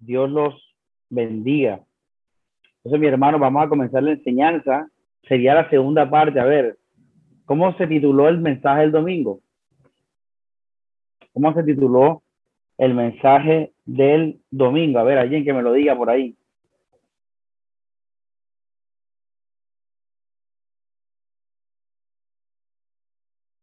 Dios 0.00 0.30
los 0.30 0.74
bendiga. 1.08 1.80
Entonces, 2.78 3.00
mi 3.00 3.06
hermano, 3.06 3.38
vamos 3.38 3.64
a 3.64 3.68
comenzar 3.68 4.02
la 4.02 4.12
enseñanza. 4.12 4.88
Sería 5.28 5.54
la 5.54 5.68
segunda 5.68 6.08
parte. 6.08 6.40
A 6.40 6.44
ver, 6.44 6.78
¿cómo 7.44 7.76
se 7.76 7.86
tituló 7.86 8.28
el 8.28 8.38
mensaje 8.38 8.80
del 8.82 8.92
domingo? 8.92 9.40
¿Cómo 11.32 11.54
se 11.54 11.62
tituló 11.62 12.22
el 12.78 12.94
mensaje 12.94 13.72
del 13.84 14.40
domingo? 14.50 14.98
A 14.98 15.04
ver, 15.04 15.18
alguien 15.18 15.44
que 15.44 15.52
me 15.52 15.62
lo 15.62 15.72
diga 15.72 15.94
por 15.96 16.10
ahí. 16.10 16.36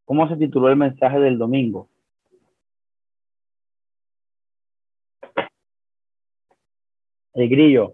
¿Cómo 0.05 0.29
se 0.29 0.37
tituló 0.37 0.69
el 0.69 0.77
mensaje 0.77 1.19
del 1.19 1.37
domingo? 1.37 1.89
El 7.37 7.49
grillo. 7.49 7.93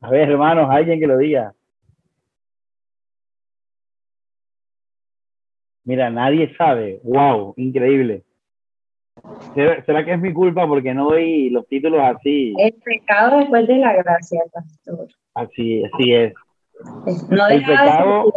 A 0.00 0.08
ver, 0.08 0.30
hermanos, 0.30 0.70
alguien 0.70 0.98
que 0.98 1.06
lo 1.06 1.18
diga. 1.18 1.52
Mira, 5.84 6.08
nadie 6.08 6.56
sabe. 6.56 7.00
Wow, 7.04 7.52
increíble. 7.58 8.24
¿Será, 9.54 10.04
que 10.06 10.14
es 10.14 10.20
mi 10.20 10.32
culpa 10.32 10.66
porque 10.66 10.94
no 10.94 11.10
doy 11.10 11.50
los 11.50 11.68
títulos 11.68 12.00
así? 12.02 12.54
El 12.58 12.72
pecado 12.82 13.40
después 13.40 13.66
de 13.66 13.76
la 13.76 13.92
gracia, 13.92 14.40
pastor. 14.50 15.08
Así, 15.34 15.84
así 15.84 16.14
es. 16.14 16.32
No 17.28 17.46
el 17.48 17.62
pecado, 17.62 18.32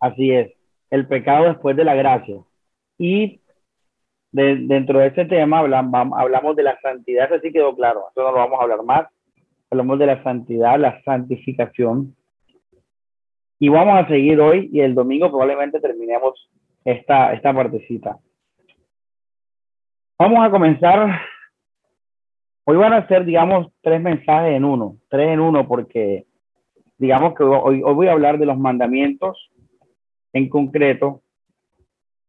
Así 0.00 0.32
es. 0.32 0.52
El 0.90 1.06
pecado 1.06 1.44
después 1.44 1.76
de 1.76 1.84
la 1.84 1.94
gracia. 1.94 2.38
Y 2.98 3.41
dentro 4.32 4.98
de 4.98 5.08
ese 5.08 5.26
tema 5.26 5.58
hablamos, 5.58 6.12
hablamos 6.16 6.56
de 6.56 6.62
la 6.62 6.80
santidad, 6.80 7.26
eso 7.26 7.40
sí 7.42 7.52
quedó 7.52 7.74
claro, 7.76 8.06
eso 8.10 8.22
no 8.22 8.32
lo 8.32 8.38
vamos 8.38 8.58
a 8.58 8.62
hablar 8.62 8.82
más. 8.82 9.06
Hablamos 9.70 9.98
de 9.98 10.06
la 10.06 10.22
santidad, 10.22 10.78
la 10.78 11.02
santificación. 11.02 12.14
Y 13.58 13.68
vamos 13.68 13.94
a 13.94 14.08
seguir 14.08 14.40
hoy 14.40 14.68
y 14.72 14.80
el 14.80 14.94
domingo 14.94 15.30
probablemente 15.30 15.80
terminemos 15.80 16.50
esta, 16.84 17.32
esta 17.32 17.54
partecita. 17.54 18.18
Vamos 20.18 20.44
a 20.44 20.50
comenzar. 20.50 21.20
Hoy 22.64 22.76
van 22.76 22.92
a 22.92 23.06
ser, 23.08 23.24
digamos, 23.24 23.72
tres 23.80 24.00
mensajes 24.00 24.54
en 24.54 24.64
uno, 24.64 24.96
tres 25.08 25.28
en 25.28 25.40
uno, 25.40 25.66
porque 25.66 26.26
digamos 26.98 27.34
que 27.34 27.42
hoy, 27.42 27.82
hoy 27.82 27.94
voy 27.94 28.08
a 28.08 28.12
hablar 28.12 28.38
de 28.38 28.46
los 28.46 28.58
mandamientos 28.58 29.50
en 30.32 30.48
concreto, 30.48 31.22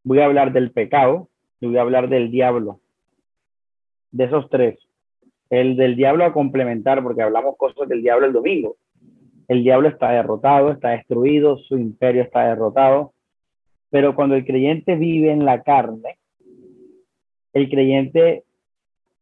voy 0.03 0.19
a 0.19 0.25
hablar 0.25 0.51
del 0.51 0.71
pecado, 0.71 1.29
voy 1.67 1.77
a 1.77 1.81
hablar 1.81 2.09
del 2.09 2.31
diablo. 2.31 2.79
De 4.11 4.25
esos 4.25 4.49
tres. 4.49 4.79
El 5.49 5.75
del 5.75 5.95
diablo 5.95 6.25
a 6.25 6.33
complementar, 6.33 7.03
porque 7.03 7.21
hablamos 7.21 7.57
cosas 7.57 7.87
del 7.87 8.01
diablo 8.01 8.25
el 8.25 8.33
domingo. 8.33 8.77
El 9.47 9.63
diablo 9.63 9.89
está 9.89 10.11
derrotado, 10.11 10.71
está 10.71 10.89
destruido, 10.89 11.57
su 11.57 11.77
imperio 11.77 12.23
está 12.23 12.47
derrotado. 12.47 13.13
Pero 13.89 14.15
cuando 14.15 14.35
el 14.35 14.45
creyente 14.45 14.95
vive 14.95 15.31
en 15.31 15.45
la 15.45 15.61
carne, 15.61 16.17
el 17.53 17.69
creyente 17.69 18.43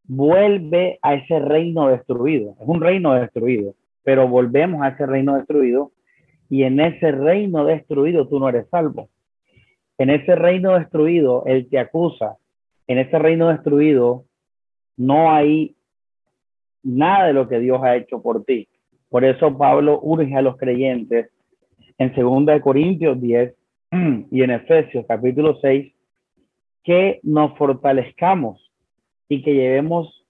vuelve 0.06 1.00
a 1.02 1.16
ese 1.16 1.39
reino 1.39 1.88
destruido. 1.88 2.56
Es 2.59 2.67
un 2.67 2.81
reino 2.81 3.14
destruido, 3.14 3.75
pero 4.03 4.28
volvemos 4.28 4.81
a 4.81 4.89
ese 4.89 5.06
reino 5.06 5.36
destruido 5.36 5.92
y 6.50 6.64
en 6.64 6.80
ese 6.80 7.12
reino 7.12 7.66
destruido 7.66 8.28
tú 8.28 8.39
no 8.39 8.50
eres 8.50 8.67
salvo. 8.69 9.09
En 10.02 10.09
ese 10.09 10.33
reino 10.33 10.80
destruido, 10.80 11.44
Él 11.45 11.67
te 11.69 11.77
acusa. 11.77 12.38
En 12.88 12.97
ese 12.97 13.19
reino 13.19 13.49
destruido 13.49 14.25
no 14.97 15.31
hay 15.31 15.75
nada 16.81 17.27
de 17.27 17.33
lo 17.33 17.47
que 17.47 17.59
Dios 17.59 17.83
ha 17.83 17.95
hecho 17.97 18.19
por 18.19 18.44
ti. 18.44 18.67
Por 19.09 19.23
eso 19.23 19.55
Pablo 19.55 19.99
urge 20.02 20.35
a 20.35 20.41
los 20.41 20.57
creyentes 20.57 21.29
en 22.00 22.13
2 22.16 22.61
Corintios 22.61 23.22
10 23.22 23.53
y 24.31 24.41
en 24.41 24.50
Efesios 24.50 25.06
capítulo 25.07 25.59
6 25.61 25.94
que 26.84 27.19
nos 27.22 27.56
fortalezcamos 27.56 28.72
y 29.29 29.44
que 29.44 29.53
llevemos 29.53 30.25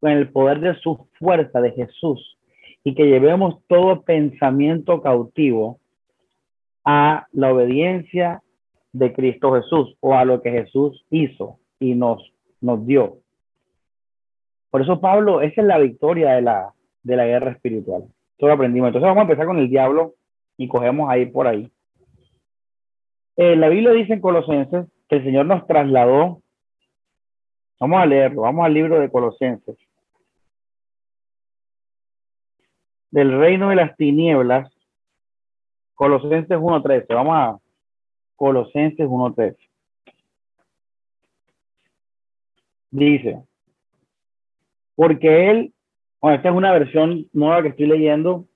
con 0.00 0.12
el 0.12 0.30
poder 0.30 0.60
de 0.60 0.74
su 0.76 1.06
fuerza 1.18 1.60
de 1.60 1.72
Jesús 1.72 2.38
y 2.82 2.94
que 2.94 3.04
llevemos 3.04 3.62
todo 3.66 4.04
pensamiento 4.04 5.02
cautivo 5.02 5.80
a 6.82 7.26
la 7.32 7.52
obediencia 7.52 8.40
de 8.96 9.12
Cristo 9.12 9.52
Jesús 9.52 9.94
o 10.00 10.14
a 10.14 10.24
lo 10.24 10.40
que 10.40 10.50
Jesús 10.50 11.04
hizo 11.10 11.58
y 11.78 11.94
nos, 11.94 12.32
nos 12.62 12.86
dio. 12.86 13.18
Por 14.70 14.80
eso 14.80 15.00
Pablo, 15.00 15.42
esa 15.42 15.60
es 15.60 15.66
la 15.66 15.78
victoria 15.78 16.32
de 16.32 16.42
la, 16.42 16.72
de 17.02 17.16
la 17.16 17.26
guerra 17.26 17.52
espiritual. 17.52 18.04
Eso 18.36 18.46
lo 18.46 18.54
aprendimos. 18.54 18.88
Entonces 18.88 19.06
vamos 19.06 19.20
a 19.20 19.22
empezar 19.24 19.46
con 19.46 19.58
el 19.58 19.68
diablo 19.68 20.14
y 20.56 20.66
cogemos 20.66 21.10
ahí 21.10 21.26
por 21.26 21.46
ahí. 21.46 21.70
Eh, 23.36 23.54
la 23.56 23.68
Biblia 23.68 23.90
dice 23.90 24.14
en 24.14 24.20
Colosenses 24.20 24.86
que 25.08 25.16
el 25.16 25.24
Señor 25.24 25.44
nos 25.44 25.66
trasladó. 25.66 26.40
Vamos 27.78 28.00
a 28.00 28.06
leerlo, 28.06 28.42
vamos 28.42 28.64
al 28.64 28.72
libro 28.72 28.98
de 28.98 29.10
Colosenses. 29.10 29.76
Del 33.10 33.38
reino 33.38 33.68
de 33.68 33.76
las 33.76 33.94
tinieblas, 33.96 34.72
Colosenses 35.94 36.56
1.13. 36.56 37.14
Vamos 37.14 37.34
a 37.36 37.58
Colosenses 38.36 39.06
1.3. 39.06 39.56
Dice, 42.90 43.42
porque 44.94 45.50
él, 45.50 45.72
bueno, 46.20 46.36
esta 46.36 46.48
es 46.48 46.54
una 46.54 46.72
versión 46.72 47.26
nueva 47.32 47.62
que 47.62 47.68
estoy 47.68 47.86
leyendo, 47.86 48.46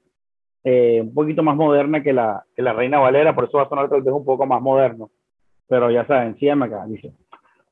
eh, 0.65 1.01
un 1.03 1.15
poquito 1.15 1.43
más 1.43 1.57
moderna 1.57 2.03
que 2.03 2.13
la, 2.13 2.45
que 2.55 2.63
la 2.63 2.73
Reina 2.73 2.99
Valera, 2.99 3.35
por 3.35 3.45
eso 3.45 3.59
va 3.59 3.65
a 3.65 3.69
sonar 3.69 3.89
tal 3.89 4.03
vez 4.03 4.15
un 4.15 4.25
poco 4.25 4.47
más 4.47 4.61
moderno. 4.61 5.11
Pero 5.67 5.91
ya 5.91 6.07
saben, 6.07 6.37
síganme 6.39 6.67
acá, 6.67 6.85
dice. 6.87 7.13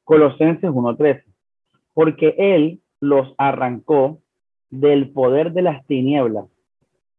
Colosenses 0.04 0.70
1.13. 0.70 1.25
Porque 1.94 2.34
él 2.38 2.80
los 3.00 3.34
arrancó 3.38 4.19
del 4.70 5.10
poder 5.10 5.52
de 5.52 5.62
las 5.62 5.84
tinieblas 5.86 6.46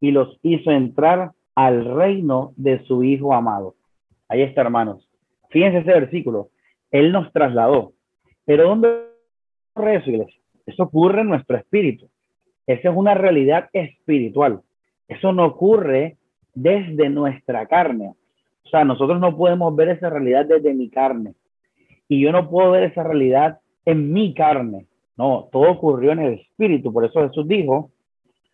y 0.00 0.12
los 0.12 0.38
hizo 0.42 0.70
entrar 0.70 1.32
al 1.54 1.84
reino 1.84 2.52
de 2.56 2.84
su 2.84 3.02
Hijo 3.02 3.34
amado. 3.34 3.74
Ahí 4.30 4.42
está, 4.42 4.60
hermanos. 4.60 5.08
Fíjense 5.50 5.78
ese 5.78 5.92
versículo. 5.92 6.50
Él 6.92 7.10
nos 7.10 7.32
trasladó. 7.32 7.92
Pero 8.46 8.68
¿dónde 8.68 9.06
ocurre 9.74 9.96
eso, 9.96 10.10
iglesia? 10.10 10.40
Eso 10.66 10.84
ocurre 10.84 11.22
en 11.22 11.28
nuestro 11.28 11.56
espíritu. 11.56 12.08
Esa 12.64 12.90
es 12.90 12.96
una 12.96 13.14
realidad 13.14 13.68
espiritual. 13.72 14.60
Eso 15.08 15.32
no 15.32 15.46
ocurre 15.46 16.16
desde 16.54 17.08
nuestra 17.10 17.66
carne. 17.66 18.14
O 18.64 18.68
sea, 18.68 18.84
nosotros 18.84 19.18
no 19.18 19.36
podemos 19.36 19.74
ver 19.74 19.88
esa 19.88 20.08
realidad 20.08 20.46
desde 20.46 20.74
mi 20.74 20.88
carne. 20.88 21.34
Y 22.08 22.20
yo 22.20 22.30
no 22.30 22.48
puedo 22.48 22.70
ver 22.70 22.84
esa 22.84 23.02
realidad 23.02 23.58
en 23.84 24.12
mi 24.12 24.32
carne. 24.32 24.86
No, 25.16 25.48
todo 25.50 25.72
ocurrió 25.72 26.12
en 26.12 26.20
el 26.20 26.34
espíritu. 26.34 26.92
Por 26.92 27.04
eso 27.04 27.26
Jesús 27.26 27.48
dijo 27.48 27.90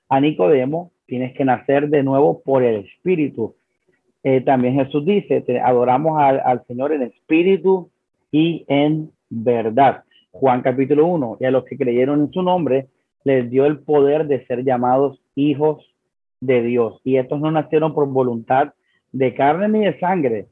a 0.09 0.21
Nicodemo, 0.21 0.91
tienes 1.05 1.37
que 1.37 1.45
nacer 1.45 1.91
de 1.91 2.03
nuevo 2.03 2.41
por 2.41 2.63
el 2.63 2.87
espíritu. 2.87 3.55
Eh, 4.23 4.41
también 4.41 4.75
Jesús 4.75 5.05
dice, 5.05 5.45
adoramos 5.63 6.19
al, 6.21 6.65
Señor 6.67 6.93
en 6.93 7.03
espíritu 7.03 7.91
y 8.33 8.65
en 8.69 9.11
verdad. 9.29 10.05
Juan 10.33 10.63
capítulo 10.63 11.07
1, 11.07 11.39
y 11.41 11.45
a 11.45 11.51
los 11.51 11.65
que 11.65 11.79
creyeron 11.79 12.21
en 12.21 12.33
su 12.33 12.43
nombre, 12.43 12.89
les 13.25 13.51
dio 13.51 13.67
el 13.67 13.79
poder 13.79 14.27
de 14.27 14.45
ser 14.47 14.65
llamados 14.65 15.21
hijos 15.35 15.95
de 16.41 16.63
Dios. 16.63 17.01
Y 17.05 17.17
estos 17.17 17.41
no 17.41 17.51
nacieron 17.51 17.95
por 17.95 18.07
voluntad 18.09 18.75
de 19.13 19.35
carne 19.35 19.69
ni 19.69 19.85
de 19.85 19.99
sangre, 19.99 20.47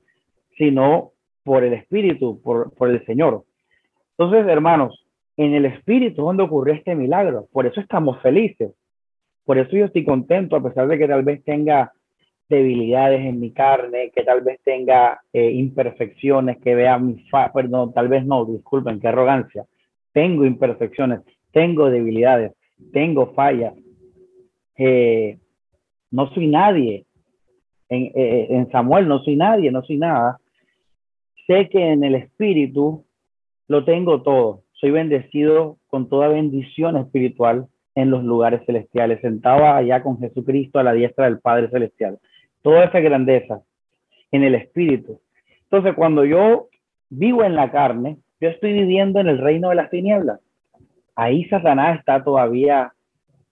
sino 0.57 1.13
por 1.43 1.65
el 1.65 1.75
Espíritu, 1.75 2.41
por, 2.43 2.73
por 2.75 2.89
el 2.91 3.05
Señor. 3.05 3.45
Entonces, 4.17 4.47
hermanos, 4.47 5.05
en 5.37 5.55
el 5.55 5.67
Espíritu 5.67 6.23
es 6.23 6.27
donde 6.27 6.45
ocurrió 6.45 6.75
este 6.75 6.95
milagro. 6.95 7.49
Por 7.53 7.67
eso 7.67 7.81
estamos 7.81 8.21
felices. 8.23 8.73
Por 9.45 9.59
eso 9.59 9.77
yo 9.77 9.87
estoy 9.87 10.05
contento, 10.05 10.57
a 10.57 10.63
pesar 10.63 10.89
de 10.89 10.99
que 10.99 11.09
tal 11.09 11.23
vez 11.23 11.45
tenga 11.45 11.93
debilidades 12.49 13.21
en 13.21 13.41
mi 13.41 13.53
carne, 13.53 14.11
que 14.15 14.23
tal 14.23 14.43
vez 14.43 14.61
tenga 14.65 15.21
eh, 15.33 15.51
imperfecciones, 15.51 16.59
que 16.59 16.75
vea 16.75 16.99
mi 16.99 17.19
fa 17.31 17.53
perdón, 17.53 17.93
tal 17.93 18.09
vez 18.09 18.25
no, 18.25 18.45
disculpen, 18.45 19.01
qué 19.01 19.09
arrogancia. 19.09 19.65
Tengo 20.13 20.45
imperfecciones, 20.45 21.21
tengo 21.53 21.91
debilidades, 21.91 22.53
tengo 22.93 23.33
fallas. 23.35 23.75
Eh, 24.77 25.39
no 26.11 26.33
soy 26.35 26.47
nadie. 26.47 27.07
En, 27.89 28.05
eh, 28.15 28.47
en 28.51 28.71
Samuel 28.71 29.09
no 29.09 29.21
soy 29.21 29.37
nadie, 29.37 29.71
no 29.71 29.83
soy 29.83 29.99
nada. 29.99 30.39
Sé 31.47 31.69
que 31.69 31.93
en 31.93 32.05
el 32.05 32.15
espíritu 32.15 33.05
lo 33.69 33.85
tengo 33.85 34.23
todo. 34.23 34.63
Soy 34.73 34.91
bendecido 34.91 35.79
con 35.89 36.09
toda 36.09 36.29
bendición 36.29 36.97
espiritual 36.97 37.69
en 37.95 38.11
los 38.11 38.25
lugares 38.25 38.63
celestiales, 38.67 39.21
sentado 39.21 39.67
allá 39.67 40.03
con 40.03 40.19
Jesucristo 40.19 40.79
a 40.79 40.83
la 40.83 40.93
diestra 40.93 41.27
del 41.27 41.41
Padre 41.41 41.69
Celestial 41.71 42.19
toda 42.65 42.85
esa 42.85 42.99
grandeza 43.01 43.61
en 44.33 44.43
el 44.43 44.55
espíritu. 44.55 45.21
Entonces, 45.65 45.93
cuando 45.95 46.25
yo 46.25 46.69
vivo 47.11 47.45
en 47.45 47.55
la 47.55 47.71
carne, 47.71 48.17
yo 48.41 48.49
estoy 48.49 48.73
viviendo 48.73 49.21
en 49.21 49.29
el 49.29 49.39
reino 49.39 49.69
de 49.69 49.75
las 49.75 49.91
tinieblas. 49.91 50.41
Ahí 51.15 51.45
Satanás 51.45 51.99
está 51.99 52.25
todavía 52.25 52.95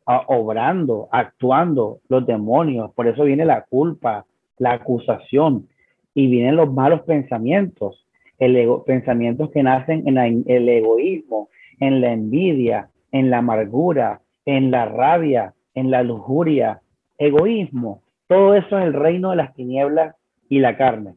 ah, 0.06 0.24
obrando, 0.28 1.08
actuando, 1.12 1.98
los 2.08 2.26
demonios. 2.26 2.90
Por 2.94 3.06
eso 3.06 3.24
viene 3.24 3.44
la 3.44 3.62
culpa, 3.66 4.24
la 4.56 4.72
acusación 4.72 5.68
y 6.14 6.28
vienen 6.28 6.56
los 6.56 6.72
malos 6.72 7.02
pensamientos, 7.02 8.06
el 8.38 8.56
ego, 8.56 8.82
pensamientos 8.84 9.50
que 9.50 9.62
nacen 9.62 10.08
en 10.08 10.16
el 10.46 10.68
egoísmo, 10.70 11.50
en 11.80 12.00
la 12.00 12.14
envidia, 12.14 12.88
en 13.12 13.28
la 13.28 13.38
amargura, 13.38 14.22
en 14.46 14.70
la 14.70 14.86
rabia, 14.86 15.52
en 15.74 15.90
la 15.90 16.02
lujuria, 16.02 16.80
egoísmo. 17.18 18.02
Todo 18.32 18.54
eso 18.54 18.78
es 18.78 18.86
el 18.86 18.94
reino 18.94 19.28
de 19.28 19.36
las 19.36 19.52
tinieblas 19.52 20.16
y 20.48 20.60
la 20.60 20.78
carne. 20.78 21.16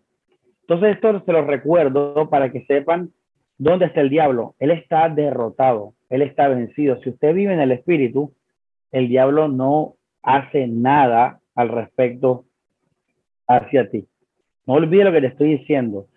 Entonces 0.63 0.95
esto 0.95 1.23
se 1.25 1.31
lo 1.31 1.45
recuerdo 1.45 2.29
para 2.29 2.51
que 2.51 2.65
sepan 2.65 3.13
dónde 3.57 3.85
está 3.85 4.01
el 4.01 4.09
diablo. 4.09 4.55
Él 4.59 4.71
está 4.71 5.07
derrotado, 5.07 5.93
él 6.09 6.23
está 6.23 6.49
vencido. 6.49 6.99
Si 7.01 7.11
usted 7.11 7.33
vive 7.33 7.53
en 7.53 7.61
el 7.61 7.71
espíritu, 7.71 8.33
el 8.91 9.07
diablo 9.07 9.47
no 9.47 9.95
hace 10.23 10.67
nada 10.67 11.39
al 11.55 11.69
respecto 11.69 12.43
hacia 13.47 13.89
ti. 13.89 14.05
No 14.65 14.73
olvide 14.73 15.05
lo 15.05 15.13
que 15.13 15.21
te 15.21 15.27
estoy 15.27 15.57
diciendo. 15.57 16.07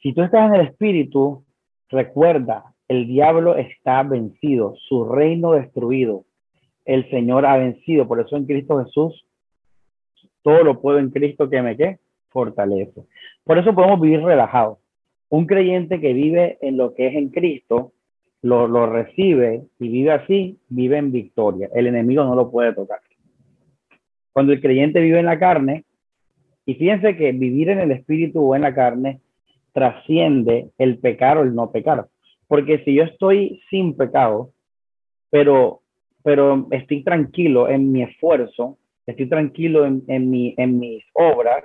Si 0.00 0.14
tú 0.14 0.22
estás 0.22 0.48
en 0.48 0.60
el 0.60 0.66
espíritu, 0.66 1.44
recuerda, 1.90 2.72
el 2.88 3.06
diablo 3.06 3.56
está 3.56 4.02
vencido, 4.02 4.76
su 4.88 5.04
reino 5.04 5.52
destruido. 5.52 6.24
El 6.86 7.10
Señor 7.10 7.44
ha 7.44 7.58
vencido. 7.58 8.08
Por 8.08 8.18
eso 8.18 8.38
en 8.38 8.46
Cristo 8.46 8.82
Jesús, 8.82 9.26
todo 10.42 10.64
lo 10.64 10.80
puedo 10.80 10.98
en 10.98 11.10
Cristo 11.10 11.48
que 11.48 11.62
me 11.62 11.76
qué 11.76 11.98
fortalece. 12.28 13.02
Por 13.44 13.58
eso 13.58 13.74
podemos 13.74 14.00
vivir 14.00 14.22
relajados. 14.22 14.78
Un 15.28 15.46
creyente 15.46 16.00
que 16.00 16.12
vive 16.12 16.58
en 16.60 16.76
lo 16.76 16.94
que 16.94 17.08
es 17.08 17.14
en 17.14 17.30
Cristo, 17.30 17.92
lo, 18.42 18.66
lo 18.66 18.86
recibe 18.86 19.62
y 19.78 19.88
vive 19.88 20.12
así, 20.12 20.58
vive 20.68 20.98
en 20.98 21.12
victoria. 21.12 21.68
El 21.74 21.86
enemigo 21.86 22.24
no 22.24 22.34
lo 22.34 22.50
puede 22.50 22.72
tocar. 22.72 23.00
Cuando 24.32 24.52
el 24.52 24.60
creyente 24.60 25.00
vive 25.00 25.18
en 25.18 25.26
la 25.26 25.38
carne, 25.38 25.84
y 26.66 26.74
fíjense 26.74 27.16
que 27.16 27.32
vivir 27.32 27.68
en 27.70 27.80
el 27.80 27.90
espíritu 27.90 28.40
o 28.40 28.54
en 28.54 28.62
la 28.62 28.74
carne 28.74 29.20
trasciende 29.72 30.70
el 30.78 30.98
pecar 30.98 31.38
o 31.38 31.42
el 31.42 31.54
no 31.54 31.70
pecar. 31.70 32.06
Porque 32.46 32.82
si 32.84 32.94
yo 32.94 33.04
estoy 33.04 33.60
sin 33.70 33.96
pecado, 33.96 34.52
pero, 35.30 35.82
pero 36.22 36.66
estoy 36.70 37.02
tranquilo 37.02 37.68
en 37.68 37.92
mi 37.92 38.02
esfuerzo, 38.02 38.78
estoy 39.10 39.28
tranquilo 39.28 39.86
en, 39.86 40.30
mi, 40.30 40.54
en 40.56 40.78
mis 40.78 41.04
obras, 41.12 41.64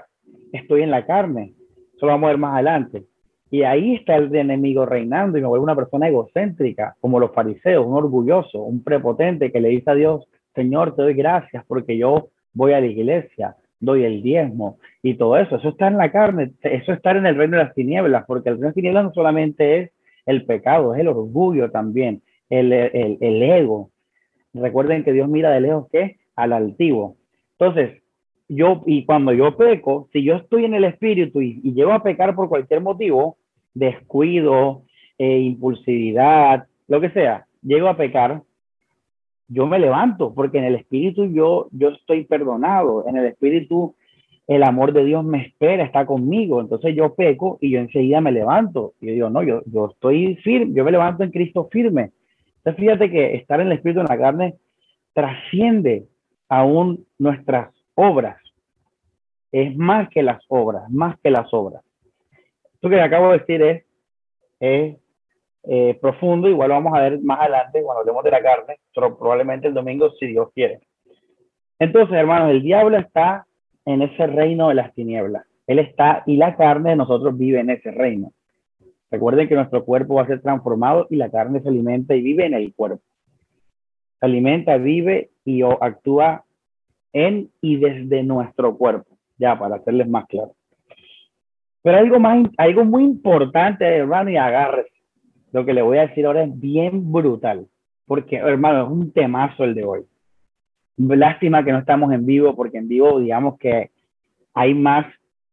estoy 0.51 0.81
en 0.81 0.91
la 0.91 1.05
carne. 1.05 1.53
Eso 1.95 2.05
lo 2.05 2.13
vamos 2.13 2.27
a 2.27 2.31
ver 2.31 2.37
más 2.37 2.53
adelante. 2.53 3.03
Y 3.51 3.63
ahí 3.63 3.95
está 3.95 4.15
el 4.15 4.35
enemigo 4.35 4.85
reinando 4.85 5.37
y 5.37 5.41
me 5.41 5.47
vuelve 5.47 5.63
una 5.63 5.75
persona 5.75 6.07
egocéntrica, 6.07 6.95
como 6.99 7.19
los 7.19 7.33
fariseos, 7.33 7.85
un 7.85 7.93
orgulloso, 7.93 8.61
un 8.61 8.83
prepotente 8.83 9.51
que 9.51 9.61
le 9.61 9.69
dice 9.69 9.91
a 9.91 9.95
Dios, 9.95 10.27
Señor, 10.53 10.95
te 10.95 11.03
doy 11.03 11.13
gracias 11.13 11.63
porque 11.67 11.97
yo 11.97 12.29
voy 12.53 12.73
a 12.73 12.79
la 12.79 12.87
iglesia, 12.87 13.55
doy 13.79 14.03
el 14.03 14.23
diezmo 14.23 14.79
y 15.03 15.15
todo 15.15 15.37
eso. 15.37 15.57
Eso 15.57 15.69
está 15.69 15.87
en 15.87 15.97
la 15.97 16.11
carne, 16.11 16.51
eso 16.63 16.91
está 16.91 17.11
en 17.11 17.25
el 17.25 17.35
reino 17.35 17.57
de 17.57 17.63
las 17.63 17.75
tinieblas, 17.75 18.25
porque 18.25 18.49
el 18.49 18.55
reino 18.55 18.65
de 18.65 18.69
las 18.69 18.75
tinieblas 18.75 19.03
no 19.05 19.13
solamente 19.13 19.79
es 19.79 19.91
el 20.25 20.45
pecado, 20.45 20.93
es 20.93 21.01
el 21.01 21.07
orgullo 21.07 21.69
también, 21.69 22.23
el 22.49 22.73
ego. 22.73 23.91
Recuerden 24.53 25.03
que 25.03 25.13
Dios 25.13 25.29
mira 25.29 25.51
de 25.51 25.61
lejos 25.61 25.87
que 25.91 26.17
al 26.35 26.53
altivo. 26.53 27.17
Entonces, 27.57 28.01
yo, 28.47 28.83
y 28.85 29.05
cuando 29.05 29.33
yo 29.33 29.55
peco, 29.57 30.07
si 30.11 30.23
yo 30.23 30.35
estoy 30.35 30.65
en 30.65 30.73
el 30.73 30.83
espíritu 30.83 31.41
y, 31.41 31.61
llego 31.73 31.93
a 31.93 32.03
pecar 32.03 32.35
por 32.35 32.49
cualquier 32.49 32.81
motivo, 32.81 33.37
descuido, 33.73 34.83
eh, 35.17 35.39
impulsividad, 35.39 36.67
lo 36.87 37.01
que 37.01 37.09
sea, 37.09 37.47
llego 37.61 37.87
a 37.87 37.97
pecar, 37.97 38.43
yo 39.47 39.67
me 39.67 39.79
levanto, 39.79 40.33
porque 40.33 40.57
en 40.57 40.65
el 40.65 40.75
espíritu 40.75 41.25
yo, 41.25 41.67
yo 41.71 41.89
estoy 41.89 42.25
perdonado, 42.25 43.07
en 43.07 43.17
el 43.17 43.25
espíritu 43.25 43.95
el 44.47 44.63
amor 44.63 44.93
de 44.93 45.03
Dios 45.03 45.23
me 45.23 45.41
espera, 45.41 45.83
está 45.83 46.05
conmigo. 46.05 46.61
Entonces 46.61 46.95
yo 46.95 47.15
peco 47.15 47.57
y 47.61 47.71
yo 47.71 47.79
enseguida 47.79 48.21
me 48.21 48.31
levanto. 48.31 48.93
Y 49.01 49.07
yo 49.07 49.13
digo, 49.13 49.29
no, 49.29 49.43
yo, 49.43 49.63
yo 49.65 49.89
estoy 49.91 50.35
firme, 50.37 50.73
yo 50.73 50.83
me 50.83 50.91
levanto 50.91 51.23
en 51.23 51.31
Cristo 51.31 51.67
firme. 51.71 52.11
Entonces 52.57 52.79
fíjate 52.79 53.09
que 53.09 53.35
estar 53.35 53.59
en 53.59 53.67
el 53.67 53.73
Espíritu 53.73 54.01
en 54.01 54.07
la 54.07 54.17
carne 54.17 54.55
trasciende 55.13 56.05
aún 56.55 57.05
nuestras 57.19 57.73
obras. 57.95 58.37
Es 59.51 59.75
más 59.75 60.09
que 60.09 60.23
las 60.23 60.41
obras, 60.47 60.89
más 60.89 61.19
que 61.19 61.29
las 61.29 61.53
obras. 61.53 61.83
Esto 62.73 62.89
que 62.89 63.01
acabo 63.01 63.31
de 63.31 63.39
decir 63.39 63.61
es, 63.61 63.83
es 64.59 64.97
eh, 65.63 65.97
profundo, 66.01 66.47
igual 66.47 66.69
lo 66.69 66.75
vamos 66.75 66.93
a 66.97 67.01
ver 67.01 67.19
más 67.21 67.41
adelante 67.41 67.81
cuando 67.81 68.01
hablemos 68.01 68.23
de 68.23 68.31
la 68.31 68.41
carne, 68.41 68.77
pero 68.93 69.17
probablemente 69.17 69.67
el 69.67 69.73
domingo 69.73 70.11
si 70.11 70.27
Dios 70.27 70.49
quiere. 70.53 70.79
Entonces, 71.79 72.15
hermanos, 72.15 72.51
el 72.51 72.61
diablo 72.61 72.97
está 72.97 73.45
en 73.85 74.01
ese 74.01 74.27
reino 74.27 74.69
de 74.69 74.75
las 74.75 74.93
tinieblas. 74.93 75.45
Él 75.67 75.79
está 75.79 76.23
y 76.25 76.37
la 76.37 76.55
carne 76.55 76.91
de 76.91 76.95
nosotros 76.95 77.37
vive 77.37 77.59
en 77.59 77.69
ese 77.69 77.91
reino. 77.91 78.31
Recuerden 79.11 79.49
que 79.49 79.55
nuestro 79.55 79.83
cuerpo 79.83 80.15
va 80.15 80.23
a 80.23 80.27
ser 80.27 80.41
transformado 80.41 81.07
y 81.09 81.17
la 81.17 81.29
carne 81.29 81.61
se 81.61 81.69
alimenta 81.69 82.15
y 82.15 82.21
vive 82.21 82.45
en 82.45 82.53
el 82.53 82.73
cuerpo. 82.73 83.03
Se 84.19 84.25
alimenta, 84.25 84.77
vive 84.77 85.31
y 85.43 85.61
actúa 85.61 86.44
en 87.15 87.49
y 87.61 87.77
desde 87.77 88.23
nuestro 88.23 88.77
cuerpo. 88.77 89.17
Ya, 89.37 89.57
para 89.57 89.77
hacerles 89.77 90.07
más 90.07 90.25
claro. 90.27 90.51
Pero 91.81 91.97
algo 91.97 92.19
más, 92.19 92.45
algo 92.57 92.83
muy 92.83 93.03
importante, 93.03 93.85
hermano, 93.85 94.29
y 94.29 94.37
agárrese. 94.37 94.91
Lo 95.53 95.65
que 95.65 95.73
le 95.73 95.81
voy 95.81 95.97
a 95.97 96.07
decir 96.07 96.25
ahora 96.25 96.43
es 96.43 96.59
bien 96.59 97.11
brutal. 97.11 97.67
Porque, 98.05 98.35
hermano, 98.35 98.83
es 98.83 98.89
un 98.89 99.11
temazo 99.13 99.63
el 99.63 99.75
de 99.75 99.85
hoy. 99.85 100.01
Lástima 100.97 101.63
que 101.63 101.71
no 101.71 101.79
estamos 101.79 102.11
en 102.11 102.25
vivo, 102.25 102.53
porque 102.53 102.79
en 102.79 102.89
vivo, 102.89 103.19
digamos 103.19 103.57
que 103.59 103.91
hay 104.53 104.73
más 104.73 105.05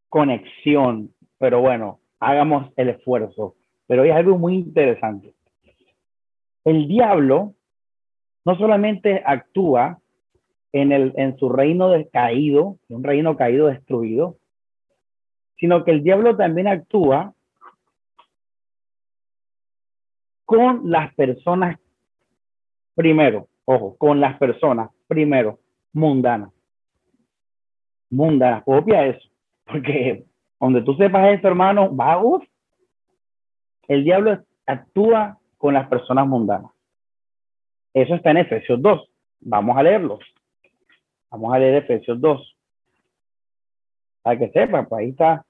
conexión, 0.08 1.10
pero 1.38 1.60
bueno, 1.60 2.00
hagamos 2.18 2.72
el 2.76 2.88
esfuerzo. 2.88 3.54
Pero 3.86 4.02
es 4.02 4.12
algo 4.12 4.36
muy 4.36 4.54
interesante. 4.54 5.34
El 6.64 6.88
diablo 6.88 7.54
no 8.44 8.56
solamente 8.56 9.22
actúa 9.24 10.01
en, 10.72 10.92
el, 10.92 11.12
en 11.16 11.36
su 11.38 11.48
reino 11.48 11.92
caído, 12.12 12.78
un 12.88 13.04
reino 13.04 13.36
caído, 13.36 13.66
destruido, 13.66 14.36
sino 15.58 15.84
que 15.84 15.92
el 15.92 16.02
diablo 16.02 16.36
también 16.36 16.68
actúa 16.68 17.34
con 20.44 20.90
las 20.90 21.14
personas 21.14 21.78
primero, 22.94 23.48
ojo, 23.64 23.96
con 23.96 24.20
las 24.20 24.38
personas 24.38 24.90
primero, 25.06 25.58
mundana. 25.92 26.50
Mundana, 28.10 28.62
copia 28.62 29.06
eso. 29.06 29.28
Porque 29.64 30.24
donde 30.60 30.82
tú 30.82 30.94
sepas 30.94 31.38
eso, 31.38 31.48
hermano, 31.48 31.90
vagos, 31.90 32.42
el 33.88 34.04
diablo 34.04 34.42
actúa 34.66 35.38
con 35.58 35.74
las 35.74 35.88
personas 35.88 36.26
mundanas. 36.26 36.70
Eso 37.94 38.14
está 38.14 38.30
en 38.30 38.38
Efesios 38.38 38.80
2. 38.80 39.08
Vamos 39.40 39.76
a 39.76 39.82
leerlo. 39.82 40.18
Vamos 41.32 41.52
a 41.52 41.58
leer 41.58 41.76
Efesios 41.76 42.20
2. 42.20 42.56
Para 44.22 44.38
que 44.38 44.50
sepan, 44.50 44.86
pues 44.86 45.00
ahí 45.00 45.10
está. 45.10 45.44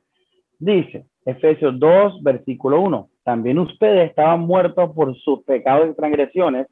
Dice, 0.58 1.04
Efesios 1.26 1.78
2, 1.78 2.22
versículo 2.22 2.80
1. 2.80 3.10
También 3.24 3.58
ustedes 3.58 4.08
estaban 4.08 4.40
muertos 4.40 4.92
por 4.94 5.14
sus 5.18 5.42
pecados 5.42 5.90
y 5.90 5.94
transgresiones 5.94 6.68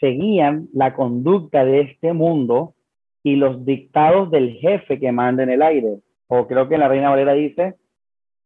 seguían 0.00 0.68
la 0.72 0.94
conducta 0.94 1.64
de 1.64 1.80
este 1.80 2.12
mundo 2.12 2.74
y 3.22 3.36
los 3.36 3.64
dictados 3.64 4.30
del 4.30 4.54
jefe 4.54 4.98
que 4.98 5.12
manda 5.12 5.42
en 5.42 5.50
el 5.50 5.62
aire. 5.62 6.00
O 6.26 6.46
creo 6.46 6.68
que 6.68 6.78
la 6.78 6.88
Reina 6.88 7.10
Valera 7.10 7.32
dice, 7.32 7.76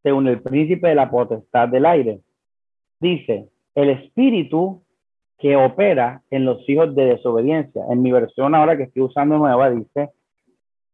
según 0.03 0.27
el 0.27 0.41
príncipe 0.41 0.87
de 0.87 0.95
la 0.95 1.09
potestad 1.09 1.67
del 1.67 1.85
aire. 1.85 2.21
Dice, 2.99 3.49
el 3.75 3.89
espíritu 3.89 4.81
que 5.39 5.55
opera 5.55 6.21
en 6.29 6.45
los 6.45 6.67
hijos 6.69 6.93
de 6.95 7.05
desobediencia. 7.05 7.81
En 7.89 8.01
mi 8.01 8.11
versión 8.11 8.53
ahora 8.53 8.75
que 8.75 8.83
estoy 8.83 9.03
usando 9.03 9.37
nueva 9.37 9.69
dice, 9.71 10.09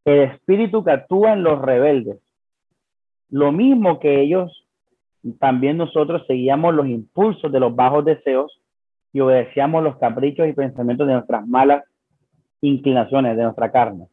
el 0.05 0.19
espíritu 0.21 0.83
que 0.83 0.91
actúa 0.91 1.33
en 1.33 1.43
los 1.43 1.59
rebeldes. 1.61 2.19
Lo 3.29 3.51
mismo 3.51 3.99
que 3.99 4.21
ellos, 4.21 4.65
también 5.39 5.77
nosotros 5.77 6.23
seguíamos 6.27 6.75
los 6.75 6.87
impulsos 6.87 7.51
de 7.51 7.59
los 7.59 7.75
bajos 7.75 8.05
deseos 8.05 8.61
y 9.11 9.19
obedecíamos 9.19 9.83
los 9.83 9.97
caprichos 9.97 10.47
y 10.47 10.53
pensamientos 10.53 11.07
de 11.07 11.13
nuestras 11.13 11.47
malas 11.47 11.83
inclinaciones, 12.61 13.35
de 13.35 13.43
nuestra 13.43 13.71
carne. 13.71 14.07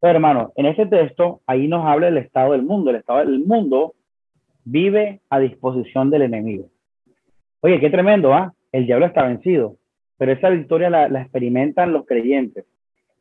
Pero 0.00 0.14
hermano, 0.14 0.52
en 0.54 0.66
ese 0.66 0.86
texto, 0.86 1.40
ahí 1.46 1.66
nos 1.66 1.84
habla 1.84 2.06
del 2.06 2.18
estado 2.18 2.52
del 2.52 2.62
mundo. 2.62 2.90
El 2.90 2.96
estado 2.96 3.20
del 3.20 3.40
mundo 3.40 3.94
vive 4.64 5.20
a 5.30 5.40
disposición 5.40 6.10
del 6.10 6.22
enemigo. 6.22 6.66
Oye, 7.60 7.80
qué 7.80 7.90
tremendo, 7.90 8.32
¿ah? 8.32 8.52
El 8.72 8.86
diablo 8.86 9.06
está 9.06 9.24
vencido, 9.24 9.76
pero 10.16 10.32
esa 10.32 10.48
victoria 10.48 10.90
la, 10.90 11.20
experimentan 11.20 11.92
los 11.92 12.06
creyentes. 12.06 12.64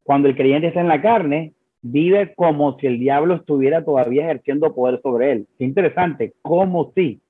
Cuando 0.04 0.30
el 0.30 0.36
creyente 0.36 0.68
está 0.68 0.82
en 0.82 0.88
la 0.88 1.02
carne, 1.02 1.54
vive 1.82 2.34
como 2.36 2.80
si 2.80 2.88
el 2.88 3.00
diablo 3.00 3.36
estuviera 3.36 3.84
todavía 3.84 4.24
ejerciendo 4.24 4.74
poder 4.74 5.02
sobre 5.02 5.32
él. 5.32 5.48
Qué 5.58 5.66
interesante, 5.66 6.34
como 6.42 6.92
si. 6.96 7.22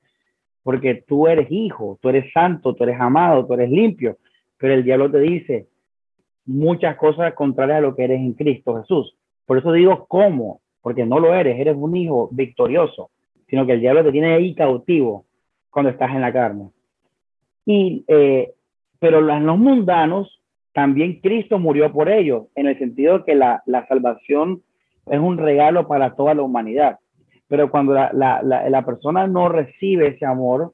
porque 0.63 1.03
tú 1.07 1.27
eres 1.27 1.47
hijo, 1.49 1.97
tú 2.01 2.09
eres 2.09 2.31
santo, 2.31 2.75
tú 2.75 2.83
eres 2.83 2.99
amado, 2.99 3.45
tú 3.47 3.53
eres 3.55 3.71
limpio, 3.71 4.17
pero 4.57 4.75
el 4.75 4.83
diablo 4.83 5.09
te 5.09 5.19
dice 5.19 5.67
muchas 6.45 6.95
cosas 6.97 7.33
contrarias 7.33 7.79
a 7.79 7.81
lo 7.81 7.95
que 7.95 8.03
eres 8.03 8.19
en 8.19 8.33
Cristo 8.33 8.79
Jesús. 8.79 9.15
Por 9.45 9.57
eso 9.57 9.71
digo 9.71 10.05
cómo, 10.07 10.61
porque 10.81 11.05
no 11.05 11.19
lo 11.19 11.33
eres, 11.33 11.59
eres 11.59 11.75
un 11.75 11.95
hijo 11.95 12.29
victorioso, 12.31 13.09
sino 13.47 13.65
que 13.65 13.73
el 13.73 13.81
diablo 13.81 14.03
te 14.03 14.11
tiene 14.11 14.33
ahí 14.33 14.53
cautivo 14.53 15.25
cuando 15.69 15.91
estás 15.91 16.11
en 16.11 16.21
la 16.21 16.31
carne. 16.31 16.69
Y, 17.65 18.03
eh, 18.08 18.53
pero 19.00 19.22
los 19.22 19.58
mundanos, 19.58 20.41
también 20.74 21.20
Cristo 21.22 21.60
murió 21.60 21.91
por 21.91 22.10
ellos, 22.10 22.48
en 22.56 22.68
el 22.68 22.77
sentido 22.77 23.20
de 23.20 23.25
que 23.25 23.36
la, 23.36 23.62
la 23.65 23.88
salvación 23.88 24.62
es 25.08 25.20
un 25.20 25.38
regalo 25.38 25.88
para 25.88 26.15
toda 26.15 26.34
la 26.34 26.44
humanidad. 26.44 27.00
Pero 27.48 27.70
cuando 27.70 27.94
la, 27.94 28.12
la, 28.13 28.41
la, 28.41 28.86
persona 28.86 29.27
no 29.27 29.50
recibe 29.50 30.08
ese 30.08 30.25
amor, 30.25 30.74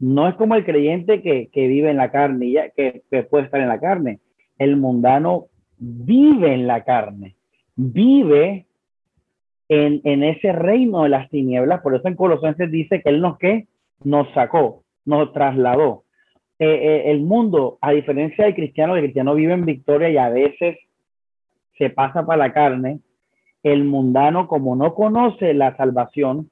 no 0.00 0.28
es 0.28 0.34
como 0.34 0.54
el 0.54 0.64
creyente 0.64 1.22
que, 1.22 1.48
que 1.52 1.68
vive 1.68 1.90
en 1.90 1.98
la 1.98 2.10
carne, 2.10 2.50
ya, 2.50 2.70
que, 2.70 3.02
que 3.10 3.22
puede 3.22 3.44
estar 3.44 3.60
en 3.60 3.68
la 3.68 3.78
carne. 3.78 4.20
El 4.58 4.76
mundano 4.76 5.46
vive 5.78 6.52
en 6.52 6.66
la 6.66 6.82
carne, 6.84 7.36
vive 7.76 8.66
en, 9.68 10.00
en, 10.02 10.24
ese 10.24 10.52
reino 10.52 11.04
de 11.04 11.10
las 11.10 11.28
tinieblas. 11.30 11.80
Por 11.80 11.94
eso 11.94 12.08
en 12.08 12.16
Colosenses 12.16 12.70
dice 12.70 13.00
que 13.00 13.10
Él 13.10 13.20
nos, 13.20 13.38
¿qué? 13.38 13.68
nos 14.02 14.28
sacó, 14.32 14.82
nos 15.08 15.32
trasladó. 15.32 16.04
Eh, 16.58 16.66
eh, 16.66 17.10
el 17.10 17.20
mundo, 17.20 17.78
a 17.80 17.92
diferencia 17.92 18.44
del 18.44 18.54
cristiano, 18.54 18.94
el 18.94 19.02
cristiano 19.02 19.34
vive 19.34 19.54
en 19.54 19.64
victoria 19.64 20.10
y 20.10 20.18
a 20.18 20.28
veces 20.28 20.78
se 21.78 21.88
pasa 21.90 22.26
para 22.26 22.46
la 22.46 22.52
carne, 22.52 23.00
el 23.62 23.84
mundano, 23.84 24.46
como 24.48 24.76
no 24.76 24.94
conoce 24.94 25.54
la 25.54 25.76
salvación, 25.76 26.50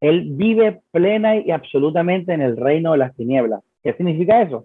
él 0.00 0.28
vive 0.30 0.80
plena 0.92 1.36
y 1.36 1.50
absolutamente 1.50 2.32
en 2.32 2.40
el 2.40 2.56
reino 2.56 2.92
de 2.92 2.98
las 2.98 3.14
tinieblas. 3.16 3.62
¿Qué 3.82 3.92
significa 3.94 4.40
eso? 4.40 4.64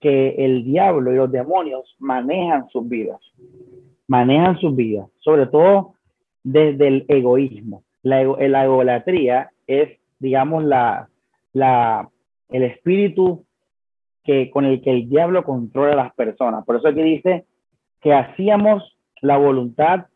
Que 0.00 0.30
el 0.44 0.64
diablo 0.64 1.12
y 1.12 1.16
los 1.16 1.30
demonios 1.30 1.94
manejan 1.98 2.68
sus 2.70 2.88
vidas, 2.88 3.20
manejan 4.08 4.58
sus 4.58 4.74
vidas, 4.74 5.06
sobre 5.20 5.46
todo 5.46 5.94
desde 6.42 6.88
el 6.88 7.04
egoísmo. 7.08 7.84
La, 8.02 8.24
la 8.24 8.64
egolatría 8.64 9.50
es, 9.66 9.90
digamos, 10.18 10.64
la, 10.64 11.08
la, 11.52 12.08
el 12.50 12.62
espíritu 12.64 13.44
que, 14.24 14.50
con 14.50 14.64
el 14.64 14.82
que 14.82 14.90
el 14.90 15.08
diablo 15.08 15.44
controla 15.44 15.92
a 15.92 16.04
las 16.04 16.14
personas. 16.14 16.64
Por 16.64 16.76
eso 16.76 16.88
aquí 16.88 17.02
dice 17.02 17.44
que 18.00 18.12
hacíamos 18.12 18.96
la 19.20 19.36
voluntad 19.36 20.06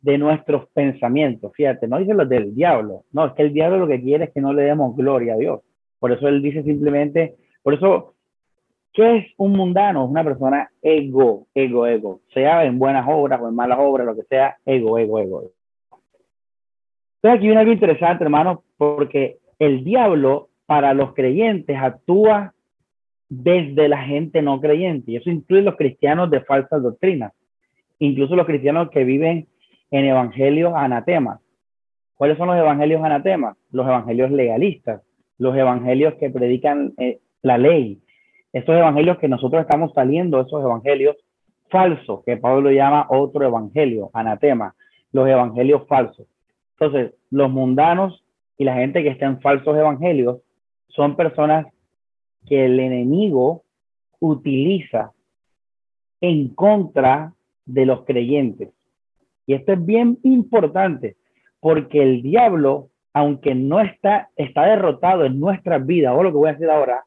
de 0.00 0.18
nuestros 0.18 0.68
pensamientos. 0.68 1.52
Fíjate, 1.54 1.88
no 1.88 1.98
dice 1.98 2.14
lo 2.14 2.24
del 2.24 2.54
diablo. 2.54 3.04
No, 3.12 3.26
es 3.26 3.32
que 3.32 3.42
el 3.42 3.52
diablo 3.52 3.78
lo 3.78 3.88
que 3.88 4.00
quiere 4.00 4.24
es 4.24 4.30
que 4.30 4.40
no 4.40 4.52
le 4.52 4.62
demos 4.62 4.96
gloria 4.96 5.34
a 5.34 5.38
Dios. 5.38 5.60
Por 5.98 6.12
eso 6.12 6.28
él 6.28 6.40
dice 6.40 6.62
simplemente, 6.62 7.36
por 7.62 7.74
eso, 7.74 8.14
¿qué 8.92 9.16
es 9.16 9.26
un 9.36 9.52
mundano? 9.52 10.06
Una 10.06 10.22
persona 10.22 10.70
ego, 10.80 11.46
ego, 11.54 11.86
ego. 11.86 12.20
Sea 12.32 12.64
en 12.64 12.78
buenas 12.78 13.06
obras 13.08 13.40
o 13.40 13.48
en 13.48 13.54
malas 13.54 13.78
obras, 13.80 14.06
lo 14.06 14.14
que 14.14 14.22
sea, 14.22 14.56
ego, 14.64 14.98
ego, 14.98 15.18
ego. 15.18 15.50
Entonces 17.16 17.38
aquí 17.38 17.46
viene 17.46 17.60
algo 17.60 17.72
interesante, 17.72 18.22
hermano, 18.22 18.62
porque 18.76 19.38
el 19.58 19.82
diablo 19.82 20.48
para 20.68 20.92
los 20.92 21.14
creyentes 21.14 21.78
actúa 21.80 22.52
desde 23.30 23.88
la 23.88 24.02
gente 24.02 24.42
no 24.42 24.60
creyente. 24.60 25.12
Y 25.12 25.16
eso 25.16 25.30
incluye 25.30 25.62
los 25.62 25.76
cristianos 25.76 26.30
de 26.30 26.42
falsas 26.42 26.82
doctrinas. 26.82 27.32
Incluso 27.98 28.36
los 28.36 28.44
cristianos 28.44 28.90
que 28.90 29.02
viven 29.02 29.48
en 29.90 30.04
evangelios 30.04 30.74
anatemas. 30.76 31.40
¿Cuáles 32.16 32.36
son 32.36 32.48
los 32.48 32.58
evangelios 32.58 33.02
anatemas? 33.02 33.56
Los 33.70 33.86
evangelios 33.86 34.30
legalistas, 34.30 35.00
los 35.38 35.56
evangelios 35.56 36.16
que 36.16 36.28
predican 36.28 36.92
eh, 36.98 37.18
la 37.40 37.56
ley. 37.56 38.02
Estos 38.52 38.76
evangelios 38.76 39.16
que 39.16 39.28
nosotros 39.28 39.62
estamos 39.62 39.94
saliendo, 39.94 40.38
esos 40.38 40.62
evangelios 40.62 41.16
falsos, 41.70 42.22
que 42.26 42.36
Pablo 42.36 42.70
llama 42.70 43.06
otro 43.08 43.42
evangelio, 43.46 44.10
anatema, 44.12 44.74
los 45.12 45.26
evangelios 45.26 45.86
falsos. 45.88 46.26
Entonces, 46.78 47.14
los 47.30 47.50
mundanos 47.50 48.22
y 48.58 48.64
la 48.64 48.74
gente 48.74 49.02
que 49.02 49.08
está 49.08 49.24
en 49.24 49.40
falsos 49.40 49.74
evangelios 49.74 50.42
son 50.88 51.16
personas 51.16 51.66
que 52.46 52.64
el 52.64 52.80
enemigo 52.80 53.64
utiliza 54.20 55.12
en 56.20 56.48
contra 56.54 57.32
de 57.64 57.86
los 57.86 58.04
creyentes. 58.04 58.70
Y 59.46 59.54
esto 59.54 59.72
es 59.72 59.84
bien 59.84 60.18
importante 60.22 61.16
porque 61.60 62.02
el 62.02 62.22
diablo, 62.22 62.88
aunque 63.12 63.54
no 63.54 63.80
está, 63.80 64.30
está 64.36 64.64
derrotado 64.64 65.24
en 65.24 65.40
nuestras 65.40 65.84
vidas, 65.86 66.14
o 66.16 66.22
lo 66.22 66.30
que 66.30 66.36
voy 66.36 66.50
a 66.50 66.52
decir 66.52 66.70
ahora, 66.70 67.04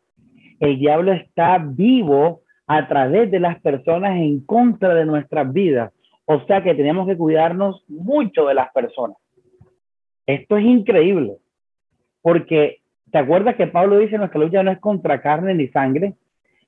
el 0.60 0.78
diablo 0.78 1.14
está 1.14 1.58
vivo 1.58 2.42
a 2.68 2.88
través 2.88 3.32
de 3.32 3.40
las 3.40 3.60
personas 3.62 4.18
en 4.18 4.46
contra 4.46 4.94
de 4.94 5.06
nuestras 5.06 5.52
vidas. 5.52 5.92
O 6.26 6.40
sea 6.46 6.64
que 6.64 6.76
tenemos 6.76 7.08
que 7.08 7.18
cuidarnos 7.18 7.84
mucho 7.88 8.46
de 8.46 8.54
las 8.54 8.72
personas. 8.72 9.18
Esto 10.26 10.58
es 10.58 10.66
increíble, 10.66 11.38
porque 12.22 12.81
¿te 13.12 13.18
acuerdas 13.18 13.56
que 13.56 13.68
Pablo 13.68 13.98
dice 13.98 14.18
nuestra 14.18 14.40
lucha 14.40 14.64
no 14.64 14.72
es 14.72 14.80
contra 14.80 15.22
carne 15.22 15.54
ni 15.54 15.68
sangre? 15.68 16.16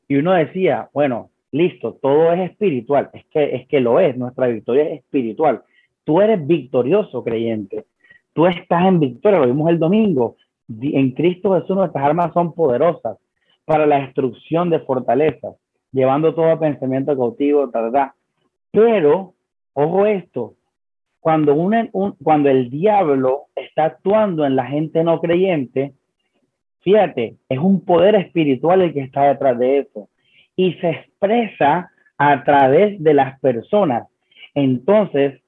Y 0.07 0.17
uno 0.17 0.33
decía, 0.33 0.89
bueno, 0.93 1.29
listo, 1.51 1.93
todo 2.01 2.31
es 2.33 2.51
espiritual. 2.51 3.09
Es 3.13 3.25
que, 3.25 3.55
es 3.55 3.67
que 3.67 3.79
lo 3.79 3.99
es, 3.99 4.17
nuestra 4.17 4.47
victoria 4.47 4.83
es 4.83 4.99
espiritual. 4.99 5.63
Tú 6.03 6.21
eres 6.21 6.45
victorioso, 6.45 7.23
creyente. 7.23 7.85
Tú 8.33 8.47
estás 8.47 8.85
en 8.85 8.99
victoria, 8.99 9.39
lo 9.39 9.47
vimos 9.47 9.69
el 9.69 9.79
domingo. 9.79 10.35
En 10.67 11.11
Cristo 11.11 11.53
Jesús 11.53 11.75
nuestras 11.75 12.03
armas 12.03 12.33
son 12.33 12.53
poderosas 12.53 13.17
para 13.65 13.85
la 13.85 14.01
destrucción 14.01 14.69
de 14.69 14.79
fortalezas, 14.79 15.55
llevando 15.91 16.33
todo 16.33 16.59
pensamiento 16.59 17.15
cautivo, 17.15 17.69
¿verdad? 17.71 18.11
Pero, 18.71 19.33
ojo 19.73 20.05
esto, 20.05 20.55
cuando, 21.19 21.53
un, 21.53 21.89
cuando 22.21 22.49
el 22.49 22.69
diablo 22.69 23.43
está 23.55 23.85
actuando 23.85 24.45
en 24.45 24.55
la 24.55 24.65
gente 24.65 25.03
no 25.03 25.21
creyente, 25.21 25.93
fíjate, 26.83 27.37
es 27.49 27.59
un 27.59 27.83
poder 27.83 28.15
espiritual 28.15 28.81
el 28.81 28.93
que 28.93 29.01
está 29.01 29.23
detrás 29.23 29.57
de 29.57 29.79
eso 29.79 30.09
y 30.55 30.73
se 30.73 30.89
expresa 30.89 31.89
a 32.17 32.43
través 32.43 33.01
de 33.01 33.13
las 33.13 33.39
personas. 33.39 34.07
Entonces, 34.53 35.41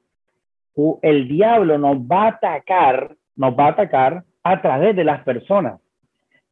el 1.01 1.27
diablo 1.27 1.77
nos 1.77 1.97
va 1.97 2.23
a 2.23 2.29
atacar, 2.29 3.15
nos 3.35 3.57
va 3.57 3.67
a 3.67 3.69
atacar 3.69 4.23
a 4.43 4.61
través 4.61 4.95
de 4.95 5.03
las 5.03 5.23
personas. 5.23 5.79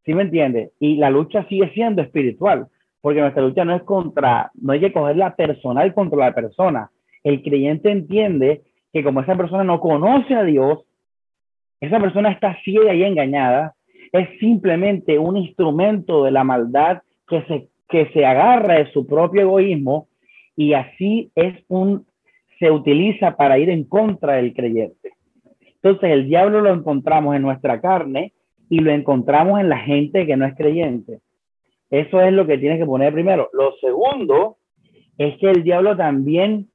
¿Sí 0.06 0.14
me 0.14 0.24
entiende? 0.24 0.72
Y 0.80 0.98
la 0.98 1.10
lucha 1.10 1.46
sigue 1.48 1.72
siendo 1.74 2.02
espiritual, 2.02 2.68
porque 3.02 3.22
nuestra 3.22 3.42
lucha 3.42 3.66
no 3.66 3.76
es 3.76 3.84
contra, 3.84 4.52
no 4.56 4.74
hay 4.74 4.80
que 4.80 4.94
coger 4.94 5.18
la 5.18 5.36
personal 5.36 5.94
contra 5.94 6.20
la 6.20 6.34
persona. 6.34 6.90
El 7.24 7.42
creyente 7.42 7.90
entiende 7.90 8.62
que 8.92 9.04
como 9.04 9.22
esa 9.22 9.36
persona 9.36 9.64
no 9.64 9.80
conoce 9.80 10.36
a 10.36 10.44
Dios, 10.44 10.86
esa 11.80 12.00
persona 12.00 12.32
está 12.32 12.58
ciega 12.64 12.94
y 12.94 13.04
engañada, 13.04 13.74
es 14.14 14.30
simplemente 14.40 15.20
un 15.20 15.36
instrumento 15.36 16.24
de 16.24 16.32
la 16.32 16.46
maldad 16.46 17.02
que 17.28 17.44
se 17.44 17.68
que 17.94 18.10
se 18.12 18.26
agarra 18.26 18.80
de 18.80 18.92
su 18.92 19.06
propio 19.06 19.42
egoísmo 19.42 20.08
y 20.56 20.74
así 20.74 21.30
es 21.36 21.64
un, 21.68 22.08
se 22.58 22.72
utiliza 22.72 23.38
para 23.38 23.60
ir 23.60 23.70
en 23.70 23.84
contra 23.84 24.34
del 24.34 24.56
creyente. 24.56 25.12
Entonces 25.76 26.10
el 26.10 26.28
diablo 26.28 26.62
lo 26.62 26.74
encontramos 26.74 27.36
en 27.36 27.44
nuestra 27.44 27.80
carne 27.82 28.34
y 28.68 28.80
lo 28.80 28.92
encontramos 28.92 29.60
en 29.60 29.70
la 29.70 29.78
gente 29.78 30.26
que 30.26 30.36
no 30.36 30.46
es 30.46 30.56
creyente. 30.56 31.20
Eso 31.92 32.20
es 32.20 32.34
lo 32.34 32.48
que 32.48 32.58
tienes 32.58 32.80
que 32.80 32.86
poner 32.88 33.14
primero. 33.14 33.52
Lo 33.54 33.76
segundo 33.80 34.58
es 35.20 35.38
que 35.38 35.52
el 35.52 35.62
diablo 35.62 35.96
también 35.96 36.70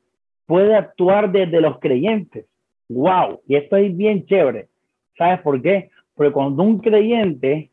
puede 0.46 0.76
actuar 0.76 1.32
desde 1.32 1.60
los 1.60 1.80
creyentes. 1.80 2.46
¡Wow! 2.88 3.40
Y 3.48 3.56
esto 3.56 3.76
es 3.76 3.96
bien 3.96 4.24
chévere. 4.26 4.68
¿Sabes 5.16 5.40
por 5.40 5.60
qué? 5.60 5.90
Porque 6.18 6.32
cuando 6.32 6.64
un 6.64 6.80
creyente 6.80 7.70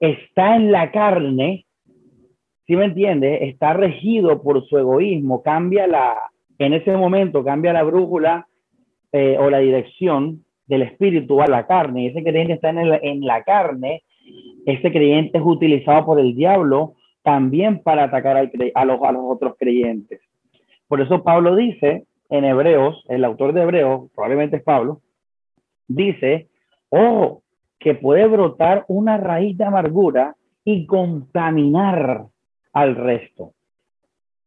está 0.00 0.56
en 0.56 0.72
la 0.72 0.90
carne, 0.90 1.66
si 2.66 2.74
me 2.74 2.86
entiendes? 2.86 3.42
Está 3.42 3.74
regido 3.74 4.42
por 4.42 4.66
su 4.66 4.78
egoísmo, 4.78 5.42
cambia 5.42 5.86
la, 5.86 6.16
en 6.58 6.72
ese 6.72 6.96
momento 6.96 7.44
cambia 7.44 7.74
la 7.74 7.82
brújula 7.82 8.48
eh, 9.12 9.36
o 9.38 9.50
la 9.50 9.58
dirección 9.58 10.42
del 10.66 10.82
espíritu 10.82 11.42
a 11.42 11.48
la 11.48 11.66
carne. 11.66 12.04
Y 12.04 12.06
ese 12.06 12.22
creyente 12.22 12.54
está 12.54 12.70
en, 12.70 13.26
la 13.26 13.42
carne, 13.42 14.04
ese 14.64 14.90
creyente 14.90 15.36
es 15.36 15.44
utilizado 15.44 16.06
por 16.06 16.18
el 16.18 16.34
diablo 16.34 16.94
también 17.22 17.82
para 17.82 18.04
atacar 18.04 18.38
a, 18.38 18.84
los, 18.86 19.02
a 19.02 19.12
los 19.12 19.22
otros 19.22 19.54
creyentes. 19.58 20.22
Por 20.88 21.02
eso 21.02 21.22
Pablo 21.22 21.56
dice 21.56 22.06
en 22.30 22.46
Hebreos, 22.46 23.04
el 23.10 23.22
autor 23.26 23.52
de 23.52 23.62
Hebreos, 23.64 24.10
probablemente 24.14 24.56
es 24.56 24.62
Pablo, 24.62 25.02
dice, 25.88 26.48
oh, 26.88 27.41
que 27.82 27.94
puede 27.94 28.26
brotar 28.26 28.84
una 28.88 29.16
raíz 29.16 29.56
de 29.56 29.64
amargura 29.64 30.36
y 30.64 30.86
contaminar 30.86 32.26
al 32.72 32.96
resto. 32.96 33.52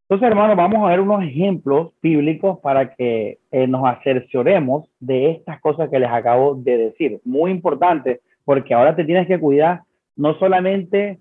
Entonces, 0.03 0.27
hermanos, 0.29 0.55
vamos 0.55 0.85
a 0.85 0.91
ver 0.91 0.99
unos 0.99 1.23
ejemplos 1.23 1.91
bíblicos 2.01 2.59
para 2.59 2.95
que 2.95 3.39
eh, 3.51 3.67
nos 3.67 3.85
acercioremos 3.87 4.87
de 4.99 5.31
estas 5.31 5.59
cosas 5.61 5.89
que 5.89 5.99
les 5.99 6.09
acabo 6.09 6.55
de 6.55 6.77
decir. 6.77 7.19
Muy 7.25 7.51
importante, 7.51 8.21
porque 8.43 8.73
ahora 8.73 8.95
te 8.95 9.03
tienes 9.03 9.27
que 9.27 9.39
cuidar 9.39 9.81
no 10.15 10.35
solamente 10.35 11.19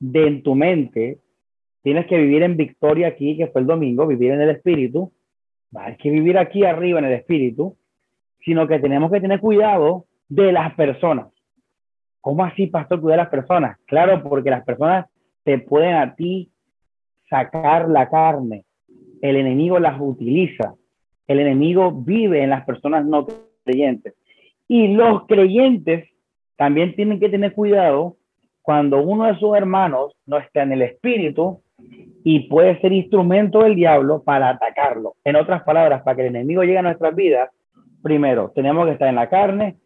de 0.00 0.42
tu 0.42 0.54
mente, 0.54 1.18
tienes 1.82 2.06
que 2.06 2.18
vivir 2.18 2.42
en 2.42 2.56
victoria 2.56 3.08
aquí, 3.08 3.36
que 3.36 3.46
fue 3.46 3.60
el 3.60 3.66
domingo, 3.66 4.06
vivir 4.06 4.32
en 4.32 4.40
el 4.40 4.50
espíritu, 4.50 5.12
hay 5.74 5.96
que 5.96 6.10
vivir 6.10 6.36
aquí 6.36 6.64
arriba 6.64 6.98
en 6.98 7.04
el 7.04 7.12
espíritu, 7.12 7.76
sino 8.44 8.66
que 8.66 8.80
tenemos 8.80 9.10
que 9.12 9.20
tener 9.20 9.38
cuidado 9.40 10.06
de 10.30 10.52
las 10.52 10.74
personas. 10.74 11.26
¿Cómo 12.22 12.44
así, 12.44 12.66
pastor, 12.68 13.00
cuidar 13.00 13.18
las 13.18 13.28
personas? 13.28 13.78
Claro, 13.86 14.22
porque 14.22 14.50
las 14.50 14.64
personas 14.64 15.06
te 15.42 15.58
pueden 15.58 15.96
a 15.96 16.14
ti 16.14 16.50
sacar 17.28 17.88
la 17.88 18.08
carne. 18.08 18.64
El 19.20 19.36
enemigo 19.36 19.78
las 19.78 20.00
utiliza. 20.00 20.74
El 21.26 21.40
enemigo 21.40 21.92
vive 21.92 22.42
en 22.42 22.50
las 22.50 22.64
personas 22.64 23.04
no 23.04 23.26
creyentes. 23.64 24.14
Y 24.68 24.88
los 24.88 25.26
creyentes 25.26 26.08
también 26.56 26.94
tienen 26.94 27.18
que 27.18 27.28
tener 27.28 27.52
cuidado 27.52 28.16
cuando 28.62 29.02
uno 29.02 29.26
de 29.26 29.38
sus 29.38 29.56
hermanos 29.56 30.14
no 30.26 30.38
está 30.38 30.62
en 30.62 30.72
el 30.72 30.82
espíritu 30.82 31.62
y 32.22 32.48
puede 32.48 32.80
ser 32.80 32.92
instrumento 32.92 33.62
del 33.62 33.74
diablo 33.74 34.22
para 34.22 34.50
atacarlo. 34.50 35.14
En 35.24 35.36
otras 35.36 35.62
palabras, 35.62 36.02
para 36.02 36.16
que 36.16 36.22
el 36.22 36.36
enemigo 36.36 36.62
llegue 36.62 36.78
a 36.78 36.82
nuestras 36.82 37.14
vidas, 37.14 37.50
primero, 38.02 38.52
tenemos 38.54 38.86
que 38.86 38.92
estar 38.92 39.08
en 39.08 39.14
la 39.14 39.28
carne, 39.28 39.76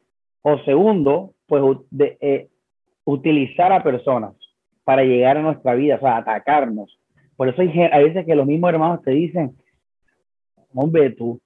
o 0.46 0.58
segundo, 0.58 1.32
pues 1.46 1.62
eh, 1.98 2.48
utilizar 3.04 3.72
a 3.72 3.82
personas 3.82 4.34
para 4.84 5.02
llegar 5.02 5.38
a 5.38 5.42
nuestra 5.42 5.74
vida, 5.74 5.96
o 5.96 6.00
sea, 6.00 6.18
atacarnos. 6.18 7.00
Por 7.34 7.48
eso 7.48 7.62
hay, 7.62 7.70
hay 7.70 8.04
veces 8.04 8.26
que 8.26 8.34
los 8.34 8.46
mismos 8.46 8.70
hermanos 8.70 9.00
te 9.02 9.12
dicen, 9.12 9.56
hombre, 10.74 11.10
tú, 11.12 11.40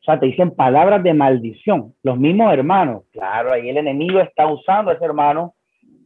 o 0.00 0.04
sea, 0.04 0.18
te 0.18 0.26
dicen 0.26 0.50
palabras 0.50 1.04
de 1.04 1.14
maldición. 1.14 1.94
Los 2.02 2.18
mismos 2.18 2.52
hermanos, 2.52 3.04
claro, 3.12 3.52
ahí 3.52 3.68
el 3.68 3.76
enemigo 3.76 4.18
está 4.18 4.48
usando 4.48 4.90
a 4.90 4.94
ese 4.94 5.04
hermano 5.04 5.54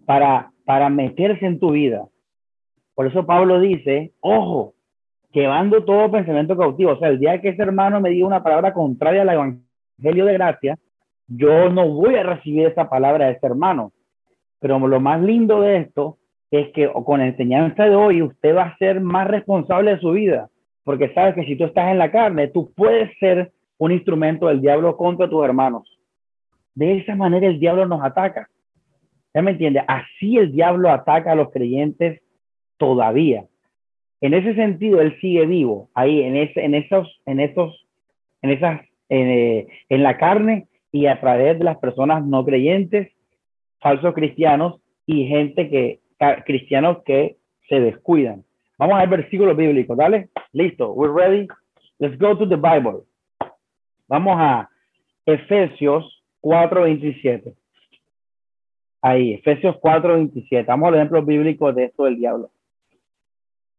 para, 0.05 0.51
para 0.67 0.91
meterse 0.91 1.47
en 1.47 1.59
tu 1.59 1.71
vida. 1.71 2.05
Por 2.95 3.07
eso 3.07 3.25
Pablo 3.25 3.61
dice, 3.61 4.13
ojo, 4.21 4.75
llevando 5.33 5.83
todo 5.85 6.11
pensamiento 6.11 6.55
cautivo. 6.55 6.93
O 6.93 6.99
sea, 6.99 7.09
el 7.09 7.19
día 7.19 7.41
que 7.41 7.49
ese 7.49 7.63
hermano 7.63 7.99
me 7.99 8.11
diga 8.11 8.27
una 8.27 8.43
palabra 8.43 8.75
contraria 8.75 9.23
al 9.23 9.31
evangelio 9.31 10.27
de 10.27 10.33
gracia, 10.35 10.79
yo 11.29 11.69
no 11.71 11.89
voy 11.89 12.15
a 12.17 12.23
recibir 12.23 12.67
esa 12.67 12.89
palabra 12.89 13.27
de 13.27 13.33
ese 13.33 13.47
hermano. 13.47 13.93
Pero 14.61 14.79
lo 14.79 15.01
más 15.01 15.21
lindo 15.21 15.61
de 15.61 15.79
esto 15.79 16.19
es 16.51 16.73
que 16.73 16.91
con 17.05 17.21
la 17.21 17.27
enseñanza 17.27 17.85
de 17.85 17.97
hoy 17.97 18.23
usted 18.23 18.55
va 18.55 18.63
a 18.65 18.79
ser 18.79 19.01
más 19.01 19.27
responsable 19.27 19.93
de 19.93 20.01
su 20.01 20.13
vida, 20.13 20.49
porque 20.85 21.13
sabes 21.13 21.35
que 21.35 21.45
si 21.45 21.57
tú 21.57 21.65
estás 21.65 21.91
en 21.91 21.99
la 21.99 22.11
carne, 22.11 22.49
tú 22.49 22.73
puedes 22.75 23.17
ser 23.19 23.53
un 23.79 23.93
instrumento 23.93 24.47
del 24.47 24.61
diablo 24.61 24.97
contra 24.97 25.29
tus 25.29 25.45
hermanos. 25.45 25.99
De 26.75 26.99
esa 26.99 27.15
manera 27.15 27.47
el 27.47 27.59
diablo 27.59 27.87
nos 27.87 28.03
ataca. 28.03 28.49
¿Ya 29.35 29.43
me 29.43 29.51
entiende? 29.51 29.83
Así 29.87 30.39
el 30.39 30.53
diablo 30.53 30.91
ataca 30.91 31.33
a 31.33 31.35
los 31.35 31.51
creyentes 31.51 32.23
todavía. 32.79 33.45
En 34.21 34.33
ese 34.33 34.55
sentido, 34.55 35.01
él 35.01 35.19
sigue 35.21 35.45
vivo 35.45 35.91
ahí, 35.95 36.23
en, 36.23 36.37
ese, 36.37 36.65
en 36.65 36.75
esos, 36.75 37.21
en 37.27 37.41
esos, 37.41 37.87
en 38.41 38.51
esas, 38.51 38.81
en, 39.11 39.29
eh, 39.29 39.67
en 39.91 40.03
la 40.03 40.17
carne 40.17 40.69
y 40.93 41.07
a 41.07 41.21
través 41.21 41.59
de 41.59 41.65
las 41.65 41.79
personas 41.79 42.25
no 42.25 42.45
creyentes, 42.45 43.13
falsos 43.81 44.15
cristianos 44.15 44.81
y 45.07 45.27
gente 45.27 45.69
que, 45.69 46.01
cristianos 46.45 47.03
que 47.05 47.37
se 47.69 47.81
descuidan. 47.81 48.45
Vamos 48.79 48.99
al 48.99 49.09
versículo 49.09 49.55
bíblico, 49.55 49.97
¿dale? 49.97 50.29
Listo, 50.53 50.93
we're 50.93 51.13
ready. 51.13 51.47
Let's 51.99 52.19
go 52.19 52.37
to 52.37 52.49
the 52.49 52.57
Bible. 52.57 53.05
Vamos 54.09 54.37
a 54.39 54.69
Efesios 55.25 56.23
4:27. 56.41 57.55
Ahí, 59.03 59.35
Efesios 59.35 59.77
4:27. 59.81 60.67
Vamos 60.67 60.89
al 60.89 60.97
ejemplo 60.97 61.23
bíblico 61.23 61.73
de 61.73 61.85
esto 61.85 62.05
del 62.05 62.17
diablo. 62.17 62.51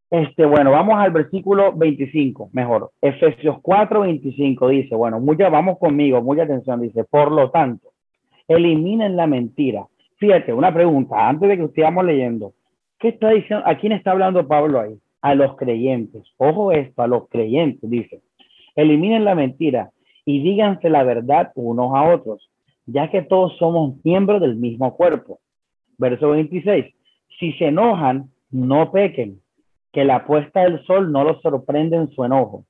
Este, 0.10 0.46
bueno, 0.46 0.72
vamos 0.72 0.96
al 0.98 1.12
versículo 1.12 1.74
25, 1.74 2.50
mejor. 2.54 2.92
Efesios 3.02 3.58
4:25 3.58 4.70
dice, 4.70 4.96
bueno, 4.96 5.20
mucha, 5.20 5.50
vamos 5.50 5.78
conmigo, 5.80 6.22
mucha 6.22 6.44
atención, 6.44 6.82
dice, 6.82 7.04
por 7.04 7.32
lo 7.32 7.52
tanto, 7.52 7.90
eliminen 8.48 9.18
la 9.18 9.28
mentira. 9.28 9.86
Fíjate, 10.16 10.54
una 10.54 10.74
pregunta, 10.74 11.28
antes 11.28 11.50
de 11.50 11.58
que 11.58 11.64
estemos 11.66 12.06
leyendo, 12.06 12.54
¿qué 13.00 13.10
está 13.10 13.32
diciendo? 13.32 13.66
¿A 13.68 13.76
quién 13.76 13.92
está 13.92 14.12
hablando 14.12 14.48
Pablo 14.48 14.80
ahí? 14.80 14.98
A 15.22 15.36
los 15.36 15.58
creyentes. 15.58 16.24
Ojo 16.38 16.72
esto, 16.72 17.02
a 17.02 17.08
los 17.08 17.28
creyentes, 17.28 17.90
dice. 17.90 18.22
Eliminen 18.76 19.26
la 19.26 19.36
mentira 19.36 19.92
y 20.24 20.42
díganse 20.42 20.90
la 20.90 21.04
verdad 21.04 21.52
unos 21.56 21.94
a 21.94 22.04
otros, 22.14 22.50
ya 22.86 23.10
que 23.12 23.24
todos 23.24 23.58
somos 23.58 23.96
miembros 24.06 24.40
del 24.40 24.56
mismo 24.56 24.96
cuerpo. 24.96 25.40
Verso 25.98 26.30
26. 26.30 26.86
Si 27.40 27.52
se 27.54 27.66
enojan, 27.66 28.30
no 28.50 28.92
pequen, 28.92 29.42
que 29.92 30.06
la 30.06 30.26
puesta 30.26 30.62
del 30.62 30.84
sol 30.86 31.12
no 31.12 31.24
los 31.24 31.42
sorprende 31.42 31.98
en 31.98 32.10
su 32.10 32.24
enojo. 32.24 32.66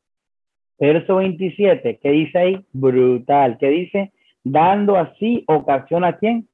Verso 0.80 1.16
27, 1.16 2.00
¿qué 2.02 2.12
dice 2.12 2.38
ahí? 2.38 2.66
Brutal. 2.72 3.58
¿Qué 3.60 3.70
dice? 3.70 4.12
Dando 4.44 4.96
así 4.96 5.44
ocasión 5.48 6.04
a 6.04 6.18
quién? 6.18 6.48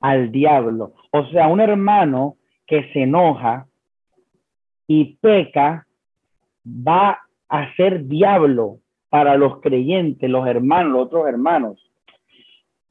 Al 0.00 0.30
diablo. 0.30 0.94
O 1.10 1.26
sea, 1.26 1.48
un 1.48 1.60
hermano 1.60 2.36
que 2.66 2.90
se 2.92 3.02
enoja 3.02 3.66
y 4.86 5.16
peca 5.16 5.86
va 6.66 7.18
a 7.48 7.74
ser 7.74 8.06
diablo 8.06 8.78
para 9.08 9.36
los 9.36 9.60
creyentes, 9.60 10.30
los 10.30 10.46
hermanos, 10.46 10.92
los 10.92 11.06
otros 11.06 11.28
hermanos. 11.28 11.90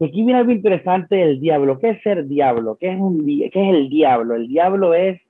Aquí 0.02 0.24
viene 0.24 0.36
algo 0.36 0.52
interesante 0.52 1.16
del 1.16 1.40
diablo. 1.40 1.80
¿Qué 1.80 1.90
es 1.92 2.02
ser 2.04 2.26
diablo? 2.28 2.78
¿Qué 2.80 2.92
es, 2.92 3.52
qué 3.52 3.70
es 3.70 3.76
el 3.76 3.90
diablo? 3.90 4.36
El 4.36 4.48
diablo 4.48 4.94
es 4.94 5.22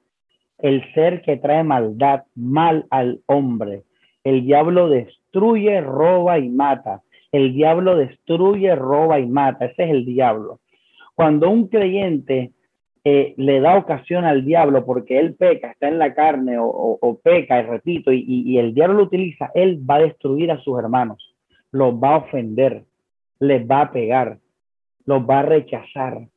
el 0.62 0.94
ser 0.94 1.22
que 1.22 1.38
trae 1.38 1.64
maldad, 1.64 2.24
mal 2.36 2.86
al 2.90 3.22
hombre. 3.26 3.84
El 4.24 4.46
diablo 4.46 4.90
destruye, 4.90 5.82
roba 5.82 6.40
y 6.40 6.50
mata. 6.50 7.02
El 7.32 7.54
diablo 7.54 7.96
destruye, 7.96 8.76
roba 8.76 9.20
y 9.20 9.28
mata. 9.28 9.66
Ese 9.66 9.84
es 9.84 9.90
el 9.92 10.06
diablo. 10.06 10.60
Cuando 11.16 11.50
un 11.50 11.68
creyente 11.68 12.52
eh, 13.04 13.34
le 13.38 13.60
da 13.62 13.78
ocasión 13.78 14.26
al 14.26 14.44
diablo 14.44 14.86
porque 14.86 15.20
él 15.20 15.36
peca, 15.36 15.72
está 15.72 15.88
en 15.88 16.00
la 16.00 16.14
carne 16.14 16.58
o, 16.60 17.20
peca, 17.24 17.60
y 17.60 17.64
repito, 17.64 18.12
y, 18.12 18.24
y 18.28 18.58
el 18.58 18.74
diablo 18.74 18.96
lo 18.96 19.04
utiliza, 19.04 19.52
él 19.54 19.80
va 19.90 19.96
a 19.96 20.02
destruir 20.02 20.52
a 20.52 20.60
sus 20.60 20.78
hermanos, 20.78 21.36
los 21.72 21.94
va 21.94 22.16
a 22.16 22.18
ofender, 22.18 22.84
les 23.40 23.66
va 23.66 23.82
a 23.82 23.92
pegar, 23.92 24.40
los 25.06 25.22
va 25.24 25.40
a 25.40 25.44
rechazar, 25.44 26.28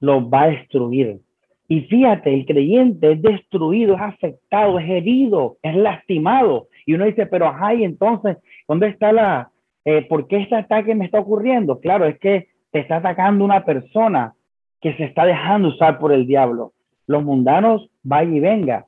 los 0.00 0.24
va 0.24 0.42
a 0.42 0.50
destruir. 0.50 1.20
Y 1.68 1.82
fíjate, 1.82 2.34
el 2.34 2.44
creyente 2.44 3.12
es 3.12 3.22
destruido, 3.22 3.94
es 3.94 4.00
afectado, 4.00 4.78
es 4.78 4.88
herido, 4.88 5.56
es 5.62 5.74
lastimado. 5.74 6.68
Y 6.86 6.94
uno 6.94 7.04
dice, 7.04 7.26
pero 7.26 7.46
ajá, 7.46 7.72
entonces, 7.72 8.36
¿dónde 8.68 8.88
está 8.88 9.12
la, 9.12 9.50
eh, 9.84 10.02
por 10.02 10.26
qué 10.26 10.38
este 10.38 10.56
ataque 10.56 10.94
me 10.94 11.04
está 11.04 11.20
ocurriendo? 11.20 11.80
Claro, 11.80 12.04
es 12.06 12.18
que 12.18 12.48
te 12.70 12.80
está 12.80 12.96
atacando 12.96 13.44
una 13.44 13.64
persona 13.64 14.34
que 14.80 14.94
se 14.94 15.04
está 15.04 15.24
dejando 15.24 15.68
usar 15.68 15.98
por 15.98 16.12
el 16.12 16.26
diablo. 16.26 16.72
Los 17.06 17.22
mundanos, 17.22 17.88
vaya 18.02 18.30
y 18.30 18.40
venga. 18.40 18.86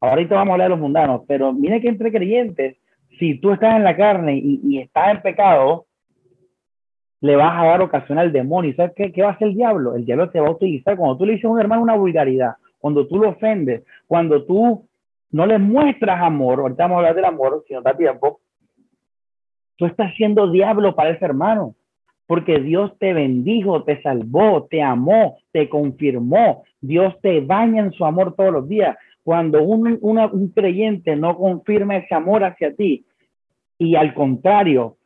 Ahorita 0.00 0.34
vamos 0.34 0.50
a 0.50 0.52
hablar 0.54 0.66
de 0.66 0.76
los 0.76 0.80
mundanos, 0.80 1.22
pero 1.26 1.52
mire 1.52 1.80
que 1.80 1.88
entre 1.88 2.12
creyentes, 2.12 2.76
si 3.18 3.38
tú 3.38 3.52
estás 3.52 3.76
en 3.76 3.84
la 3.84 3.96
carne 3.96 4.36
y, 4.36 4.60
y 4.64 4.78
estás 4.78 5.10
en 5.14 5.22
pecado, 5.22 5.86
le 7.20 7.36
vas 7.36 7.52
a 7.58 7.66
dar 7.66 7.82
ocasión 7.82 8.18
al 8.18 8.32
demonio. 8.32 8.74
¿Sabes 8.74 8.92
qué, 8.96 9.12
qué 9.12 9.22
va 9.22 9.30
a 9.30 9.32
hacer 9.32 9.48
el 9.48 9.54
diablo? 9.54 9.94
El 9.94 10.04
diablo 10.04 10.30
te 10.30 10.40
va 10.40 10.48
a 10.48 10.52
utilizar 10.52 10.96
cuando 10.96 11.18
tú 11.18 11.26
le 11.26 11.32
dices 11.32 11.44
a 11.44 11.48
un 11.48 11.60
hermano 11.60 11.82
una 11.82 11.96
vulgaridad, 11.96 12.54
cuando 12.78 13.06
tú 13.06 13.18
lo 13.18 13.30
ofendes, 13.30 13.84
cuando 14.06 14.44
tú 14.44 14.86
no 15.30 15.46
le 15.46 15.58
muestras 15.58 16.20
amor, 16.22 16.60
ahorita 16.60 16.84
vamos 16.84 16.96
a 16.96 16.98
hablar 16.98 17.14
del 17.14 17.24
amor, 17.24 17.64
si 17.68 17.74
no 17.74 17.82
da 17.82 17.96
tiempo, 17.96 18.40
tú 19.76 19.86
estás 19.86 20.14
siendo 20.16 20.50
diablo 20.50 20.94
para 20.94 21.10
ese 21.10 21.24
hermano, 21.24 21.74
porque 22.26 22.58
Dios 22.60 22.92
te 22.98 23.12
bendijo, 23.12 23.82
te 23.84 24.00
salvó, 24.02 24.66
te 24.70 24.82
amó, 24.82 25.38
te 25.52 25.68
confirmó, 25.68 26.64
Dios 26.80 27.14
te 27.22 27.40
baña 27.40 27.82
en 27.82 27.92
su 27.92 28.04
amor 28.04 28.34
todos 28.34 28.52
los 28.52 28.68
días. 28.68 28.96
Cuando 29.22 29.62
un, 29.62 29.98
un 30.00 30.48
creyente 30.48 31.16
no 31.16 31.36
confirma 31.36 31.96
ese 31.96 32.14
amor 32.14 32.44
hacia 32.44 32.74
ti 32.74 33.04
y 33.78 33.96
al 33.96 34.14
contrario, 34.14 34.96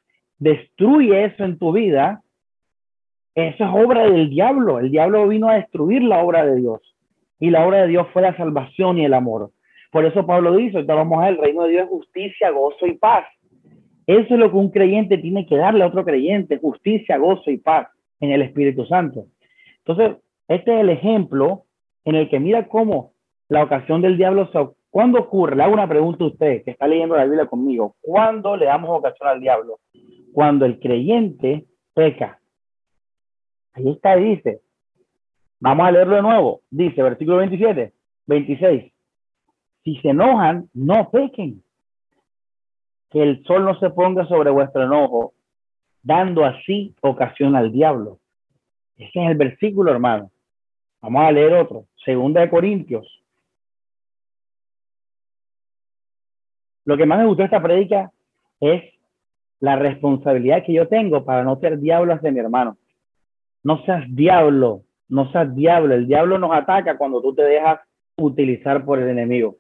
destruye 0.44 1.24
eso 1.24 1.42
en 1.42 1.58
tu 1.58 1.72
vida, 1.72 2.22
eso 3.34 3.64
es 3.64 3.70
obra 3.72 4.02
del 4.02 4.28
diablo. 4.28 4.78
El 4.78 4.90
diablo 4.90 5.26
vino 5.26 5.48
a 5.48 5.54
destruir 5.54 6.02
la 6.02 6.22
obra 6.22 6.44
de 6.44 6.56
Dios. 6.56 6.82
Y 7.40 7.48
la 7.48 7.66
obra 7.66 7.82
de 7.82 7.88
Dios 7.88 8.06
fue 8.12 8.20
la 8.20 8.36
salvación 8.36 8.98
y 8.98 9.06
el 9.06 9.14
amor. 9.14 9.52
Por 9.90 10.04
eso 10.04 10.26
Pablo 10.26 10.54
dice, 10.54 10.76
ahorita 10.76 10.94
vamos 10.94 11.26
el 11.26 11.38
reino 11.38 11.62
de 11.62 11.70
Dios 11.70 11.84
es 11.84 11.88
justicia, 11.88 12.50
gozo 12.50 12.86
y 12.86 12.92
paz. 12.92 13.24
Eso 14.06 14.34
es 14.34 14.38
lo 14.38 14.50
que 14.50 14.56
un 14.56 14.70
creyente 14.70 15.16
tiene 15.16 15.46
que 15.46 15.56
darle 15.56 15.82
a 15.82 15.86
otro 15.86 16.04
creyente, 16.04 16.58
justicia, 16.58 17.16
gozo 17.16 17.50
y 17.50 17.56
paz 17.56 17.88
en 18.20 18.30
el 18.30 18.42
Espíritu 18.42 18.84
Santo. 18.84 19.24
Entonces, 19.78 20.18
este 20.46 20.74
es 20.74 20.80
el 20.80 20.90
ejemplo 20.90 21.64
en 22.04 22.16
el 22.16 22.28
que 22.28 22.38
mira 22.38 22.68
cómo 22.68 23.12
la 23.48 23.62
ocasión 23.62 24.02
del 24.02 24.18
diablo 24.18 24.50
se... 24.52 24.58
¿Cuándo 24.90 25.18
ocurre? 25.18 25.56
Le 25.56 25.62
hago 25.62 25.72
una 25.72 25.88
pregunta 25.88 26.22
a 26.22 26.28
usted 26.28 26.62
que 26.64 26.70
está 26.72 26.86
leyendo 26.86 27.16
la 27.16 27.24
Biblia 27.24 27.46
conmigo. 27.46 27.96
¿Cuándo 28.00 28.56
le 28.56 28.66
damos 28.66 28.90
ocasión 28.90 29.28
al 29.28 29.40
diablo? 29.40 29.80
Cuando 30.34 30.66
el 30.66 30.78
creyente 30.80 31.64
peca. 31.94 32.40
Ahí 33.72 33.88
está, 33.88 34.16
dice, 34.16 34.60
Vamos 35.64 35.86
a 35.86 35.92
leerlo 35.92 36.16
de 36.16 36.22
nuevo. 36.22 36.60
Dice, 36.70 37.02
versículo 37.02 37.38
27, 37.38 37.90
26. 38.26 38.92
Si 39.82 39.96
se 39.96 40.08
enojan, 40.10 40.68
no 40.74 41.08
pequen. 41.10 41.62
Que 43.08 43.22
el 43.22 43.42
sol 43.44 43.64
no 43.64 43.78
se 43.80 43.88
ponga 43.88 44.26
sobre 44.26 44.50
vuestro 44.50 44.84
enojo, 44.84 45.32
dando 46.02 46.44
así 46.44 46.94
ocasión 47.00 47.56
al 47.56 47.72
diablo. 47.72 48.18
Ese 48.98 49.24
es 49.24 49.30
el 49.30 49.38
versículo, 49.38 49.90
hermano. 49.90 50.30
Vamos 51.00 51.22
a 51.24 51.32
leer 51.32 51.54
otro. 51.54 51.86
Segunda 52.04 52.42
de 52.42 52.50
Corintios. 52.50 53.06
Lo 56.84 56.98
que 56.98 57.06
más 57.06 57.20
me 57.20 57.26
gustó 57.26 57.42
esta 57.42 57.62
predica 57.62 58.12
es 58.60 58.82
la 59.64 59.76
responsabilidad 59.76 60.62
que 60.62 60.74
yo 60.74 60.88
tengo 60.88 61.24
para 61.24 61.42
no 61.42 61.58
ser 61.58 61.78
diablo 61.78 62.14
de 62.18 62.30
mi 62.30 62.38
hermano. 62.38 62.76
No 63.62 63.82
seas 63.86 64.04
diablo, 64.14 64.82
no 65.08 65.32
seas 65.32 65.54
diablo. 65.54 65.94
El 65.94 66.06
diablo 66.06 66.38
nos 66.38 66.52
ataca 66.52 66.98
cuando 66.98 67.22
tú 67.22 67.34
te 67.34 67.44
dejas 67.44 67.80
utilizar 68.18 68.84
por 68.84 68.98
el 68.98 69.08
enemigo. 69.08 69.56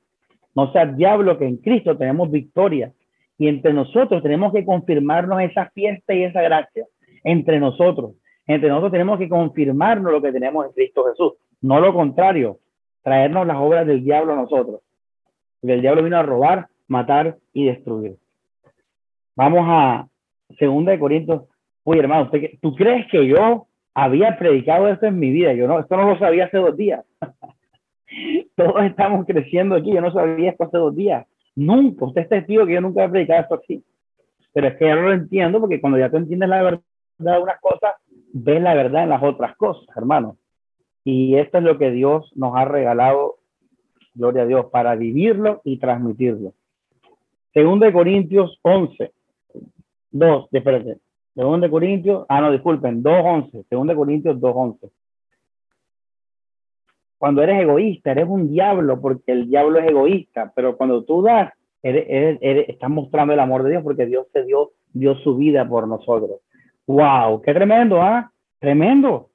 No 0.54 0.70
seas 0.72 0.94
diablo 0.94 1.38
que 1.38 1.46
en 1.46 1.56
Cristo 1.56 1.96
tenemos 1.96 2.30
victoria. 2.30 2.92
Y 3.38 3.48
entre 3.48 3.72
nosotros 3.72 4.22
tenemos 4.22 4.52
que 4.52 4.66
confirmarnos 4.66 5.40
esa 5.40 5.70
fiesta 5.70 6.12
y 6.12 6.24
esa 6.24 6.42
gracia. 6.42 6.84
Entre 7.24 7.58
nosotros. 7.58 8.12
Entre 8.46 8.68
nosotros 8.68 8.92
tenemos 8.92 9.18
que 9.18 9.30
confirmarnos 9.30 10.12
lo 10.12 10.20
que 10.20 10.32
tenemos 10.32 10.66
en 10.66 10.72
Cristo 10.72 11.06
Jesús. 11.06 11.32
No 11.62 11.80
lo 11.80 11.94
contrario, 11.94 12.58
traernos 13.02 13.46
las 13.46 13.56
obras 13.56 13.86
del 13.86 14.04
diablo 14.04 14.34
a 14.34 14.36
nosotros. 14.36 14.82
Porque 15.62 15.72
el 15.72 15.80
diablo 15.80 16.02
vino 16.02 16.18
a 16.18 16.22
robar, 16.22 16.68
matar 16.88 17.38
y 17.54 17.64
destruir. 17.64 18.18
Vamos 19.36 19.62
a 19.64 20.06
Segunda 20.58 20.92
de 20.92 20.98
Corintios. 20.98 21.42
Oye, 21.82 22.00
hermano, 22.00 22.30
¿tú 22.60 22.74
crees 22.74 23.06
que 23.10 23.26
yo 23.26 23.66
había 23.92 24.38
predicado 24.38 24.88
esto 24.88 25.06
en 25.06 25.18
mi 25.18 25.30
vida? 25.30 25.52
Yo 25.52 25.66
no, 25.66 25.80
esto 25.80 25.96
no 25.96 26.08
lo 26.08 26.18
sabía 26.18 26.46
hace 26.46 26.58
dos 26.58 26.76
días. 26.76 27.04
Todos 28.56 28.84
estamos 28.84 29.26
creciendo 29.26 29.74
aquí. 29.74 29.92
Yo 29.92 30.00
no 30.00 30.12
sabía 30.12 30.50
esto 30.50 30.64
hace 30.64 30.78
dos 30.78 30.94
días. 30.94 31.26
Nunca. 31.56 32.06
Usted 32.06 32.22
está 32.22 32.36
testigo 32.36 32.66
que 32.66 32.74
yo 32.74 32.80
nunca 32.80 33.04
he 33.04 33.08
predicado 33.08 33.42
esto 33.42 33.54
así. 33.56 33.84
Pero 34.52 34.68
es 34.68 34.76
que 34.76 34.86
ya 34.86 34.94
lo 34.94 35.12
entiendo 35.12 35.60
porque 35.60 35.80
cuando 35.80 35.98
ya 35.98 36.10
tú 36.10 36.16
entiendes 36.16 36.48
la 36.48 36.62
verdad 36.62 36.80
de 37.18 37.38
unas 37.38 37.60
cosas, 37.60 37.94
ves 38.32 38.62
la 38.62 38.74
verdad 38.74 39.04
en 39.04 39.08
las 39.08 39.22
otras 39.22 39.56
cosas, 39.56 39.84
hermano. 39.96 40.36
Y 41.04 41.36
esto 41.36 41.58
es 41.58 41.64
lo 41.64 41.76
que 41.76 41.90
Dios 41.90 42.32
nos 42.34 42.56
ha 42.56 42.64
regalado, 42.64 43.36
gloria 44.14 44.42
a 44.42 44.46
Dios, 44.46 44.66
para 44.66 44.94
vivirlo 44.94 45.60
y 45.64 45.78
transmitirlo. 45.78 46.54
Segundo 47.52 47.86
de 47.86 47.92
Corintios 47.92 48.58
11, 48.62 49.12
2, 50.14 50.48
espérate. 50.52 50.98
Segundo 51.34 51.66
de 51.66 51.70
Corintios, 51.70 52.24
ah, 52.28 52.40
no, 52.40 52.52
disculpen, 52.52 53.02
2.11. 53.02 53.66
Segundo 53.68 53.92
de 53.92 53.96
Corintios 53.96 54.36
2.11. 54.38 54.90
Cuando 57.18 57.42
eres 57.42 57.62
egoísta, 57.62 58.12
eres 58.12 58.28
un 58.28 58.48
diablo 58.48 59.00
porque 59.00 59.32
el 59.32 59.48
diablo 59.48 59.80
es 59.80 59.90
egoísta, 59.90 60.52
pero 60.54 60.76
cuando 60.76 61.02
tú 61.04 61.22
das, 61.22 61.52
eres, 61.82 62.38
estás 62.68 62.90
mostrando 62.90 63.32
el 63.32 63.40
amor 63.40 63.64
de 63.64 63.70
Dios 63.70 63.82
porque 63.82 64.06
Dios 64.06 64.26
te 64.32 64.44
dio, 64.44 64.70
dio 64.92 65.16
su 65.16 65.36
vida 65.36 65.68
por 65.68 65.88
nosotros. 65.88 66.40
¡Wow! 66.86 67.42
¡Qué 67.42 67.52
tremendo, 67.52 68.00
ah! 68.00 68.30
Tremendo. 68.60 69.30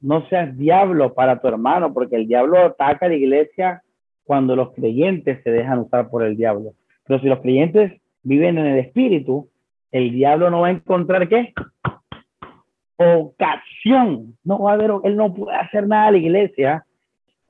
No 0.00 0.26
seas 0.28 0.56
diablo 0.56 1.12
para 1.12 1.40
tu 1.40 1.48
hermano, 1.48 1.92
porque 1.92 2.16
el 2.16 2.26
diablo 2.26 2.58
ataca 2.58 3.06
a 3.06 3.08
la 3.10 3.16
iglesia 3.16 3.82
cuando 4.24 4.56
los 4.56 4.72
creyentes 4.72 5.42
se 5.44 5.50
dejan 5.50 5.80
usar 5.80 6.08
por 6.08 6.22
el 6.22 6.36
diablo. 6.36 6.72
Pero 7.04 7.20
si 7.20 7.26
los 7.26 7.40
creyentes 7.40 8.01
viven 8.22 8.58
en 8.58 8.66
el 8.66 8.78
espíritu, 8.78 9.48
el 9.90 10.12
diablo 10.12 10.50
no 10.50 10.60
va 10.60 10.68
a 10.68 10.72
encontrar 10.72 11.28
qué? 11.28 11.52
Ocasión. 12.96 14.38
No 14.44 14.60
va 14.62 14.72
a 14.72 14.74
haber, 14.74 14.92
él 15.04 15.16
no 15.16 15.34
puede 15.34 15.56
hacer 15.56 15.86
nada 15.86 16.08
a 16.08 16.12
la 16.12 16.18
iglesia 16.18 16.86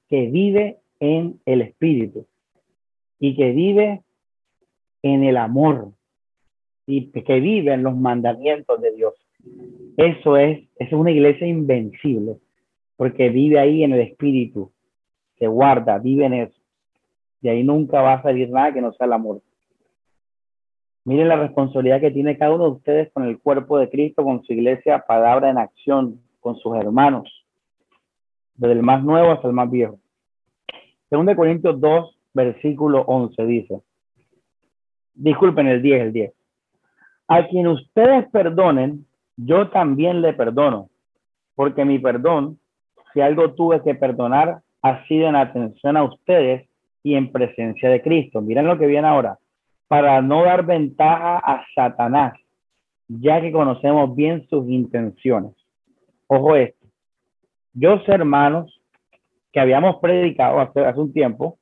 que 0.08 0.28
vive 0.28 0.78
en 1.00 1.40
el 1.46 1.62
espíritu 1.62 2.26
y 3.18 3.36
que 3.36 3.52
vive 3.52 4.02
en 5.02 5.24
el 5.24 5.36
amor 5.36 5.92
y 6.86 7.10
que 7.10 7.40
vive 7.40 7.72
en 7.72 7.82
los 7.82 7.96
mandamientos 7.96 8.80
de 8.80 8.92
Dios. 8.92 9.14
Eso 9.96 10.36
es, 10.36 10.68
es 10.76 10.92
una 10.92 11.10
iglesia 11.10 11.46
invencible, 11.46 12.38
porque 12.96 13.28
vive 13.28 13.58
ahí 13.58 13.84
en 13.84 13.92
el 13.92 14.00
espíritu, 14.00 14.72
se 15.38 15.46
guarda, 15.46 15.98
vive 15.98 16.26
en 16.26 16.34
eso. 16.34 16.60
De 17.40 17.50
ahí 17.50 17.64
nunca 17.64 18.02
va 18.02 18.14
a 18.14 18.22
salir 18.22 18.50
nada 18.50 18.72
que 18.72 18.80
no 18.80 18.92
sea 18.92 19.06
el 19.06 19.12
amor. 19.12 19.42
Miren 21.04 21.28
la 21.28 21.36
responsabilidad 21.36 22.00
que 22.00 22.12
tiene 22.12 22.38
cada 22.38 22.54
uno 22.54 22.64
de 22.64 22.70
ustedes 22.70 23.12
con 23.12 23.24
el 23.24 23.40
cuerpo 23.40 23.78
de 23.78 23.90
Cristo, 23.90 24.22
con 24.22 24.44
su 24.44 24.52
iglesia, 24.52 25.04
palabra 25.06 25.50
en 25.50 25.58
acción, 25.58 26.20
con 26.40 26.56
sus 26.56 26.76
hermanos, 26.76 27.44
desde 28.54 28.74
el 28.74 28.82
más 28.82 29.02
nuevo 29.02 29.32
hasta 29.32 29.48
el 29.48 29.54
más 29.54 29.70
viejo. 29.70 29.98
Según 31.10 31.26
de 31.26 31.36
Corintios 31.36 31.80
2, 31.80 32.18
versículo 32.34 33.02
11 33.02 33.46
dice, 33.46 33.80
disculpen 35.14 35.66
el 35.66 35.82
10, 35.82 36.02
el 36.02 36.12
10. 36.12 36.32
A 37.28 37.48
quien 37.48 37.66
ustedes 37.66 38.28
perdonen, 38.30 39.06
yo 39.36 39.70
también 39.70 40.22
le 40.22 40.34
perdono, 40.34 40.88
porque 41.54 41.84
mi 41.84 41.98
perdón, 41.98 42.58
si 43.12 43.20
algo 43.20 43.54
tuve 43.54 43.82
que 43.82 43.94
perdonar, 43.94 44.62
ha 44.82 45.04
sido 45.06 45.28
en 45.28 45.36
atención 45.36 45.96
a 45.96 46.04
ustedes 46.04 46.68
y 47.02 47.14
en 47.14 47.32
presencia 47.32 47.90
de 47.90 48.02
Cristo. 48.02 48.40
Miren 48.40 48.66
lo 48.66 48.78
que 48.78 48.86
viene 48.86 49.08
ahora, 49.08 49.38
para 49.92 50.22
no 50.22 50.42
dar 50.42 50.64
ventaja 50.64 51.36
a 51.36 51.66
Satanás, 51.74 52.32
ya 53.08 53.42
que 53.42 53.52
conocemos 53.52 54.16
bien 54.16 54.48
sus 54.48 54.66
intenciones. 54.70 55.52
Ojo 56.28 56.56
esto, 56.56 56.86
yo 57.74 58.00
hermanos, 58.06 58.80
que 59.52 59.60
habíamos 59.60 59.96
predicado 59.96 60.60
hace, 60.60 60.80
hace 60.80 60.98
un 60.98 61.12
tiempo 61.12 61.58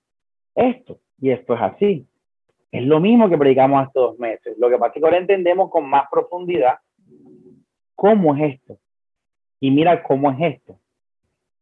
esto, 0.54 1.00
y 1.20 1.30
esto 1.30 1.54
es 1.54 1.60
así. 1.60 2.06
Es 2.70 2.86
lo 2.86 3.00
mismo 3.00 3.28
que 3.28 3.36
predicamos 3.36 3.88
hace 3.88 3.98
dos 3.98 4.16
meses. 4.20 4.56
Lo 4.58 4.70
que 4.70 4.78
pasa 4.78 4.92
es 4.94 5.00
que 5.00 5.06
ahora 5.06 5.18
entendemos 5.18 5.68
con 5.68 5.90
más 5.90 6.04
profundidad 6.08 6.78
cómo 7.96 8.36
es 8.36 8.54
esto. 8.54 8.78
Y 9.58 9.72
mira 9.72 10.04
cómo 10.04 10.30
es 10.30 10.54
esto. 10.54 10.78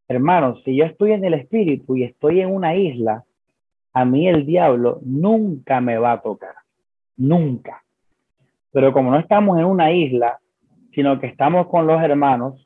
Hermanos, 0.07 0.61
si 0.63 0.75
yo 0.75 0.85
estoy 0.85 1.13
en 1.13 1.25
el 1.25 1.33
espíritu 1.33 1.95
y 1.95 2.03
estoy 2.03 2.41
en 2.41 2.53
una 2.53 2.75
isla, 2.75 3.25
a 3.91 4.05
mí 4.05 4.27
el 4.27 4.45
diablo 4.45 4.99
nunca 5.01 5.81
me 5.81 5.97
va 5.97 6.11
a 6.11 6.21
tocar. 6.21 6.58
Nunca. 7.19 7.83
Pero 8.71 8.93
como 8.93 9.11
no 9.11 9.19
estamos 9.19 9.59
en 9.59 9.65
una 9.65 9.91
isla, 9.91 10.39
sino 10.93 11.19
que 11.19 11.27
estamos 11.27 11.67
con 11.67 11.85
los 11.85 12.01
hermanos, 12.01 12.65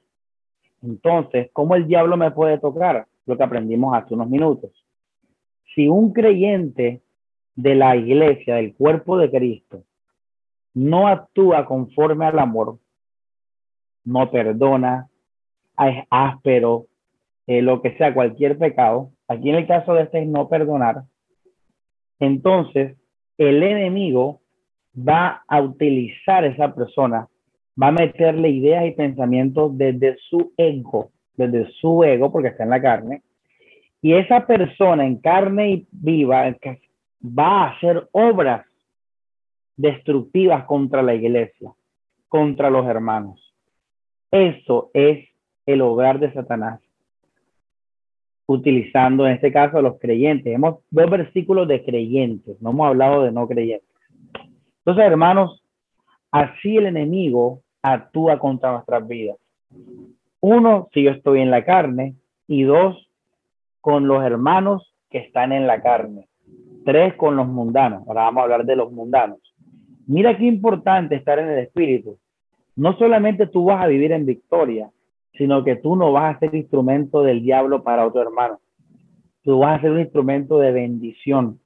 entonces, 0.84 1.50
¿cómo 1.54 1.76
el 1.76 1.88
diablo 1.88 2.18
me 2.18 2.30
puede 2.32 2.60
tocar? 2.60 3.08
Lo 3.26 3.36
que 3.36 3.44
aprendimos 3.44 3.96
hace 3.96 4.14
unos 4.14 4.30
minutos. 4.30 4.72
Si 5.74 5.88
un 5.88 6.14
creyente 6.14 7.02
de 7.56 7.76
la 7.76 7.96
iglesia, 7.96 8.56
del 8.56 8.76
cuerpo 8.76 9.18
de 9.18 9.32
Cristo, 9.32 9.84
no 10.76 11.08
actúa 11.08 11.66
conforme 11.66 12.26
al 12.26 12.38
amor, 12.38 12.78
no 14.06 14.30
perdona, 14.30 15.10
es 15.80 16.06
áspero, 16.12 16.86
eh, 17.48 17.64
lo 17.64 17.82
que 17.82 17.98
sea, 17.98 18.14
cualquier 18.14 18.58
pecado, 18.60 19.10
aquí 19.28 19.50
en 19.50 19.56
el 19.56 19.68
caso 19.68 19.94
de 19.96 20.04
este 20.04 20.22
es 20.22 20.28
no 20.28 20.48
perdonar, 20.48 21.04
entonces 22.20 22.98
el 23.38 23.64
enemigo 23.64 24.43
va 24.96 25.44
a 25.48 25.62
utilizar 25.62 26.46
esa 26.46 26.74
persona, 26.74 27.28
va 27.82 27.88
a 27.88 27.92
meterle 27.92 28.50
ideas 28.50 28.86
y 28.86 28.92
pensamientos 28.92 29.78
desde 29.78 30.18
su 30.30 30.54
ego, 30.58 31.12
desde 31.36 31.72
su 31.74 32.04
ego, 32.04 32.32
porque 32.32 32.50
está 32.50 32.64
en 32.64 32.70
la 32.70 32.82
carne, 32.82 33.22
y 34.02 34.14
esa 34.14 34.46
persona 34.46 35.06
en 35.06 35.18
carne 35.18 35.72
y 35.72 35.88
viva 35.92 36.54
va 37.24 37.64
a 37.64 37.70
hacer 37.70 38.08
obras 38.12 38.66
destructivas 39.78 40.66
contra 40.66 41.02
la 41.02 41.16
iglesia, 41.16 41.72
contra 42.28 42.70
los 42.70 42.86
hermanos. 42.86 43.54
Eso 44.30 44.92
es 44.94 45.26
el 45.66 45.82
hogar 45.82 46.20
de 46.20 46.34
Satanás. 46.34 46.82
Utilizando 48.46 49.26
en 49.26 49.36
este 49.36 49.54
caso 49.54 49.78
a 49.78 49.82
los 49.82 50.00
creyentes. 50.00 50.54
Hemos 50.54 50.80
dos 50.92 51.10
versículos 51.10 51.68
de 51.68 51.84
creyentes, 51.86 52.62
no 52.62 52.72
hemos 52.72 52.88
hablado 52.88 53.24
de 53.24 53.32
no 53.32 53.48
creyentes. 53.48 53.93
Entonces, 54.86 55.06
hermanos, 55.06 55.64
así 56.32 56.78
el 56.78 56.88
enemigo 56.88 57.62
actúa 57.82 58.40
contra 58.40 58.72
nuestras 58.72 59.08
vidas. 59.08 59.38
Uno, 60.40 60.90
si 60.94 61.04
yo 61.04 61.12
estoy 61.12 61.42
en 61.42 61.52
la 61.52 61.64
carne, 61.64 62.16
y 62.48 62.64
dos, 62.64 63.10
con 63.82 64.08
los 64.08 64.24
hermanos 64.24 64.94
que 65.10 65.20
están 65.20 65.52
en 65.52 65.68
la 65.68 65.82
carne. 65.82 66.28
Tres, 66.86 67.14
con 67.16 67.36
los 67.36 67.48
mundanos. 67.48 68.06
Ahora 68.08 68.24
vamos 68.24 68.42
a 68.42 68.44
hablar 68.44 68.66
de 68.66 68.76
los 68.76 68.92
mundanos. 68.92 69.40
Mira 70.06 70.38
qué 70.38 70.46
importante 70.46 71.16
estar 71.16 71.40
en 71.40 71.50
el 71.50 71.60
espíritu 71.60 72.18
no 72.76 72.98
solamente 72.98 73.48
tú 73.48 73.66
vas 73.66 73.84
a 73.84 73.88
vivir 73.88 74.12
en 74.12 74.26
victoria, 74.26 74.90
sino 75.34 75.64
que 75.64 75.76
tú 75.76 75.96
no 75.96 76.12
vas 76.12 76.36
a 76.36 76.40
ser 76.40 76.56
instrumento 76.56 77.22
del 77.22 77.42
diablo 77.42 77.84
para 77.84 78.06
otro 78.06 78.22
hermano. 78.22 78.60
Tú 79.44 79.60
vas 79.60 79.78
a 79.78 79.82
ser 79.82 79.92
un 79.92 80.00
instrumento 80.00 80.60
de 80.60 80.72
bendición, 80.72 81.60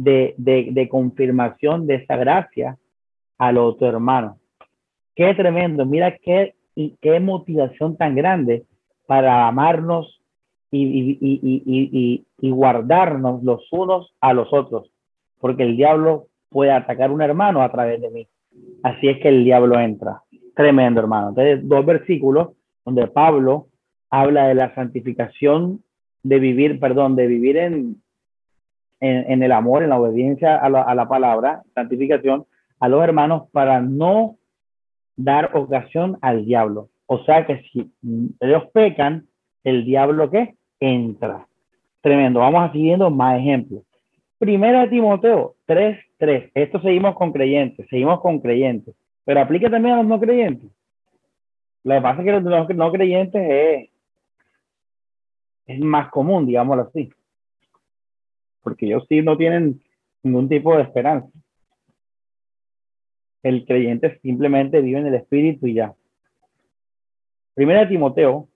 de, 0.00 0.34
de, 0.38 0.88
confirmación 0.88 1.86
de 1.86 1.96
esa 1.96 2.16
gracia 2.16 2.78
al 3.36 3.58
otro 3.58 3.86
hermano. 3.86 4.38
Qué 5.14 5.34
tremendo. 5.34 5.84
Mira 5.84 6.16
qué, 6.16 6.54
qué 7.02 7.20
motivación 7.20 7.98
tan 7.98 8.14
grande 8.14 8.64
para 9.06 9.46
amarnos 9.46 10.22
y, 10.70 11.18
y, 11.20 12.50
guardarnos 12.50 13.42
los 13.42 13.70
unos 13.72 14.14
a 14.20 14.32
los 14.32 14.50
otros, 14.52 14.90
porque 15.38 15.64
el 15.64 15.76
diablo 15.76 16.28
puede 16.48 16.70
atacar 16.70 17.10
a 17.10 17.12
un 17.12 17.20
hermano 17.20 17.60
a 17.60 17.70
través 17.70 18.00
de 18.00 18.10
mí. 18.10 18.26
Así 18.82 19.08
es 19.08 19.20
que 19.20 19.28
el 19.28 19.44
diablo 19.44 19.78
entra. 19.78 20.22
Tremendo, 20.54 21.00
hermano. 21.00 21.30
Entonces, 21.30 21.68
dos 21.68 21.84
versículos 21.84 22.48
donde 22.86 23.06
Pablo 23.08 23.66
habla 24.08 24.48
de 24.48 24.54
la 24.54 24.74
santificación 24.74 25.82
de 26.22 26.38
vivir, 26.38 26.80
perdón, 26.80 27.16
de 27.16 27.26
vivir 27.26 27.58
en, 27.58 27.96
en, 29.00 29.42
el 29.42 29.52
amor, 29.52 29.82
en 29.82 29.90
la 29.90 29.98
obediencia 29.98 30.56
a 30.56 30.68
la, 30.68 30.82
a 30.82 30.94
la, 30.94 31.08
palabra, 31.08 31.62
santificación, 31.74 32.44
a 32.78 32.88
los 32.88 33.02
hermanos 33.02 33.48
para 33.50 33.80
no 33.80 34.36
dar 35.16 35.50
ocasión 35.56 36.18
al 36.20 36.44
diablo. 36.44 36.88
O 37.06 37.24
sea 37.24 37.46
que 37.46 37.62
si 37.72 37.90
ellos 38.40 38.64
pecan, 38.72 39.26
el 39.64 39.84
diablo 39.84 40.30
que 40.30 40.54
entra. 40.78 41.46
Tremendo. 42.00 42.40
Vamos 42.40 42.68
a 42.68 42.72
siguiendo 42.72 43.10
más 43.10 43.38
ejemplos. 43.38 43.82
Primera 44.38 44.82
de 44.82 44.88
Timoteo 44.88 45.54
3.3. 45.68 46.50
Esto 46.54 46.80
seguimos 46.80 47.14
con 47.14 47.32
creyentes, 47.32 47.86
seguimos 47.90 48.20
con 48.20 48.40
creyentes. 48.40 48.94
Pero 49.24 49.40
aplica 49.40 49.68
también 49.68 49.94
a 49.94 49.98
los 49.98 50.06
no 50.06 50.18
creyentes. 50.18 50.70
Lo 51.84 51.94
que 51.94 52.00
pasa 52.00 52.20
es 52.20 52.24
que 52.24 52.40
los 52.40 52.68
no 52.70 52.92
creyentes 52.92 53.42
es, 53.50 53.90
es 55.66 55.80
más 55.80 56.10
común, 56.10 56.46
digámoslo 56.46 56.84
así. 56.84 57.10
Porque 58.62 58.86
ellos 58.86 59.04
sí 59.08 59.22
no 59.22 59.36
tienen 59.36 59.80
ningún 60.22 60.48
tipo 60.48 60.76
de 60.76 60.82
esperanza. 60.82 61.30
El 63.42 63.64
creyente 63.64 64.18
simplemente 64.20 64.80
vive 64.80 64.98
en 64.98 65.06
el 65.06 65.14
espíritu 65.14 65.66
y 65.66 65.74
ya. 65.74 65.94
Primera 67.54 67.88
Timoteo, 67.88 68.48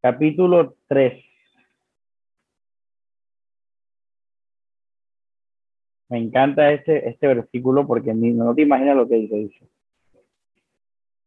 capítulo 0.00 0.76
3. 0.88 1.24
Me 6.08 6.18
encanta 6.18 6.72
este, 6.72 7.08
este 7.08 7.26
versículo 7.26 7.86
porque 7.86 8.14
no 8.14 8.54
te 8.54 8.62
imaginas 8.62 8.96
lo 8.96 9.08
que 9.08 9.16
dice. 9.16 9.68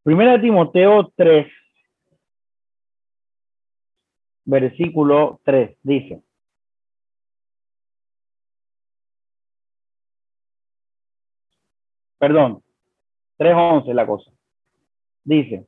Primera 0.04 0.40
Timoteo 0.40 1.12
3, 1.16 1.48
versículo 4.50 5.40
3, 5.44 5.78
dice. 5.84 6.24
Perdón, 12.18 12.62
3.11 13.38 13.94
la 13.94 14.08
cosa. 14.08 14.32
Dice, 15.24 15.68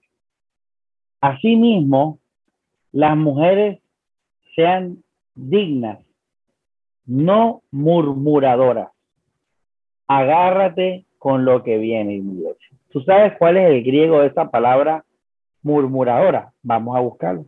asimismo, 1.22 2.20
las 2.92 3.16
mujeres 3.16 3.80
sean 4.56 5.04
dignas, 5.36 6.00
no 7.06 7.62
murmuradoras. 7.72 8.90
Agárrate 10.08 11.06
con 11.20 11.46
lo 11.46 11.64
que 11.64 11.78
viene, 11.78 12.22
¿Tú 12.90 13.00
sabes 13.02 13.38
cuál 13.38 13.56
es 13.56 13.70
el 13.70 13.84
griego 13.84 14.20
de 14.20 14.28
esa 14.28 14.50
palabra 14.50 15.06
murmuradora? 15.62 16.52
Vamos 16.64 16.98
a 16.98 17.00
buscarlo. 17.00 17.46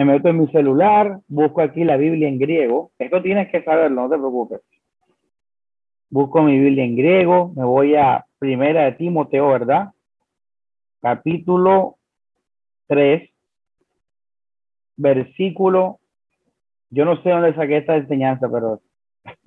Me 0.00 0.06
meto 0.06 0.30
en 0.30 0.38
mi 0.38 0.46
celular, 0.46 1.20
busco 1.28 1.60
aquí 1.60 1.84
la 1.84 1.98
Biblia 1.98 2.26
en 2.26 2.38
griego. 2.38 2.90
Esto 2.98 3.20
tienes 3.20 3.50
que 3.50 3.62
saberlo, 3.62 4.00
no 4.00 4.08
te 4.08 4.16
preocupes. 4.16 4.62
Busco 6.08 6.42
mi 6.42 6.58
Biblia 6.58 6.84
en 6.84 6.96
griego, 6.96 7.52
me 7.54 7.64
voy 7.64 7.96
a 7.96 8.24
Primera 8.38 8.84
de 8.86 8.92
Timoteo, 8.92 9.48
¿verdad? 9.48 9.90
Capítulo 11.02 11.98
3, 12.86 13.28
versículo. 14.96 16.00
Yo 16.88 17.04
no 17.04 17.22
sé 17.22 17.28
dónde 17.28 17.54
saqué 17.54 17.76
esta 17.76 17.96
enseñanza, 17.96 18.48
pero 18.50 18.80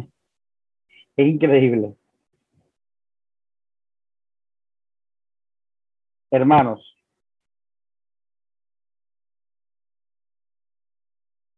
es 1.17 1.27
increíble. 1.27 1.95
Hermanos, 6.29 6.92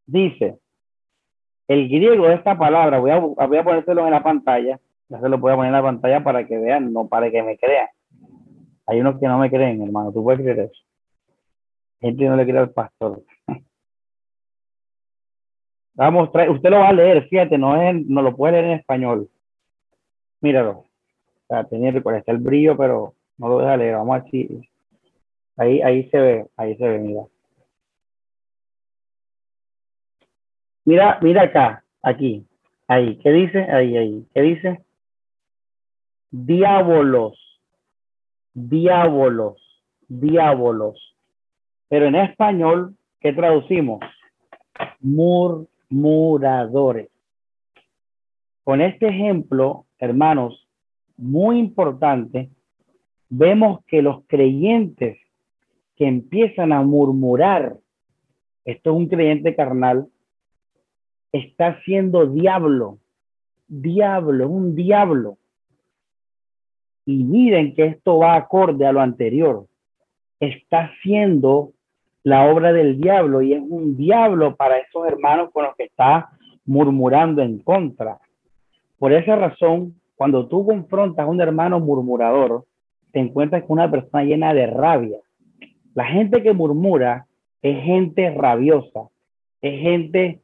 dice, 0.06 0.60
el 1.68 1.90
griego 1.90 2.28
de 2.28 2.36
esta 2.36 2.58
palabra, 2.58 3.00
voy 3.00 3.12
a, 3.12 3.18
voy 3.18 3.58
a 3.58 3.84
en 3.88 4.12
la 4.12 4.24
pantalla, 4.24 4.80
ya 5.10 5.20
se 5.20 5.30
lo 5.30 5.38
voy 5.38 5.52
a 5.52 5.56
poner 5.56 5.70
en 5.70 5.74
la 5.74 5.82
pantalla 5.82 6.24
para 6.24 6.46
que 6.46 6.58
vean, 6.58 6.94
no 6.94 7.08
para 7.08 7.30
que 7.32 7.42
me 7.44 7.58
crean. 7.58 7.88
Hay 8.88 9.00
unos 9.00 9.20
que 9.20 9.28
no 9.28 9.38
me 9.40 9.50
creen, 9.50 9.82
hermano, 9.82 10.12
tú 10.12 10.24
puedes 10.24 10.42
creer 10.42 10.60
eso. 10.72 10.84
Gente 12.02 12.26
no 12.26 12.36
le 12.36 12.46
cree 12.46 12.60
al 12.60 12.70
pastor. 12.72 13.24
Vamos, 15.96 16.30
usted 16.30 16.70
lo 16.70 16.80
va 16.80 16.90
a 16.90 16.94
leer, 16.94 17.28
fíjate, 17.28 17.58
no, 17.58 17.82
es, 17.82 18.06
no 18.06 18.22
lo 18.22 18.36
puede 18.36 18.54
leer 18.54 18.66
en 18.66 18.80
español. 18.80 19.30
Míralo. 20.42 20.72
O 20.72 20.86
sea, 21.48 21.64
tenía, 21.64 21.90
está 21.92 22.32
el 22.32 22.40
brillo, 22.40 22.76
pero 22.78 23.14
no 23.38 23.48
lo 23.48 23.60
deja 23.60 23.78
leer. 23.78 23.96
Vamos 23.96 24.20
a 24.20 24.24
ver 24.32 24.48
Ahí, 25.58 25.82
ahí 25.82 26.10
se 26.10 26.18
ve, 26.18 26.48
ahí 26.58 26.76
se 26.76 26.88
ve, 26.88 27.00
mira. 27.00 27.24
Mira, 30.86 31.20
mira 31.22 31.44
acá, 31.44 31.84
aquí, 32.04 32.46
ahí. 32.88 33.18
¿Qué 33.18 33.32
dice? 33.32 33.64
Ahí, 33.64 33.98
ahí. 33.98 34.26
¿Qué 34.34 34.42
dice? 34.42 34.80
Diábolos, 36.30 37.40
diábolos, 38.54 39.58
diábolos. 40.08 41.16
Pero 41.90 42.06
en 42.06 42.16
español, 42.16 42.96
¿qué 43.20 43.34
traducimos? 43.34 44.00
Murmuradores. 45.00 47.10
Con 48.64 48.82
este 48.82 49.08
ejemplo, 49.08 49.86
hermanos, 49.98 50.68
muy 51.18 51.58
importante, 51.58 52.52
vemos 53.30 53.84
que 53.86 54.04
los 54.04 54.24
creyentes 54.28 55.18
que 55.96 56.08
empiezan 56.08 56.74
a 56.74 56.84
murmurar, 56.84 57.78
esto 58.66 58.92
es 58.92 58.96
un 58.96 59.08
creyente 59.08 59.56
carnal, 59.56 60.10
está 61.38 61.82
siendo 61.84 62.26
diablo, 62.28 63.00
diablo, 63.68 64.48
un 64.48 64.76
diablo. 64.76 65.38
Y 67.06 67.24
miren 67.24 67.76
que 67.76 67.86
esto 67.86 68.20
va 68.20 68.36
acorde 68.36 68.86
a 68.86 68.92
lo 68.92 69.02
anterior. 69.02 69.66
Está 70.40 70.92
siendo 71.04 71.72
la 72.24 72.50
obra 72.52 72.74
del 72.74 73.00
diablo 73.00 73.42
y 73.42 73.54
es 73.54 73.62
un 73.62 73.98
diablo 73.98 74.56
para 74.56 74.78
esos 74.80 75.06
hermanos 75.08 75.52
con 75.52 75.66
los 75.66 75.76
que 75.76 75.84
está 75.84 76.30
murmurando 76.66 77.42
en 77.42 77.60
contra. 77.60 78.18
Por 78.98 79.14
esa 79.14 79.36
razón, 79.36 79.96
cuando 80.16 80.48
tú 80.48 80.66
confrontas 80.66 81.26
a 81.26 81.30
un 81.30 81.42
hermano 81.42 81.80
murmurador, 81.80 82.66
te 83.12 83.20
encuentras 83.20 83.64
con 83.64 83.74
una 83.80 83.92
persona 83.92 84.24
llena 84.24 84.54
de 84.54 84.68
rabia. 84.68 85.20
La 85.94 86.06
gente 86.06 86.42
que 86.42 86.54
murmura 86.54 87.28
es 87.62 87.84
gente 87.84 88.32
rabiosa, 88.32 89.10
es 89.62 89.82
gente 89.82 90.42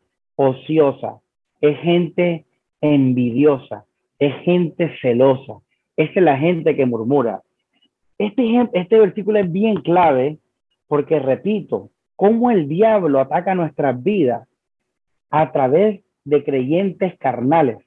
ociosa, 0.49 1.19
es 1.59 1.77
gente 1.79 2.45
envidiosa, 2.81 3.85
es 4.19 4.33
gente 4.43 4.91
celosa. 5.01 5.59
Es 5.97 6.15
la 6.15 6.37
gente 6.37 6.75
que 6.75 6.85
murmura. 6.85 7.41
Este, 8.17 8.43
este 8.73 8.99
versículo 8.99 9.39
es 9.39 9.51
bien 9.51 9.75
clave 9.81 10.39
porque, 10.87 11.19
repito, 11.19 11.89
cómo 12.15 12.49
el 12.49 12.67
diablo 12.67 13.19
ataca 13.19 13.55
nuestras 13.55 14.01
vidas 14.01 14.47
a 15.29 15.51
través 15.51 16.01
de 16.23 16.43
creyentes 16.43 17.17
carnales. 17.17 17.77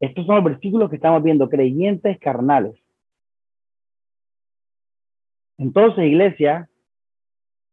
Estos 0.00 0.26
son 0.26 0.36
los 0.36 0.44
versículos 0.44 0.90
que 0.90 0.96
estamos 0.96 1.22
viendo, 1.22 1.48
creyentes 1.48 2.18
carnales. 2.18 2.74
Entonces, 5.58 6.04
iglesia, 6.04 6.68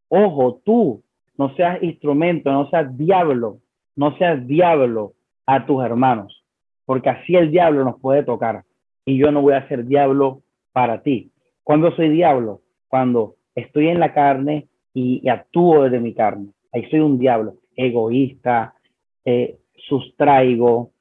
ojo, 0.08 0.62
tú 0.64 1.04
no 1.38 1.56
seas 1.56 1.82
instrumento, 1.82 2.52
no 2.52 2.70
seas 2.70 2.96
diablo, 2.98 3.60
no 3.96 4.18
seas 4.18 4.46
diablo 4.48 5.14
a 5.46 5.66
tus 5.66 5.84
hermanos, 5.84 6.44
porque 6.86 7.10
así 7.10 7.36
el 7.36 7.52
diablo 7.52 7.84
nos 7.84 8.00
puede 8.00 8.24
tocar 8.24 8.64
y 9.06 9.18
yo 9.18 9.32
no 9.32 9.42
voy 9.42 9.54
a 9.54 9.68
ser 9.68 9.86
diablo 9.86 10.42
para 10.72 11.02
ti. 11.02 11.32
¿Cuándo 11.64 11.92
soy 11.96 12.10
diablo? 12.10 12.62
Cuando 12.88 13.36
estoy 13.56 13.88
en 13.88 14.00
la 14.00 14.14
carne 14.14 14.68
y, 14.94 15.28
actúo 15.30 15.84
desde 15.84 16.00
mi 16.00 16.14
carne. 16.14 16.50
Ahí 16.72 16.90
soy 16.90 17.00
un 17.00 17.18
diablo, 17.18 17.56
egoísta, 17.76 18.74
eh, 19.26 19.58
sustraigo, 19.88 20.92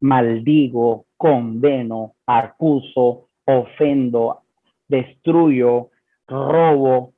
maldigo, 0.00 1.06
condeno, 1.16 2.14
acuso, 2.26 3.28
ofendo, 3.44 4.42
destruyo, 4.88 5.90
robo. 6.26 7.12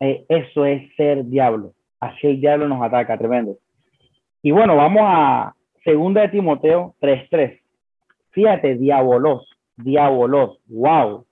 Eh, 0.00 0.24
eso 0.28 0.64
es 0.64 0.94
ser 0.96 1.24
diablo. 1.24 1.74
Así 2.00 2.26
el 2.26 2.40
diablo 2.40 2.68
nos 2.68 2.82
ataca, 2.82 3.18
tremendo. 3.18 3.56
Y 4.42 4.50
bueno, 4.50 4.76
vamos 4.76 5.02
a 5.04 5.54
segunda 5.84 6.22
de 6.22 6.28
Timoteo 6.28 6.94
3.3. 7.00 7.60
Fíjate, 8.30 8.76
diabolos, 8.76 9.48
diabolos, 9.76 10.58
wow. 10.68 11.24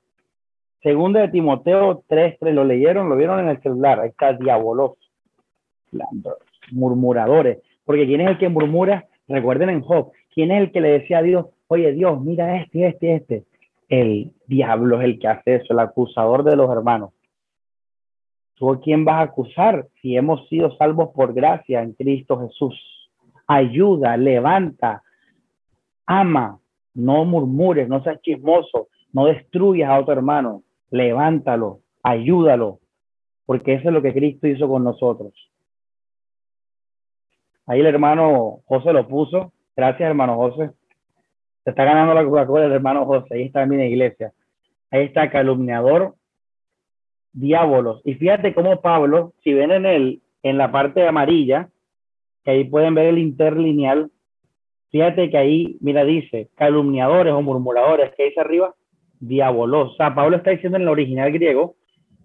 Segunda 0.83 1.20
de 1.20 1.29
Timoteo 1.29 2.02
3, 2.09 2.38
3, 2.40 2.55
lo 2.55 2.64
leyeron, 2.64 3.09
lo 3.09 3.16
vieron 3.16 3.40
en 3.40 3.48
el 3.48 3.61
celular, 3.61 4.00
ahí 4.00 4.09
está 4.11 4.33
diabolos, 4.33 4.92
murmuradores, 6.70 7.59
porque 7.85 8.07
¿quién 8.07 8.20
es 8.20 8.29
el 8.29 8.38
que 8.38 8.48
murmura? 8.48 9.07
Recuerden 9.29 9.70
en 9.70 9.81
Job, 9.81 10.12
¿quién 10.35 10.50
es 10.52 10.62
el 10.62 10.72
que 10.72 10.81
le 10.81 10.90
decía 10.90 11.18
a 11.18 11.22
Dios, 11.22 11.46
oye 11.68 11.92
Dios, 11.92 12.20
mira 12.20 12.57
este, 12.57 12.87
este, 12.87 13.14
este? 13.14 13.44
El 13.88 14.33
diablo 14.46 15.00
es 15.00 15.05
el 15.05 15.18
que 15.18 15.29
hace 15.29 15.57
eso, 15.57 15.72
el 15.72 15.79
acusador 15.79 16.44
de 16.44 16.57
los 16.57 16.70
hermanos. 16.70 17.11
¿Tú 18.57 18.71
a 18.73 18.81
quién 18.81 19.05
vas 19.05 19.16
a 19.16 19.23
acusar 19.23 19.87
si 20.01 20.16
hemos 20.16 20.49
sido 20.49 20.75
salvos 20.77 21.11
por 21.14 21.35
gracia 21.35 21.83
en 21.83 21.92
Cristo 21.92 22.40
Jesús? 22.40 22.75
Ayuda, 23.47 24.16
levanta, 24.16 25.03
ama, 26.07 26.59
no 26.95 27.25
murmures, 27.25 27.88
no 27.88 28.03
seas 28.03 28.21
chismoso, 28.23 28.88
no 29.12 29.27
destruyas 29.27 29.90
a 29.90 30.01
otro 30.01 30.14
hermano, 30.14 30.62
levántalo, 30.90 31.81
ayúdalo, 32.03 32.81
porque 33.45 33.75
eso 33.75 33.88
es 33.88 33.95
lo 33.95 34.03
que 34.03 34.12
Cristo 34.12 34.49
hizo 34.49 34.69
con 34.69 34.85
nosotros. 34.85 35.33
Ahí 37.66 37.81
el 37.81 37.87
hermano 37.87 38.61
José 38.66 38.92
lo 38.92 39.07
puso. 39.09 39.53
Gracias, 39.75 40.09
hermano 40.09 40.37
José. 40.37 40.71
Se 41.64 41.71
está 41.71 41.85
ganando 41.85 42.14
la 42.14 42.25
Coca-Cola 42.25 42.66
el 42.66 42.73
hermano 42.73 43.05
José. 43.07 43.35
Ahí 43.35 43.42
está 43.42 43.66
mi 43.66 43.77
iglesia. 43.85 44.33
Ahí 44.90 45.05
está 45.05 45.31
calumniador, 45.31 46.14
diábolos. 47.37 48.01
Y 48.05 48.14
fíjate 48.14 48.55
cómo 48.55 48.81
Pablo, 48.81 49.35
si 49.44 49.53
ven 49.53 49.70
en 49.70 49.87
el, 49.87 50.22
en 50.42 50.59
la 50.59 50.72
parte 50.72 51.07
amarilla, 51.07 51.68
que 52.44 52.51
ahí 52.51 52.64
pueden 52.64 52.94
ver 52.94 53.07
el 53.07 53.18
interlineal, 53.18 54.11
fíjate 54.90 55.31
que 55.31 55.38
ahí, 55.38 55.77
mira, 55.81 56.05
dice 56.05 56.49
calumniadores 56.57 57.33
o 57.35 57.42
murmuradores, 57.42 58.12
que 58.16 58.25
dice 58.25 58.40
arriba, 58.40 58.75
diabolos. 59.20 59.92
O 59.92 59.96
sea, 59.96 60.14
Pablo 60.14 60.38
está 60.38 60.51
diciendo 60.51 60.77
en 60.77 60.83
el 60.83 60.88
original 60.88 61.31
griego, 61.31 61.77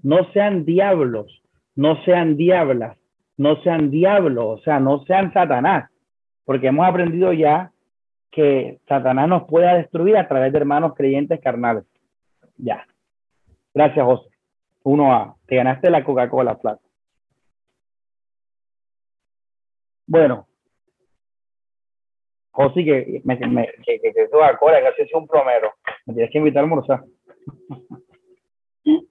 no 0.01 0.31
sean 0.31 0.65
diablos, 0.65 1.43
no 1.75 2.01
sean 2.03 2.37
diablas, 2.37 2.97
no 3.37 3.61
sean 3.63 3.91
diablos, 3.91 4.59
o 4.59 4.63
sea, 4.63 4.79
no 4.79 5.03
sean 5.05 5.33
Satanás, 5.33 5.89
porque 6.45 6.67
hemos 6.67 6.87
aprendido 6.87 7.33
ya 7.33 7.71
que 8.31 8.79
Satanás 8.87 9.27
nos 9.27 9.43
puede 9.43 9.75
destruir 9.77 10.15
a 10.15 10.27
través 10.27 10.53
de 10.53 10.59
hermanos 10.59 10.93
creyentes 10.95 11.41
carnales. 11.41 11.83
Ya. 12.57 12.85
Gracias, 13.73 14.05
José. 14.05 14.30
Uno 14.83 15.13
a 15.13 15.35
Te 15.45 15.55
ganaste 15.55 15.89
la 15.89 16.03
Coca-Cola, 16.03 16.57
plata. 16.57 16.81
Bueno. 20.07 20.47
José, 22.51 22.83
que 22.83 23.21
me, 23.23 23.37
que, 23.37 23.99
que, 23.99 24.13
que 24.13 24.29
Coca-Cola, 24.29 24.93
que 24.95 25.03
es 25.03 25.13
un 25.13 25.27
promero. 25.27 25.73
Me 26.05 26.13
tienes 26.13 26.31
que 26.31 26.37
invitar 26.39 26.61
a 26.61 26.63
almorzar. 26.63 27.03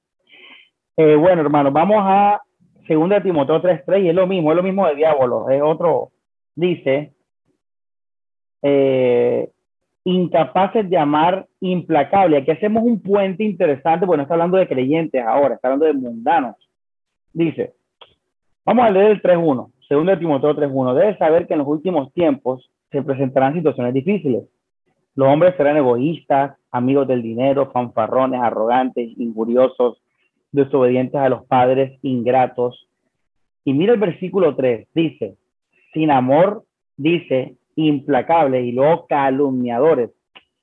eh, 0.97 1.17
bueno, 1.17 1.43
hermano, 1.43 1.71
vamos 1.71 1.99
a 2.01 2.43
segunda 2.91 3.17
de 3.17 3.23
Timoteo 3.23 3.63
3.3 3.63 4.03
y 4.03 4.09
es 4.09 4.15
lo 4.15 4.27
mismo, 4.27 4.51
es 4.51 4.57
lo 4.57 4.63
mismo 4.65 4.85
de 4.87 4.97
diablo, 4.97 5.49
es 5.49 5.63
otro, 5.63 6.11
dice, 6.57 7.15
eh, 8.63 9.49
incapaces 10.05 10.89
de 10.89 10.97
amar 10.97 11.47
implacable. 11.61 12.39
Aquí 12.39 12.51
hacemos 12.51 12.83
un 12.83 13.01
puente 13.01 13.45
interesante, 13.45 14.07
bueno, 14.07 14.23
está 14.23 14.35
hablando 14.35 14.57
de 14.57 14.69
creyentes 14.69 15.23
ahora, 15.25 15.55
está 15.55 15.69
hablando 15.69 15.87
de 15.87 15.93
mundanos. 15.93 16.57
Dice, 17.33 17.75
vamos 18.65 18.85
a 18.85 18.91
leer 18.91 19.13
el 19.13 19.23
3.1, 19.23 19.71
segunda 19.89 20.13
de 20.13 20.19
Timoteo 20.19 20.57
3.1, 20.57 20.95
debes 20.95 21.19
saber 21.19 21.47
que 21.47 21.55
en 21.55 21.59
los 21.61 21.69
últimos 21.69 22.13
tiempos 22.13 22.71
se 22.91 23.03
presentarán 23.03 23.55
situaciones 23.55 23.95
difíciles. 23.95 24.45
Los 25.15 25.29
hombres 25.29 25.55
serán 25.57 25.77
egoístas, 25.77 26.57
amigos 26.71 27.07
del 27.07 27.23
dinero, 27.23 27.71
fanfarrones, 27.73 28.41
arrogantes, 28.41 29.11
injuriosos, 29.19 30.01
desobedientes 30.53 31.21
a 31.21 31.29
los 31.29 31.45
padres, 31.47 31.99
ingratos. 32.03 32.89
Y 33.65 33.75
mira 33.75 33.93
el 33.93 34.01
versículo 34.01 34.57
3, 34.57 34.89
dice, 34.95 35.37
sin 35.93 36.11
amor, 36.11 36.65
dice, 36.97 37.57
implacables 37.87 38.65
y 38.65 38.73
luego 38.73 39.07
calumniadores. 39.07 40.11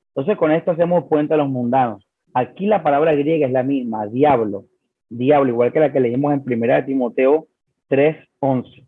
Entonces 0.10 0.38
con 0.38 0.51
esto 0.51 0.71
hacemos 0.71 1.06
cuenta 1.06 1.36
a 1.36 1.38
los 1.38 1.49
mundanos. 1.49 2.08
Aquí 2.34 2.65
la 2.65 2.84
palabra 2.84 3.13
griega 3.13 3.47
es 3.47 3.53
la 3.53 3.63
misma, 3.63 4.08
diablo, 4.08 4.65
diablo, 5.10 5.49
igual 5.49 5.71
que 5.71 5.80
la 5.80 5.91
que 5.91 5.99
leímos 5.99 6.34
en 6.34 6.43
primera 6.43 6.77
de 6.77 6.84
Timoteo 6.84 7.47
3:11. 7.89 8.86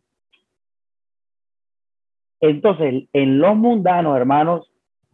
Entonces, 2.41 3.03
en 3.11 3.39
los 3.39 3.55
mundanos, 3.57 4.15
hermanos, 4.15 4.71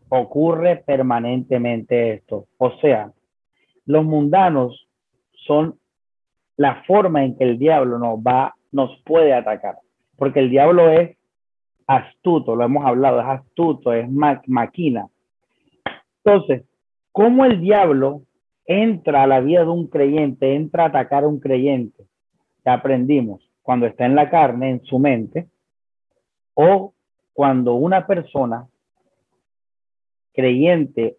ocurre 0.10 0.78
permanentemente 0.86 2.13
esto. 2.13 2.47
O 2.58 2.71
sea, 2.80 3.12
los 3.86 4.06
mundanos 4.06 4.88
son 5.45 5.80
la 6.58 6.84
forma 6.84 7.23
en 7.23 7.38
que 7.38 7.43
el 7.43 7.58
diablo 7.58 7.97
nos 7.97 8.19
va, 8.19 8.56
nos 8.71 9.01
puede 9.04 9.34
atacar. 9.34 9.78
Porque 10.17 10.39
el 10.39 10.49
diablo 10.49 10.89
es 10.89 11.17
astuto, 11.88 12.56
lo 12.56 12.65
hemos 12.65 12.86
hablado, 12.86 13.19
es 13.19 13.28
astuto, 13.28 13.93
es 13.93 14.10
máquina. 14.10 15.08
Entonces, 16.24 16.63
¿cómo 17.12 17.45
el 17.45 17.62
diablo 17.62 18.24
entra 18.65 19.24
a 19.24 19.28
la 19.28 19.39
vida 19.39 19.62
de 19.62 19.69
un 19.69 19.88
creyente, 19.88 20.56
entra 20.56 20.84
a 20.84 20.88
atacar 20.88 21.24
a 21.24 21.28
un 21.28 21.39
creyente? 21.39 22.06
Ya 22.65 22.74
aprendimos, 22.74 23.48
cuando 23.62 23.86
está 23.86 24.06
en 24.06 24.15
la 24.15 24.30
carne, 24.30 24.71
en 24.71 24.84
su 24.86 24.98
mente, 24.98 25.48
o 26.56 26.93
cuando 27.34 27.76
una 27.76 28.08
persona 28.08 28.67
creyente 30.34 31.17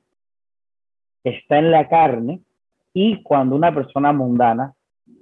está 1.22 1.58
en 1.58 1.70
la 1.70 1.88
carne 1.88 2.40
y 2.92 3.22
cuando 3.22 3.54
una 3.54 3.74
persona 3.74 4.12
mundana, 4.12 4.74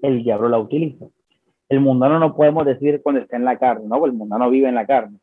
el 0.02 0.22
diablo 0.22 0.48
la 0.48 0.58
utiliza. 0.58 1.06
El 1.68 1.80
mundano 1.80 2.18
no 2.18 2.34
podemos 2.34 2.64
decir 2.64 3.02
cuando 3.02 3.22
está 3.22 3.36
en 3.36 3.44
la 3.44 3.58
carne, 3.58 3.86
¿no? 3.88 4.04
El 4.04 4.12
mundano 4.12 4.48
vive 4.50 4.68
en 4.68 4.74
la 4.74 4.86
carne. 4.86 5.18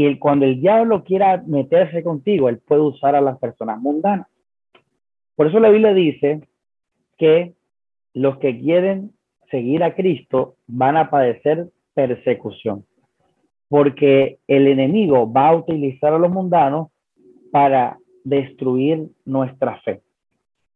Y 0.00 0.16
cuando 0.20 0.44
el 0.46 0.60
diablo 0.60 1.02
quiera 1.02 1.42
meterse 1.44 2.04
contigo, 2.04 2.48
él 2.48 2.58
puede 2.58 2.82
usar 2.82 3.16
a 3.16 3.20
las 3.20 3.36
personas 3.40 3.80
mundanas. 3.80 4.28
Por 5.34 5.48
eso 5.48 5.58
la 5.58 5.70
Biblia 5.70 5.92
dice 5.92 6.46
que 7.16 7.54
los 8.14 8.38
que 8.38 8.60
quieren 8.60 9.10
seguir 9.50 9.82
a 9.82 9.96
Cristo 9.96 10.54
van 10.68 10.96
a 10.96 11.10
padecer 11.10 11.70
persecución, 11.94 12.84
porque 13.68 14.38
el 14.46 14.68
enemigo 14.68 15.32
va 15.32 15.48
a 15.48 15.56
utilizar 15.56 16.12
a 16.12 16.18
los 16.20 16.30
mundanos 16.30 16.92
para 17.50 17.98
destruir 18.22 19.08
nuestra 19.24 19.80
fe 19.80 20.00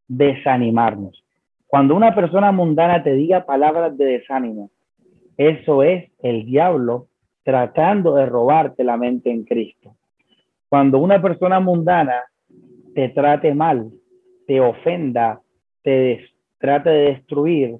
desanimarnos. 0.09 1.23
Cuando 1.69 1.95
una 1.95 2.13
persona 2.13 2.51
mundana 2.51 3.05
te 3.05 3.15
diga 3.15 3.47
palabras 3.47 3.97
de 3.97 4.05
desánimo, 4.05 4.73
eso 5.37 5.85
es 5.85 6.11
el 6.25 6.45
diablo 6.45 7.07
tratando 7.43 8.15
de 8.15 8.27
robarte 8.27 8.85
la 8.85 8.97
mente 8.97 9.31
en 9.31 9.45
Cristo. 9.45 9.97
Cuando 10.69 10.99
una 10.99 11.21
persona 11.21 11.61
mundana 11.61 12.23
te 12.95 13.09
trate 13.11 13.55
mal, 13.55 13.91
te 14.47 14.61
ofenda, 14.61 15.41
te 15.83 16.25
trate 16.59 16.91
de 16.91 17.05
destruir, 17.13 17.77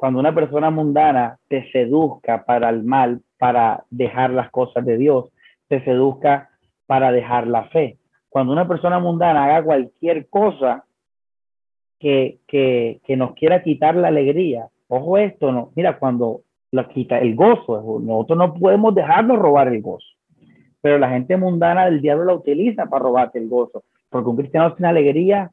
cuando 0.00 0.18
una 0.18 0.34
persona 0.34 0.70
mundana 0.70 1.38
te 1.48 1.70
seduzca 1.72 2.44
para 2.46 2.70
el 2.70 2.84
mal, 2.84 3.20
para 3.38 3.84
dejar 3.90 4.30
las 4.30 4.50
cosas 4.50 4.86
de 4.86 4.96
Dios, 4.96 5.26
te 5.68 5.84
seduzca 5.84 6.48
para 6.86 7.12
dejar 7.12 7.46
la 7.46 7.64
fe. 7.64 7.98
Cuando 8.30 8.52
una 8.52 8.66
persona 8.66 8.98
mundana 8.98 9.44
haga 9.44 9.62
cualquier 9.62 10.28
cosa 10.28 10.84
que, 11.98 12.38
que, 12.46 13.00
que 13.04 13.16
nos 13.16 13.34
quiera 13.34 13.62
quitar 13.62 13.94
la 13.94 14.08
alegría. 14.08 14.68
Ojo 14.88 15.18
esto, 15.18 15.52
no, 15.52 15.70
mira, 15.76 15.98
cuando 15.98 16.40
la 16.72 16.88
quita 16.88 17.18
el 17.18 17.34
gozo, 17.34 18.00
nosotros 18.00 18.38
no 18.38 18.54
podemos 18.54 18.94
dejarnos 18.94 19.38
robar 19.38 19.68
el 19.68 19.82
gozo. 19.82 20.06
Pero 20.80 20.98
la 20.98 21.10
gente 21.10 21.36
mundana 21.36 21.86
del 21.86 22.00
diablo 22.00 22.24
la 22.24 22.34
utiliza 22.34 22.86
para 22.86 23.02
robarte 23.02 23.38
el 23.38 23.48
gozo. 23.48 23.84
Porque 24.08 24.28
un 24.28 24.36
cristiano 24.36 24.74
sin 24.76 24.86
alegría, 24.86 25.50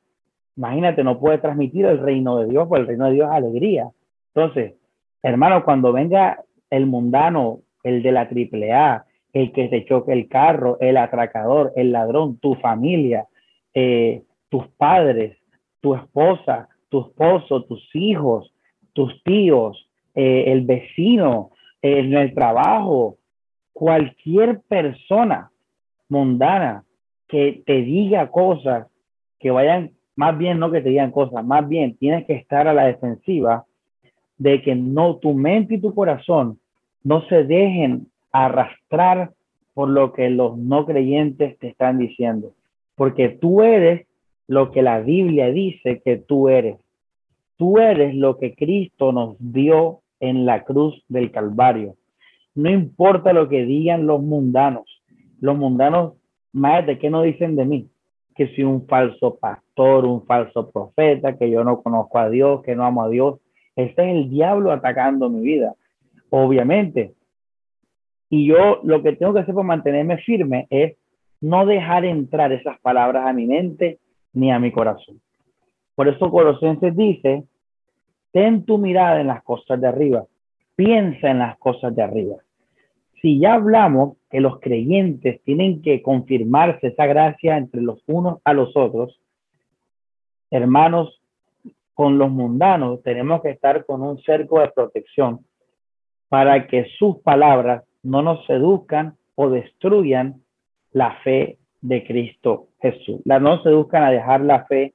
imagínate, 0.56 1.04
no 1.04 1.20
puede 1.20 1.40
transmitir 1.40 1.86
el 1.86 2.00
reino 2.00 2.38
de 2.38 2.48
Dios, 2.48 2.68
porque 2.68 2.82
el 2.82 2.88
reino 2.88 3.06
de 3.06 3.14
Dios 3.14 3.28
es 3.28 3.36
alegría. 3.36 3.90
Entonces, 4.34 4.76
hermano, 5.22 5.64
cuando 5.64 5.92
venga 5.92 6.44
el 6.70 6.86
mundano, 6.86 7.60
el 7.84 8.04
de 8.04 8.12
la 8.12 8.30
triple 8.30 8.74
A, 8.74 9.06
el 9.34 9.52
que 9.52 9.68
te 9.68 9.86
choque 9.86 10.14
el 10.14 10.28
carro, 10.28 10.78
el 10.80 10.98
atracador, 10.98 11.74
el 11.76 11.92
ladrón, 11.92 12.38
tu 12.38 12.56
familia, 12.56 13.28
eh, 13.74 14.24
tus 14.50 14.68
padres, 14.78 15.38
tu 15.82 15.94
esposa, 15.94 16.70
tu 16.90 17.02
esposo, 17.02 17.64
tus 17.64 17.88
hijos, 17.94 18.54
tus 18.94 19.22
tíos, 19.24 19.87
eh, 20.20 20.52
el 20.52 20.62
vecino, 20.66 21.52
en 21.80 22.12
el 22.12 22.34
trabajo, 22.34 23.18
cualquier 23.72 24.62
persona 24.62 25.52
mundana 26.10 26.84
que 27.28 27.62
te 27.68 27.84
diga 27.84 28.32
cosas 28.32 28.88
que 29.40 29.52
vayan, 29.52 29.92
más 30.16 30.36
bien 30.36 30.58
no 30.58 30.72
que 30.72 30.82
te 30.82 30.90
digan 30.90 31.12
cosas, 31.12 31.46
más 31.46 31.70
bien 31.70 31.96
tienes 31.98 32.26
que 32.26 32.34
estar 32.34 32.68
a 32.68 32.74
la 32.74 32.86
defensiva 32.86 33.66
de 34.40 34.64
que 34.64 34.74
no 34.74 35.18
tu 35.18 35.36
mente 35.36 35.76
y 35.76 35.82
tu 35.82 35.94
corazón 35.94 36.58
no 37.04 37.22
se 37.28 37.44
dejen 37.44 38.08
arrastrar 38.32 39.34
por 39.76 39.88
lo 39.88 40.14
que 40.14 40.32
los 40.32 40.58
no 40.58 40.88
creyentes 40.88 41.60
te 41.60 41.68
están 41.68 42.00
diciendo, 42.00 42.54
porque 42.96 43.30
tú 43.30 43.62
eres 43.62 44.08
lo 44.48 44.72
que 44.72 44.82
la 44.82 45.00
Biblia 45.00 45.52
dice 45.52 46.02
que 46.04 46.18
tú 46.18 46.50
eres. 46.50 46.78
Tú 47.56 47.78
eres 47.78 48.16
lo 48.16 48.38
que 48.38 48.56
Cristo 48.56 49.12
nos 49.12 49.36
dio 49.40 50.02
en 50.20 50.46
la 50.46 50.64
cruz 50.64 51.04
del 51.08 51.32
Calvario. 51.32 51.96
No 52.56 52.70
importa 52.70 53.34
lo 53.34 53.50
que 53.50 53.66
digan 53.66 54.08
los 54.08 54.22
mundanos. 54.22 55.02
Los 55.40 55.58
mundanos, 55.58 56.14
más 56.54 56.86
qué 57.00 57.10
no 57.10 57.22
dicen 57.22 57.56
de 57.56 57.66
mí, 57.66 57.90
que 58.36 58.48
soy 58.56 58.64
un 58.64 58.88
falso 58.88 59.38
pastor, 59.38 60.06
un 60.06 60.26
falso 60.26 60.70
profeta, 60.72 61.38
que 61.38 61.50
yo 61.50 61.64
no 61.64 61.82
conozco 61.82 62.20
a 62.20 62.30
Dios, 62.30 62.64
que 62.64 62.76
no 62.76 62.86
amo 62.86 63.04
a 63.04 63.10
Dios. 63.10 63.40
Este 63.76 64.04
es 64.04 64.16
el 64.16 64.30
diablo 64.30 64.72
atacando 64.72 65.30
mi 65.30 65.42
vida, 65.42 65.76
obviamente. 66.30 67.14
Y 68.30 68.48
yo 68.48 68.80
lo 68.84 69.04
que 69.04 69.14
tengo 69.14 69.34
que 69.34 69.42
hacer 69.42 69.54
para 69.54 69.68
mantenerme 69.68 70.18
firme 70.18 70.68
es 70.70 70.98
no 71.42 71.66
dejar 71.66 72.06
entrar 72.06 72.52
esas 72.52 72.80
palabras 72.80 73.28
a 73.28 73.34
mi 73.34 73.46
mente 73.46 74.00
ni 74.34 74.52
a 74.52 74.60
mi 74.60 74.72
corazón. 74.72 75.22
Por 75.96 76.08
eso 76.08 76.30
Colosenses 76.30 76.96
dice, 76.96 77.44
ten 78.38 78.66
tu 78.66 78.78
mirada 78.78 79.20
en 79.20 79.26
las 79.26 79.42
cosas 79.42 79.82
de 79.82 79.88
arriba, 79.88 80.28
piensa 80.76 81.32
en 81.32 81.40
las 81.40 81.58
cosas 81.58 81.96
de 81.96 82.04
arriba. 82.04 82.36
Si 83.20 83.40
ya 83.40 83.56
hablamos 83.56 84.18
que 84.30 84.42
los 84.42 84.60
creyentes 84.60 85.42
tienen 85.42 85.82
que 85.82 86.04
confirmarse 86.04 86.90
esa 86.90 87.08
gracia 87.08 87.58
entre 87.58 87.82
los 87.82 88.00
unos 88.06 88.38
a 88.44 88.54
los 88.54 88.78
otros, 88.78 89.20
hermanos, 90.52 91.20
con 91.96 92.20
los 92.20 92.30
mundanos 92.30 93.02
tenemos 93.02 93.42
que 93.42 93.50
estar 93.50 93.88
con 93.88 94.04
un 94.04 94.22
cerco 94.22 94.60
de 94.60 94.68
protección 94.68 95.40
para 96.30 96.68
que 96.68 96.86
sus 97.00 97.18
palabras 97.22 97.86
no 98.04 98.22
nos 98.22 98.46
seduzcan 98.46 99.16
o 99.34 99.50
destruyan 99.50 100.44
la 100.92 101.16
fe 101.24 101.58
de 101.82 102.06
Cristo 102.06 102.68
Jesús. 102.84 103.20
La 103.26 103.40
no 103.40 103.64
seduzcan 103.64 104.04
a 104.04 104.12
dejar 104.12 104.42
la 104.42 104.66
fe 104.66 104.94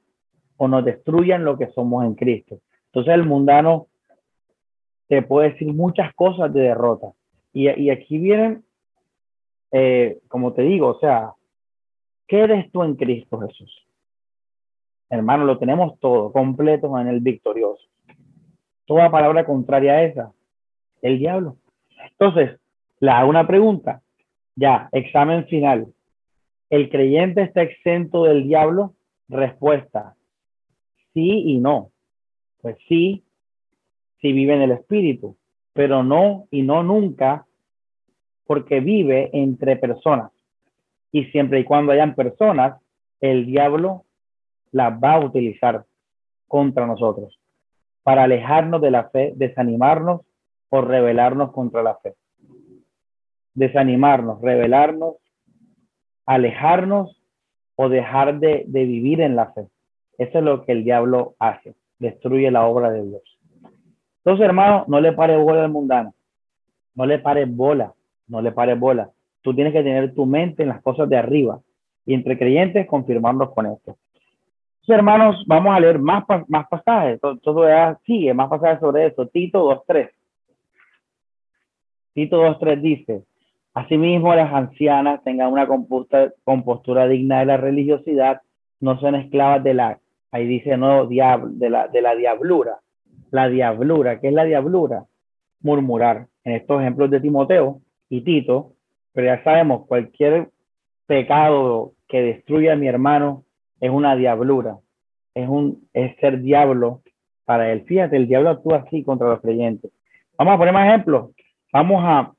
o 0.55 0.69
nos 0.69 0.85
destruyan 0.85 1.43
lo 1.43 1.57
que 1.57 1.67
somos 1.71 2.05
en 2.05 2.15
Cristo. 2.15 2.59
Entonces 2.93 3.15
el 3.15 3.25
mundano 3.25 3.87
te 5.07 5.23
puede 5.23 5.51
decir 5.51 5.73
muchas 5.73 6.13
cosas 6.13 6.53
de 6.53 6.61
derrota. 6.61 7.11
Y, 7.51 7.89
aquí 7.89 8.19
vienen, 8.19 8.63
eh, 9.71 10.19
como 10.27 10.53
te 10.53 10.61
digo, 10.61 10.89
o 10.89 10.99
sea, 10.99 11.33
¿qué 12.27 12.41
eres 12.41 12.71
tú 12.71 12.83
en 12.83 12.95
Cristo 12.95 13.39
Jesús? 13.39 13.87
Hermano, 15.09 15.45
lo 15.45 15.57
tenemos 15.57 15.99
todo, 15.99 16.31
completo 16.31 16.99
en 16.99 17.07
el 17.07 17.19
victorioso. 17.19 17.83
Toda 18.85 19.09
palabra 19.09 19.45
contraria 19.45 19.93
a 19.93 20.03
esa, 20.03 20.33
el 21.01 21.17
diablo. 21.17 21.57
Entonces, 22.11 22.59
le 22.99 23.09
hago 23.09 23.29
una 23.29 23.47
pregunta. 23.47 24.01
Ya, 24.55 24.89
examen 24.91 25.47
final. 25.47 25.87
¿El 26.69 26.89
creyente 26.89 27.41
está 27.41 27.63
exento 27.63 28.23
del 28.25 28.43
diablo? 28.47 28.93
Respuesta, 29.29 30.15
sí 31.13 31.43
y 31.45 31.57
no. 31.57 31.92
Pues 32.63 32.77
sí, 32.87 33.25
si 34.21 34.31
vive 34.31 34.55
en 34.55 34.61
el 34.61 34.71
espíritu, 34.71 35.35
pero 35.73 36.01
no 36.01 36.47
y 36.49 36.61
no 36.61 36.81
nunca 36.81 37.45
porque 38.47 38.79
vive 38.79 39.29
entre 39.33 39.75
personas. 39.75 40.31
Y 41.11 41.25
siempre 41.25 41.59
y 41.59 41.65
cuando 41.65 41.91
hayan 41.91 42.15
personas, 42.15 42.81
el 43.19 43.45
diablo 43.45 44.05
las 44.71 44.93
va 44.93 45.15
a 45.15 45.25
utilizar 45.25 45.83
contra 46.47 46.87
nosotros 46.87 47.37
para 48.01 48.23
alejarnos 48.23 48.81
de 48.81 48.91
la 48.91 49.09
fe, 49.09 49.33
desanimarnos 49.35 50.21
o 50.69 50.79
rebelarnos 50.79 51.51
contra 51.51 51.83
la 51.83 51.97
fe. 51.97 52.13
Desanimarnos, 53.55 54.39
rebelarnos, 54.41 55.15
alejarnos 56.25 57.21
o 57.75 57.89
dejar 57.89 58.39
de, 58.39 58.63
de 58.67 58.85
vivir 58.85 59.19
en 59.19 59.35
la 59.35 59.51
fe. 59.51 59.67
Eso 60.17 60.37
es 60.37 60.43
lo 60.45 60.63
que 60.63 60.71
el 60.71 60.85
diablo 60.85 61.35
hace, 61.39 61.75
destruye 62.03 62.51
la 62.51 62.67
obra 62.67 62.91
de 62.91 63.03
Dios. 63.03 63.21
Entonces, 64.17 64.45
hermano, 64.45 64.85
no 64.87 65.01
le 65.01 65.13
pares 65.13 65.39
bola 65.39 65.63
al 65.63 65.71
mundano. 65.71 66.13
No 66.95 67.05
le 67.05 67.19
pares 67.19 67.49
bola. 67.49 67.93
No 68.27 68.41
le 68.41 68.51
pares 68.51 68.79
bola. 68.79 69.09
Tú 69.41 69.53
tienes 69.55 69.73
que 69.73 69.83
tener 69.83 70.13
tu 70.13 70.25
mente 70.25 70.63
en 70.63 70.69
las 70.69 70.81
cosas 70.81 71.09
de 71.09 71.17
arriba. 71.17 71.59
Y 72.05 72.13
entre 72.13 72.37
creyentes, 72.37 72.87
confirmarnos 72.87 73.53
con 73.53 73.65
esto. 73.65 73.97
Entonces, 74.81 74.95
hermanos, 74.97 75.43
vamos 75.47 75.75
a 75.75 75.79
leer 75.79 75.99
más, 75.99 76.23
más 76.47 76.67
pasajes. 76.67 77.19
Todo 77.19 77.65
sigue, 78.05 78.33
más 78.33 78.49
pasajes 78.49 78.79
sobre 78.79 79.07
eso. 79.07 79.27
Tito 79.27 79.69
2.3. 79.87 80.09
Tito 82.13 82.43
2.3 82.43 82.81
dice, 82.81 83.23
Asimismo, 83.73 84.35
las 84.35 84.53
ancianas 84.53 85.23
tengan 85.23 85.51
una 85.51 85.67
compostura 85.67 87.07
digna 87.07 87.39
de 87.39 87.45
la 87.45 87.57
religiosidad, 87.57 88.41
no 88.79 88.99
sean 88.99 89.15
esclavas 89.15 89.63
de 89.63 89.73
la, 89.73 89.99
ahí 90.33 90.47
dice 90.47 90.75
no, 90.77 91.05
diablo, 91.05 91.49
de 91.51 91.69
la, 91.69 91.87
de 91.87 92.01
la 92.01 92.15
diablura, 92.15 92.79
la 93.29 93.47
diablura. 93.49 94.19
¿Qué 94.19 94.29
es 94.29 94.33
la 94.33 94.43
diablura? 94.43 95.05
Murmurar. 95.61 96.27
En 96.43 96.53
estos 96.53 96.81
ejemplos 96.81 97.09
de 97.11 97.21
Timoteo 97.21 97.81
y 98.09 98.21
Tito, 98.21 98.73
pero 99.13 99.27
ya 99.27 99.43
sabemos, 99.43 99.85
cualquier 99.87 100.49
pecado 101.05 101.93
que 102.07 102.21
destruya 102.21 102.73
a 102.73 102.75
mi 102.75 102.87
hermano 102.87 103.45
es 103.79 103.91
una 103.91 104.15
diablura, 104.15 104.79
es, 105.35 105.47
un, 105.47 105.87
es 105.93 106.15
ser 106.17 106.41
diablo 106.41 107.01
para 107.45 107.71
él. 107.71 107.83
Fíjate, 107.85 108.17
el 108.17 108.27
diablo 108.27 108.49
actúa 108.49 108.77
así 108.77 109.03
contra 109.03 109.29
los 109.29 109.39
creyentes. 109.39 109.91
Vamos 110.37 110.55
a 110.55 110.57
poner 110.57 110.73
más 110.73 110.87
ejemplos. 110.87 111.29
Vamos 111.71 112.01
a, 112.03 112.33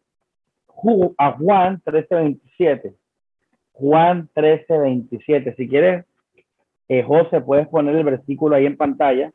a 1.19 1.33
Juan 1.33 1.81
13:27. 1.85 2.93
Juan 3.73 4.29
13:27. 4.35 5.55
Si 5.57 5.69
quieres, 5.69 6.05
eh, 6.89 7.03
José, 7.03 7.41
puedes 7.41 7.69
poner 7.69 7.97
el 7.97 8.05
versículo 8.05 8.57
ahí 8.57 8.67
en 8.67 8.77
pantalla 8.77 9.33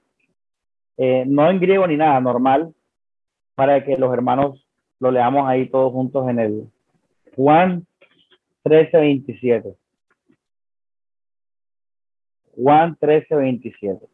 eh, 1.01 1.23
no 1.25 1.49
en 1.49 1.61
griego 1.61 1.87
ni 1.87 1.95
nada, 1.95 2.19
normal, 2.19 2.75
para 3.55 3.85
que 3.85 3.95
los 3.95 4.11
hermanos 4.13 4.67
lo 4.99 5.11
leamos 5.11 5.47
ahí 5.47 5.69
todos 5.69 5.93
juntos 5.93 6.27
en 6.27 6.39
el 6.39 6.69
Juan 7.37 7.87
13, 8.63 8.97
27. 8.97 9.75
Juan 12.57 12.97
13, 12.99 13.33
27. 13.33 14.05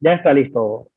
Ya 0.00 0.14
está 0.14 0.32
listo. 0.32 0.88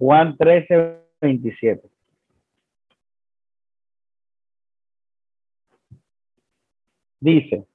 Juan 0.00 0.34
13, 0.38 0.96
27. 1.20 1.86
Dice, 7.20 7.66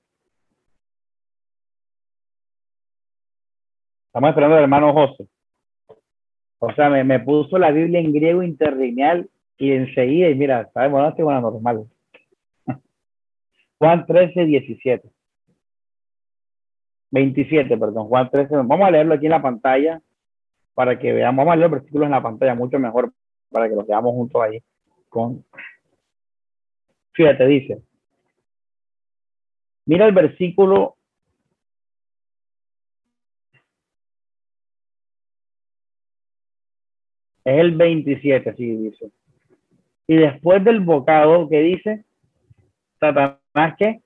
estamos 4.08 4.30
esperando 4.30 4.56
al 4.56 4.64
hermano 4.64 4.92
José. 4.92 5.28
O 6.58 6.74
sea, 6.74 6.90
me, 6.90 7.20
puso 7.20 7.60
la 7.60 7.70
Biblia 7.70 8.00
en 8.00 8.12
griego 8.12 8.42
interlineal 8.42 9.30
y 9.60 9.74
enseguida, 9.74 10.28
y 10.28 10.34
mira, 10.34 10.68
sabemos, 10.74 11.04
no 11.04 11.14
tengo 11.14 11.30
una 11.30 11.42
normal. 11.42 11.86
Juan 13.78 14.04
13, 14.08 14.46
17. 14.46 15.08
27, 17.12 17.78
perdón, 17.78 18.08
Juan 18.08 18.32
13. 18.32 18.56
Vamos 18.56 18.82
a 18.82 18.90
leerlo 18.90 19.14
aquí 19.14 19.28
en 19.28 19.32
la 19.32 19.44
pantalla 19.44 20.02
para 20.76 21.00
que 21.00 21.12
veamos. 21.12 21.46
Leer 21.46 21.58
los 21.60 21.72
versículos 21.72 22.06
en 22.06 22.12
la 22.12 22.22
pantalla, 22.22 22.54
mucho 22.54 22.78
mejor 22.78 23.12
para 23.50 23.68
que 23.68 23.76
los 23.76 23.88
veamos 23.88 24.12
juntos 24.14 24.42
ahí. 24.42 24.62
Con... 25.10 25.44
Fíjate, 27.14 27.48
dice. 27.48 27.82
Mira 29.86 30.06
el 30.06 30.14
versículo 30.14 30.96
Es 37.46 37.60
el 37.60 37.76
27, 37.76 38.50
así 38.50 38.66
dice. 38.66 39.12
Y 40.08 40.18
después 40.18 40.64
del 40.64 40.80
bocado, 40.80 41.48
¿qué 41.48 41.60
dice? 41.60 42.04
Satanás 43.00 43.76
que 43.78 44.02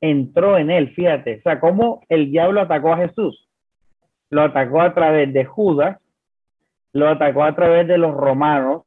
entró 0.00 0.58
en 0.58 0.70
él, 0.70 0.92
fíjate. 0.92 1.38
O 1.38 1.42
sea, 1.42 1.60
cómo 1.60 2.02
el 2.08 2.32
diablo 2.32 2.60
atacó 2.60 2.92
a 2.92 2.98
Jesús. 2.98 3.48
Lo 4.30 4.42
atacó 4.42 4.80
a 4.80 4.92
través 4.94 5.32
de 5.32 5.44
Judas, 5.44 5.98
lo 6.92 7.08
atacó 7.08 7.44
a 7.44 7.54
través 7.54 7.86
de 7.88 7.98
los 7.98 8.14
romanos, 8.14 8.82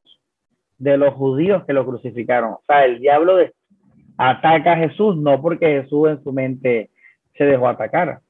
de 0.78 0.96
los 0.96 1.14
judíos 1.14 1.64
que 1.64 1.72
lo 1.72 1.86
crucificaron. 1.86 2.52
O 2.52 2.62
sea, 2.66 2.84
el 2.84 3.00
diablo 3.00 3.36
ataca 4.16 4.72
a 4.72 4.76
Jesús, 4.76 5.16
no 5.16 5.40
porque 5.40 5.82
Jesús 5.82 6.08
en 6.08 6.22
su 6.22 6.32
mente 6.32 6.90
se 7.34 7.44
dejó 7.44 7.68
atacar. 7.68 8.20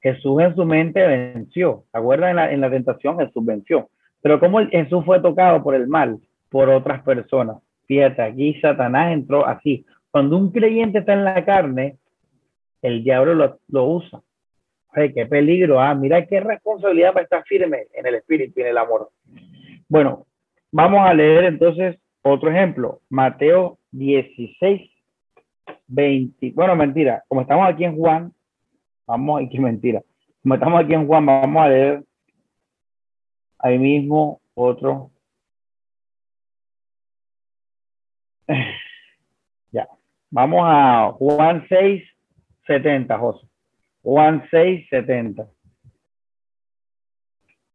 Jesús 0.00 0.42
en 0.42 0.54
su 0.54 0.64
mente 0.64 1.06
venció. 1.06 1.84
¿Se 1.92 1.98
acuerdan? 1.98 2.30
En 2.30 2.36
la, 2.36 2.52
en 2.52 2.60
la 2.60 2.70
tentación 2.70 3.18
Jesús 3.18 3.44
venció. 3.44 3.88
Pero 4.20 4.40
como 4.40 4.58
Jesús 4.66 5.04
fue 5.04 5.20
tocado 5.20 5.62
por 5.62 5.74
el 5.74 5.86
mal, 5.86 6.18
por 6.50 6.68
otras 6.68 7.02
personas. 7.02 7.56
Fíjate, 7.86 8.22
aquí 8.22 8.60
Satanás 8.60 9.12
entró 9.12 9.46
así. 9.46 9.84
Cuando 10.10 10.36
un 10.36 10.50
creyente 10.50 10.98
está 10.98 11.12
en 11.14 11.24
la 11.24 11.44
carne, 11.44 11.96
el 12.82 13.02
diablo 13.02 13.34
lo, 13.34 13.58
lo 13.68 13.84
usa. 13.86 14.20
Ay, 14.94 15.12
qué 15.14 15.24
peligro, 15.24 15.80
ah, 15.80 15.94
mira 15.94 16.26
qué 16.26 16.40
responsabilidad 16.40 17.14
para 17.14 17.24
estar 17.24 17.44
firme 17.44 17.86
en 17.94 18.06
el 18.06 18.16
espíritu 18.16 18.60
y 18.60 18.62
en 18.62 18.68
el 18.68 18.78
amor. 18.78 19.10
Bueno, 19.88 20.26
vamos 20.70 21.00
a 21.00 21.14
leer 21.14 21.44
entonces 21.44 21.98
Otro 22.24 22.50
ejemplo, 22.50 23.00
Mateo 23.08 23.78
16, 23.90 24.88
20. 25.88 26.52
Bueno, 26.54 26.76
mentira, 26.76 27.24
como 27.26 27.40
estamos 27.40 27.68
aquí 27.68 27.84
en 27.84 27.96
Juan, 27.96 28.32
vamos, 29.06 29.42
aquí 29.42 29.58
mentira. 29.58 30.02
Como 30.42 30.54
estamos 30.54 30.80
aquí 30.80 30.94
en 30.94 31.06
Juan, 31.06 31.26
vamos 31.26 31.62
a 31.64 31.68
leer 31.68 32.04
ahí 33.58 33.78
mismo 33.78 34.40
otro. 34.54 35.10
Ya, 39.72 39.88
vamos 40.30 40.60
a 40.64 41.12
Juan 41.12 41.64
6, 41.66 42.04
70, 42.66 43.18
José. 43.18 43.51
Juan 44.02 44.44
6, 44.50 44.86
70. 44.90 45.46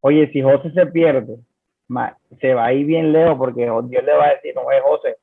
Oye, 0.02 0.32
si 0.32 0.42
José 0.42 0.72
se 0.72 0.86
pierde, 0.88 1.38
se 2.40 2.54
va 2.54 2.66
a 2.66 2.74
ir 2.74 2.86
bien 2.86 3.12
lejos 3.12 3.38
porque 3.38 3.64
Dios 3.64 4.04
le 4.04 4.14
va 4.14 4.26
a 4.26 4.34
decir, 4.36 4.54
no 4.56 4.72
es 4.72 4.82
José, 4.82 5.18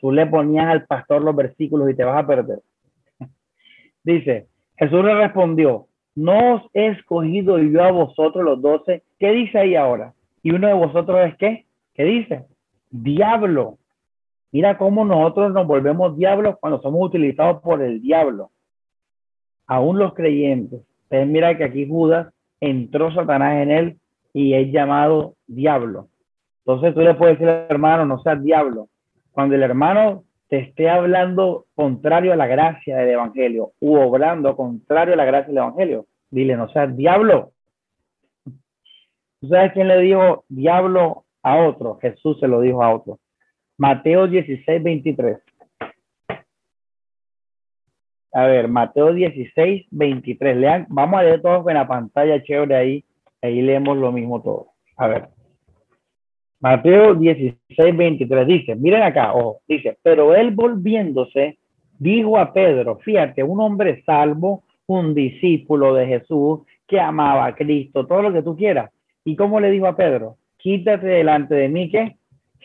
tú 0.00 0.12
le 0.12 0.26
ponías 0.26 0.66
al 0.66 0.86
pastor 0.86 1.22
los 1.22 1.34
versículos 1.34 1.90
y 1.90 1.94
te 1.94 2.04
vas 2.04 2.22
a 2.22 2.26
perder. 2.26 2.60
Dice, 4.04 4.46
Jesús 4.76 5.04
le 5.04 5.14
respondió, 5.14 5.86
no 6.14 6.56
os 6.56 6.62
he 6.74 6.88
escogido 6.88 7.58
yo 7.58 7.82
a 7.82 7.90
vosotros 7.92 8.44
los 8.44 8.60
doce. 8.60 9.02
¿Qué 9.18 9.30
dice 9.30 9.58
ahí 9.58 9.76
ahora? 9.76 10.12
Y 10.42 10.50
uno 10.50 10.66
de 10.66 10.74
vosotros 10.74 11.18
es 11.26 11.36
qué? 11.36 11.66
¿Qué 11.94 12.04
dice? 12.04 12.46
Diablo. 12.90 13.78
Mira 14.52 14.76
cómo 14.76 15.04
nosotros 15.04 15.52
nos 15.52 15.66
volvemos 15.66 16.16
diablos 16.16 16.56
cuando 16.60 16.80
somos 16.82 17.06
utilizados 17.06 17.62
por 17.62 17.80
el 17.80 18.02
diablo. 18.02 18.50
Aún 19.70 20.00
los 20.00 20.14
creyentes. 20.14 20.80
Entonces 21.04 21.28
mira 21.28 21.56
que 21.56 21.62
aquí 21.62 21.86
Judas 21.86 22.34
entró 22.60 23.14
Satanás 23.14 23.62
en 23.62 23.70
él 23.70 23.96
y 24.32 24.54
es 24.54 24.72
llamado 24.72 25.34
diablo. 25.46 26.08
Entonces 26.66 26.92
tú 26.92 27.02
le 27.02 27.14
puedes 27.14 27.38
decir 27.38 27.48
al 27.48 27.66
hermano, 27.68 28.04
no 28.04 28.20
seas 28.20 28.42
diablo. 28.42 28.88
Cuando 29.30 29.54
el 29.54 29.62
hermano 29.62 30.24
te 30.48 30.58
esté 30.58 30.90
hablando 30.90 31.66
contrario 31.76 32.32
a 32.32 32.36
la 32.36 32.48
gracia 32.48 32.96
del 32.96 33.10
evangelio 33.10 33.70
u 33.78 33.94
obrando 33.94 34.56
contrario 34.56 35.14
a 35.14 35.16
la 35.16 35.24
gracia 35.24 35.46
del 35.46 35.58
evangelio, 35.58 36.06
dile, 36.32 36.56
no 36.56 36.68
seas 36.70 36.96
diablo. 36.96 37.52
¿Tú 39.40 39.46
sabes 39.50 39.72
quién 39.72 39.86
le 39.86 40.00
dijo 40.00 40.46
diablo 40.48 41.26
a 41.44 41.64
otro? 41.64 41.96
Jesús 42.02 42.40
se 42.40 42.48
lo 42.48 42.60
dijo 42.60 42.82
a 42.82 42.92
otro. 42.92 43.20
Mateo 43.78 44.26
16, 44.26 44.82
23. 44.82 45.38
A 48.32 48.46
ver, 48.46 48.68
Mateo 48.68 49.12
16, 49.12 49.86
23. 49.90 50.56
Lean, 50.56 50.86
vamos 50.88 51.18
a 51.18 51.22
leer 51.24 51.42
todos 51.42 51.66
en 51.68 51.74
la 51.74 51.88
pantalla 51.88 52.42
chévere 52.42 52.76
ahí. 52.76 53.04
Ahí 53.42 53.60
leemos 53.62 53.96
lo 53.96 54.12
mismo 54.12 54.40
todo. 54.40 54.68
A 54.96 55.08
ver. 55.08 55.28
Mateo 56.60 57.14
16, 57.14 57.96
23 57.96 58.46
dice, 58.46 58.76
miren 58.76 59.02
acá, 59.02 59.32
ojo, 59.32 59.60
dice, 59.66 59.96
pero 60.02 60.34
él 60.34 60.50
volviéndose, 60.50 61.58
dijo 61.98 62.36
a 62.38 62.52
Pedro, 62.52 62.98
fíjate, 62.98 63.42
un 63.42 63.60
hombre 63.60 64.02
salvo, 64.04 64.64
un 64.86 65.14
discípulo 65.14 65.94
de 65.94 66.06
Jesús, 66.06 66.60
que 66.86 67.00
amaba 67.00 67.46
a 67.46 67.54
Cristo, 67.54 68.06
todo 68.06 68.20
lo 68.20 68.32
que 68.32 68.42
tú 68.42 68.56
quieras. 68.56 68.90
¿Y 69.24 69.36
cómo 69.36 69.58
le 69.58 69.70
dijo 69.70 69.86
a 69.86 69.96
Pedro? 69.96 70.36
Quítate 70.58 71.06
delante 71.06 71.54
de 71.54 71.68
mí, 71.70 71.90
que 71.90 72.16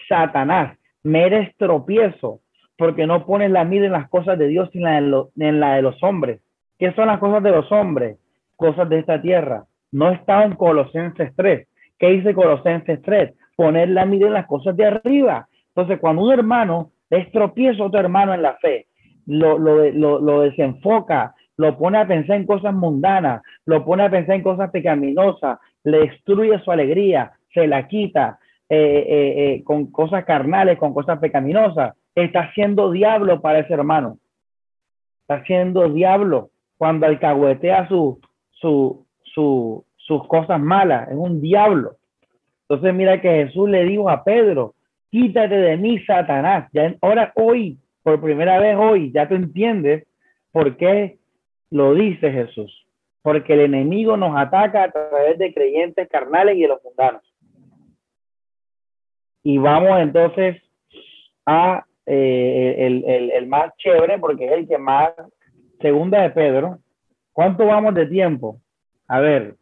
Satanás, 0.09 0.78
me 1.03 1.26
eres 1.28 1.55
tropiezo, 1.55 2.41
porque 2.78 3.08
no 3.08 3.26
pones 3.26 3.52
la 3.52 3.64
mira 3.64 3.86
en 3.86 3.92
las 3.92 4.10
cosas 4.10 4.38
de 4.38 4.48
Dios, 4.48 4.70
sino 4.72 4.90
en 4.90 5.60
la 5.60 5.76
de 5.76 5.82
los 5.82 6.02
hombres. 6.04 6.42
¿Qué 6.78 6.92
son 6.94 7.08
las 7.08 7.20
cosas 7.20 7.42
de 7.44 7.52
los 7.52 7.72
hombres? 7.72 8.18
Cosas 8.56 8.90
de 8.90 9.00
esta 9.00 9.22
tierra. 9.22 9.66
No 9.92 10.12
estaba 10.12 10.44
en 10.44 10.56
Colosenses 10.56 11.32
3. 11.36 11.68
¿Qué 11.98 12.10
dice 12.10 12.34
Colosenses 12.34 13.02
3? 13.02 13.34
Poner 13.56 13.90
la 13.90 14.06
mira 14.06 14.28
en 14.28 14.34
las 14.34 14.48
cosas 14.48 14.76
de 14.76 14.86
arriba. 14.86 15.48
Entonces, 15.70 16.00
cuando 16.00 16.24
un 16.24 16.34
hermano 16.34 16.92
es 17.10 17.32
tropiezo 17.32 17.84
a 17.84 17.88
otro 17.88 18.00
hermano 18.00 18.34
en 18.34 18.42
la 18.42 18.56
fe, 18.58 18.88
lo 19.26 20.42
desenfoca, 20.42 21.34
lo 21.58 21.78
pone 21.78 21.98
a 21.98 22.08
pensar 22.08 22.36
en 22.36 22.46
cosas 22.46 22.74
mundanas, 22.74 23.42
lo 23.66 23.86
pone 23.86 24.04
a 24.04 24.10
pensar 24.10 24.36
en 24.36 24.44
cosas 24.44 24.72
pecaminosas, 24.72 25.60
le 25.84 26.00
destruye 26.00 26.60
su 26.60 26.72
alegría, 26.72 27.32
se 27.54 27.68
la 27.68 27.88
quita 27.88 28.40
eh, 28.68 28.78
eh, 28.78 29.34
eh, 29.38 29.64
con 29.64 29.92
cosas 29.92 30.26
carnales, 30.26 30.78
con 30.78 30.94
cosas 30.94 31.20
pecaminosas, 31.20 31.96
está 32.16 32.53
siendo 32.53 32.91
diablo 32.91 33.41
para 33.41 33.59
ese 33.59 33.74
hermano. 33.74 34.18
Está 35.22 35.43
siendo 35.45 35.89
diablo 35.89 36.49
cuando 36.78 37.05
alcahuetea 37.05 37.88
su, 37.88 38.20
su, 38.51 39.05
su, 39.24 39.86
sus 39.97 40.28
cosas 40.28 40.59
malas. 40.59 41.09
Es 41.09 41.16
un 41.18 41.41
diablo. 41.41 41.97
Entonces 42.68 42.93
mira 42.93 43.22
que 43.22 43.45
Jesús 43.45 43.70
le 43.70 43.84
dijo 43.84 44.09
a 44.09 44.24
Pedro, 44.24 44.74
quítate 45.11 45.55
de 45.55 45.78
mí, 45.78 45.99
Satanás. 46.05 46.70
Ya 46.74 46.95
ahora 47.01 47.32
hoy, 47.36 47.78
por 48.01 48.22
primera 48.22 48.59
vez 48.59 48.78
hoy, 48.78 49.11
ya 49.11 49.28
tú 49.28 49.36
entiendes 49.36 50.07
por 50.51 50.78
qué 50.78 51.18
lo 51.70 51.93
dice 51.93 52.32
Jesús. 52.32 52.86
Porque 53.22 53.53
el 53.53 53.61
enemigo 53.61 54.16
nos 54.18 54.38
ataca 54.38 54.84
a 54.84 54.91
través 54.91 55.38
de 55.38 55.53
creyentes 55.53 56.07
carnales 56.07 56.55
y 56.55 56.61
de 56.61 56.68
los 56.68 56.84
mundanos. 56.84 57.22
Y 59.43 59.57
vamos 59.57 59.99
entonces 59.99 60.61
a 61.45 61.86
eh, 62.06 62.76
el, 62.80 63.03
el, 63.06 63.32
el, 63.32 63.47
más 63.47 63.76
chévere, 63.78 64.20
porque 64.20 64.45
es 64.45 64.51
el 64.51 64.68
que 64.68 64.78
más, 64.78 65.12
segunda 65.82 66.22
de 66.22 66.30
Pedro. 66.30 66.80
¿Cuánto 67.34 67.66
vamos 67.66 67.93
de 67.95 68.06
tiempo? 68.06 68.60
A 69.08 69.20
ver, 69.20 69.56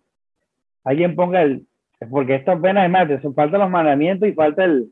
alguien 0.83 1.15
ponga 1.15 1.41
el, 1.41 1.65
porque 2.09 2.35
esto 2.35 2.51
apenas 2.51 2.85
es 2.85 2.91
más, 2.91 3.35
falta 3.35 3.57
los 3.57 3.69
mandamientos 3.69 4.27
y 4.27 4.33
falta 4.33 4.63
el, 4.63 4.91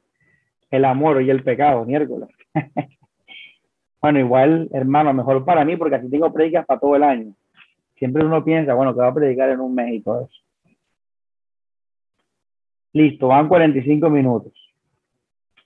el 0.70 0.86
amor 0.86 1.22
y 1.22 1.30
el 1.30 1.44
pecado, 1.44 1.86
miércoles. 1.86 2.30
bueno, 4.02 4.20
igual, 4.20 4.70
hermano, 4.72 5.14
mejor 5.14 5.44
para 5.46 5.66
mí, 5.66 5.76
porque 5.78 5.96
así 5.96 6.10
tengo 6.10 6.32
predicas 6.34 6.66
para 6.66 6.80
todo 6.80 6.96
el 6.96 7.04
año. 7.04 7.34
Siempre 7.98 8.26
uno 8.26 8.44
piensa, 8.44 8.74
bueno, 8.74 8.94
que 8.94 9.02
va 9.02 9.08
a 9.08 9.14
predicar 9.14 9.50
en 9.50 9.60
un 9.60 9.76
mes 9.76 9.94
y 9.94 10.02
todo 10.02 10.26
eso. 10.26 10.42
Listo, 12.94 13.28
van 13.28 13.48
45 13.48 14.10
minutos. 14.10 14.54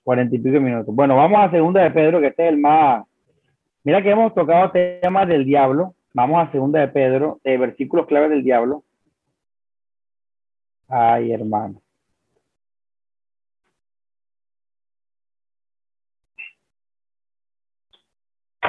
40 0.06 0.36
y 0.36 0.40
pico 0.40 0.62
minutos. 0.62 0.94
Bueno, 0.96 1.16
vamos 1.16 1.40
a 1.40 1.50
segunda 1.50 1.82
de 1.82 1.90
Pedro, 1.90 2.22
que 2.22 2.28
este 2.28 2.44
es 2.44 2.54
el 2.54 2.60
más. 2.60 3.06
Mira 3.84 4.04
que 4.04 4.12
hemos 4.12 4.34
tocado 4.36 4.72
temas 4.72 5.28
del 5.28 5.46
diablo. 5.46 5.96
Vamos 6.14 6.48
a 6.48 6.52
segunda 6.52 6.80
de 6.80 6.90
Pedro, 6.90 7.40
eh, 7.44 7.58
versículos 7.58 8.06
claves 8.06 8.30
del 8.30 8.44
diablo. 8.44 8.84
Ay, 10.88 11.32
hermano. 11.32 11.82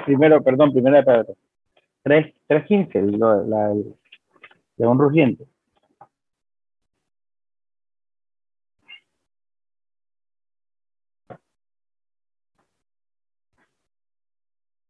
Primero, 0.07 0.43
perdón, 0.43 0.73
primero 0.73 0.97
de 0.97 1.03
Pedro. 1.03 1.37
3.15, 2.05 3.19
la, 3.19 3.37
la, 3.45 3.75
de 3.75 4.87
un 4.87 4.99
rugiente. 4.99 5.45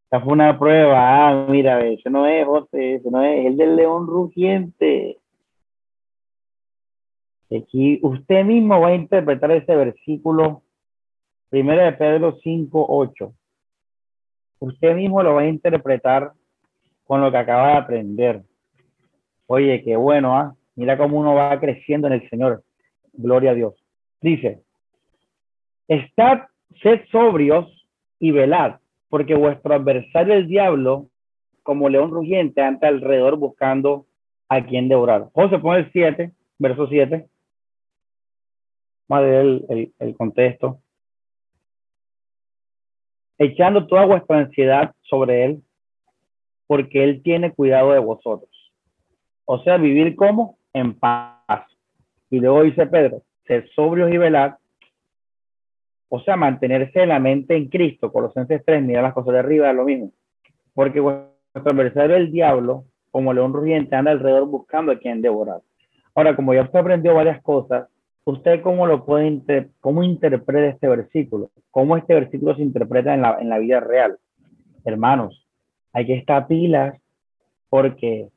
Esta 0.07 0.21
fue 0.21 0.35
una 0.35 0.57
prueba. 0.57 0.95
Ah, 1.29 1.47
mira, 1.49 1.85
ese 1.85 2.09
no 2.11 2.27
es 2.27 2.47
José, 2.47 2.95
ese 2.95 3.11
no 3.11 3.23
es 3.25 3.45
el 3.45 3.57
del 3.57 3.75
león 3.75 4.07
rugiente. 4.07 5.19
Aquí 7.51 7.99
usted 8.03 8.45
mismo 8.45 8.81
va 8.81 8.89
a 8.89 8.95
interpretar 8.95 9.51
ese 9.51 9.75
versículo, 9.75 10.63
primero 11.49 11.83
de 11.83 11.93
Pedro 11.93 12.39
5, 12.41 12.87
8. 12.89 13.35
Usted 14.61 14.95
mismo 14.95 15.25
lo 15.25 15.35
va 15.35 15.41
a 15.41 15.49
interpretar 15.49 16.33
con 17.05 17.21
lo 17.21 17.33
que 17.33 17.39
acaba 17.39 17.71
de 17.71 17.77
aprender. 17.79 18.43
Oye, 19.49 19.83
qué 19.83 19.97
bueno, 19.97 20.37
¿ah? 20.37 20.55
Mira 20.77 20.97
cómo 20.97 21.19
uno 21.19 21.35
va 21.35 21.59
creciendo 21.59 22.07
en 22.07 22.13
el 22.13 22.31
Señor. 22.31 22.63
Gloria 23.13 23.51
a 23.51 23.55
Dios. 23.55 23.75
Dice, 24.21 24.63
estad, 25.89 26.43
sed 26.81 27.01
sobrios 27.11 27.67
y 28.21 28.31
velad, 28.31 28.77
porque 29.17 29.35
vuestro 29.35 29.75
adversario 29.75 30.35
el 30.35 30.47
diablo, 30.47 31.09
como 31.63 31.89
león 31.89 32.11
rugiente, 32.11 32.61
anda 32.61 32.89
alrededor 32.89 33.39
buscando 33.39 34.05
a 34.47 34.63
quien 34.67 34.91
devorar. 34.91 35.31
José 35.33 35.59
pone 35.59 35.79
el 35.79 35.91
7, 35.91 36.33
verso 36.59 36.87
7. 36.87 37.27
Más 39.09 39.23
de 39.23 39.41
el, 39.41 39.95
el 39.99 40.17
contexto. 40.19 40.83
Echando 43.39 43.87
toda 43.87 44.05
vuestra 44.05 44.37
ansiedad 44.37 44.95
sobre 45.01 45.47
él, 45.47 45.63
porque 46.67 47.03
él 47.03 47.23
tiene 47.23 47.55
cuidado 47.55 47.93
de 47.93 48.01
vosotros. 48.01 48.51
O 49.47 49.63
sea, 49.63 49.79
vivir 49.79 50.15
como 50.15 50.59
en 50.75 50.93
paz. 50.93 51.65
Y 52.29 52.41
luego 52.41 52.65
dice 52.65 52.87
Pedro, 52.87 53.23
ser 53.47 53.67
sobrios 53.71 54.13
y 54.13 54.19
velar, 54.19 54.59
o 56.09 56.21
sea, 56.21 56.37
mantenerse 56.37 57.03
en 57.03 57.09
la 57.09 57.19
mente 57.19 57.57
en 57.57 57.69
Cristo, 57.69 58.13
Colosenses 58.13 58.63
3, 58.65 58.83
mira 58.83 59.03
las 59.03 59.15
cosas 59.15 59.35
de 59.35 59.39
arriba, 59.41 59.71
es 59.71 59.77
lo 59.77 59.85
mismo. 59.85 60.13
Porque 60.75 61.01
vuestro 61.01 61.33
adversario, 61.55 62.17
el 62.17 62.31
diablo, 62.31 62.85
como 63.11 63.33
león 63.33 63.53
rugiente, 63.53 63.97
anda 63.97 64.13
alrededor 64.13 64.47
buscando 64.47 64.93
a 64.93 64.99
quien 64.99 65.23
devorar. 65.23 65.61
Ahora, 66.15 66.37
como 66.37 66.55
ya 66.55 66.63
usted 66.63 66.79
aprendió 66.79 67.15
varias 67.15 67.43
cosas, 67.43 67.89
¿usted 68.25 68.63
cómo 68.63 68.87
lo 68.87 69.05
puede, 69.05 69.71
cómo 69.81 70.03
interpreta 70.03 70.69
este 70.69 70.89
versículo? 70.89 71.51
¿Cómo 71.71 71.97
este 71.97 72.15
versículo 72.15 72.55
se 72.55 72.63
interpreta 72.63 73.15
en 73.15 73.23
la, 73.23 73.39
en 73.41 73.49
la 73.49 73.59
vida 73.59 73.81
real? 73.81 74.17
Hermanos, 74.85 75.47
hay 75.93 76.07
que 76.07 76.15
estar 76.15 76.47
pilas 76.47 76.95
porque 77.69 78.29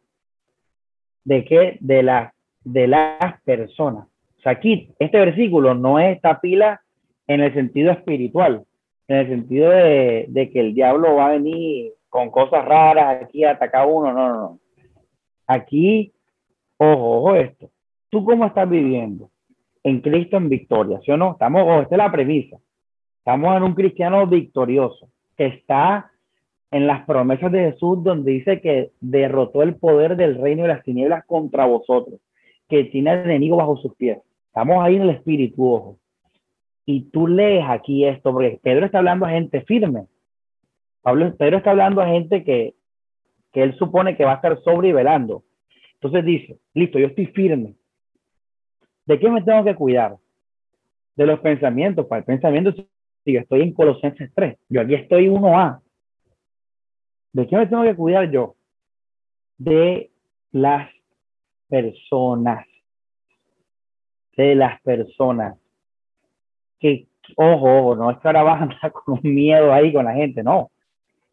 ¿de 1.24 1.46
qué? 1.46 1.78
De, 1.80 2.04
la, 2.04 2.34
de 2.64 2.88
las 2.88 3.42
personas. 3.44 4.08
O 4.38 4.42
sea, 4.42 4.54
aquí, 4.54 4.94
este 5.00 5.20
versículo 5.20 5.76
no 5.76 6.00
es 6.00 6.16
esta 6.16 6.40
pila 6.42 6.82
en 7.30 7.42
el 7.42 7.54
sentido 7.54 7.92
espiritual, 7.92 8.66
en 9.08 9.18
el 9.18 9.28
sentido 9.28 9.70
de, 9.70 10.50
que 10.52 10.60
el 10.60 10.74
diablo 10.74 11.16
va 11.16 11.28
a 11.28 11.34
venir 11.34 11.94
con 12.10 12.32
cosas 12.32 12.66
raras 12.66 13.22
aquí 13.22 13.44
a 13.44 13.52
atacar 13.52 13.84
a 13.84 13.86
uno, 13.86 14.12
no, 14.12 14.30
no, 14.30 14.36
no. 14.36 14.60
Aquí, 15.46 16.12
ojo, 16.78 17.18
ojo 17.20 17.36
esto. 17.36 17.70
¿Tú 18.10 18.26
cómo 18.26 18.48
estás 18.48 18.68
viviendo? 18.68 19.30
En 19.84 20.02
Cristo 20.02 20.38
en 20.38 20.50
victoria, 20.50 21.00
¿sí 21.06 21.12
o 21.12 21.18
no? 21.18 21.34
Estamos, 21.34 21.62
ojo, 21.62 21.82
esta 21.82 21.96
es 21.96 22.00
la 22.00 22.12
premisa. 22.12 22.58
Estamos 23.20 23.56
en 23.56 23.64
un 23.64 23.76
cristiano 23.76 24.26
victorioso 24.26 25.08
que 25.38 25.46
está 25.46 26.12
en 26.72 26.88
las 26.88 27.06
promesas 27.06 27.52
de 27.52 27.72
Jesús 27.72 28.04
donde 28.04 28.32
dice 28.32 28.60
que 28.60 28.90
derrotó 29.02 29.62
el 29.62 29.76
poder 29.76 30.16
del 30.16 30.42
reino 30.42 30.64
de 30.64 30.70
las 30.70 30.84
tinieblas 30.84 31.24
contra 31.28 31.68
vosotros, 31.68 32.20
que 32.68 32.86
tiene 32.86 33.12
al 33.12 33.26
enemigo 33.26 33.58
bajo 33.58 33.78
sus 33.78 33.94
pies. 33.96 34.18
Estamos 34.48 34.84
ahí 34.84 34.96
en 34.96 35.04
el 35.04 35.12
espíritu, 35.12 35.72
ojo. 35.72 36.00
Y 36.92 37.02
tú 37.12 37.28
lees 37.28 37.66
aquí 37.70 38.04
esto, 38.04 38.32
porque 38.32 38.60
Pedro 38.64 38.88
está 38.88 38.98
hablando 38.98 39.24
a 39.24 39.30
gente 39.30 39.62
firme. 39.62 40.08
Pedro 41.38 41.58
está 41.58 41.70
hablando 41.70 42.02
a 42.02 42.08
gente 42.08 42.44
que, 42.44 42.74
que 43.54 43.62
él 43.62 43.78
supone 43.78 44.18
que 44.18 44.26
va 44.26 44.32
a 44.32 44.36
estar 44.38 44.60
sobre 44.64 44.88
y 44.88 44.92
velando. 44.92 45.44
Entonces 45.94 46.26
dice, 46.26 46.58
listo, 46.74 46.98
yo 46.98 47.06
estoy 47.06 47.28
firme. 47.28 47.76
¿De 49.06 49.20
qué 49.20 49.30
me 49.30 49.44
tengo 49.44 49.64
que 49.64 49.76
cuidar? 49.76 50.18
De 51.16 51.28
los 51.28 51.40
pensamientos. 51.42 52.08
Para 52.08 52.22
el 52.22 52.26
pensamiento, 52.26 52.72
si 52.74 53.34
yo 53.34 53.40
estoy 53.40 53.62
en 53.62 53.74
Colosenses 53.74 54.32
3, 54.34 54.58
yo 54.70 54.82
aquí 54.82 54.96
estoy 54.96 55.28
1A. 55.28 55.82
¿De 57.34 57.46
qué 57.46 57.56
me 57.56 57.68
tengo 57.68 57.84
que 57.84 57.96
cuidar 57.96 58.32
yo? 58.32 58.56
De 59.60 60.10
las 60.52 60.90
personas. 61.68 62.66
De 64.36 64.56
las 64.56 64.82
personas. 64.82 65.56
Que, 66.80 67.08
ojo, 67.36 67.96
no 67.96 68.12
es 68.12 68.18
que 68.18 68.92
con 69.06 69.20
miedo 69.24 69.74
ahí 69.74 69.92
con 69.94 70.06
la 70.06 70.14
gente, 70.14 70.44
no. 70.44 70.72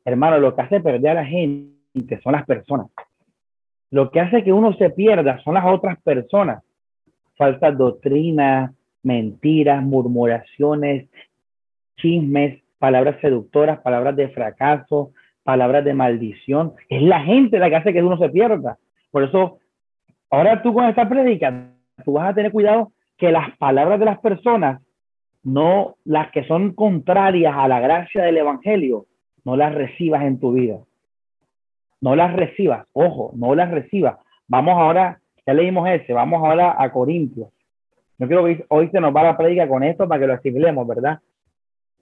Hermano, 0.05 0.39
lo 0.39 0.55
que 0.55 0.63
hace 0.63 0.81
perder 0.81 1.13
a 1.13 1.23
la 1.23 1.27
gente 1.27 2.21
son 2.23 2.33
las 2.33 2.45
personas. 2.45 2.89
Lo 3.91 4.11
que 4.11 4.21
hace 4.21 4.43
que 4.45 4.53
uno 4.53 4.73
se 4.75 4.91
pierda 4.91 5.39
son 5.43 5.55
las 5.55 5.65
otras 5.67 6.01
personas. 6.03 6.63
Falta 7.37 7.71
doctrina, 7.71 8.73
mentiras, 9.03 9.83
murmuraciones, 9.83 11.09
chismes, 11.97 12.61
palabras 12.79 13.21
seductoras, 13.21 13.81
palabras 13.81 14.17
de 14.17 14.29
fracaso, 14.29 15.13
palabras 15.43 15.85
de 15.85 15.95
maldición. 15.95 16.75
Es 16.89 17.03
la 17.03 17.21
gente 17.21 17.59
la 17.59 17.71
que 17.71 17.77
hace 17.77 17.93
que 17.93 18.03
uno 18.03 18.19
se 18.19 18.29
pierda. 18.29 18.79
Por 19.11 19.23
eso, 19.23 19.59
ahora 20.31 20.63
tú 20.63 20.75
con 20.75 20.85
esta 20.85 21.09
predica, 21.09 21.71
tú 22.05 22.13
vas 22.13 22.31
a 22.31 22.35
tener 22.35 22.53
cuidado 22.53 22.93
que 23.17 23.31
las 23.31 23.57
palabras 23.57 23.99
de 23.99 24.07
las 24.07 24.19
personas, 24.19 24.83
no 25.47 25.95
las 26.05 26.33
que 26.33 26.43
son 26.43 26.73
contrarias 26.73 27.55
a 27.57 27.69
la 27.69 27.79
gracia 27.79 28.25
del 28.25 28.39
Evangelio, 28.39 29.07
no 29.45 29.57
las 29.57 29.73
recibas 29.73 30.25
en 30.25 30.41
tu 30.41 30.53
vida. 30.53 30.79
No 32.01 32.17
las 32.17 32.35
recibas, 32.35 32.89
ojo, 32.93 33.31
no 33.37 33.55
las 33.55 33.71
recibas. 33.71 34.17
Vamos 34.49 34.75
ahora, 34.75 35.21
ya 35.47 35.55
leímos 35.55 35.89
ese, 35.89 36.13
vamos 36.13 36.43
ahora 36.45 36.75
a 36.77 36.91
Corintios. 36.91 37.49
Yo 38.19 38.27
quiero 38.27 38.45
que 38.45 38.65
hoy 38.71 38.89
se 38.89 39.01
nos 39.01 39.15
va 39.15 39.23
la 39.23 39.37
predica 39.37 39.69
con 39.69 39.85
esto 39.85 40.09
para 40.09 40.21
que 40.21 40.27
lo 40.27 40.35
asimilemos, 40.35 40.85
¿verdad? 40.85 41.21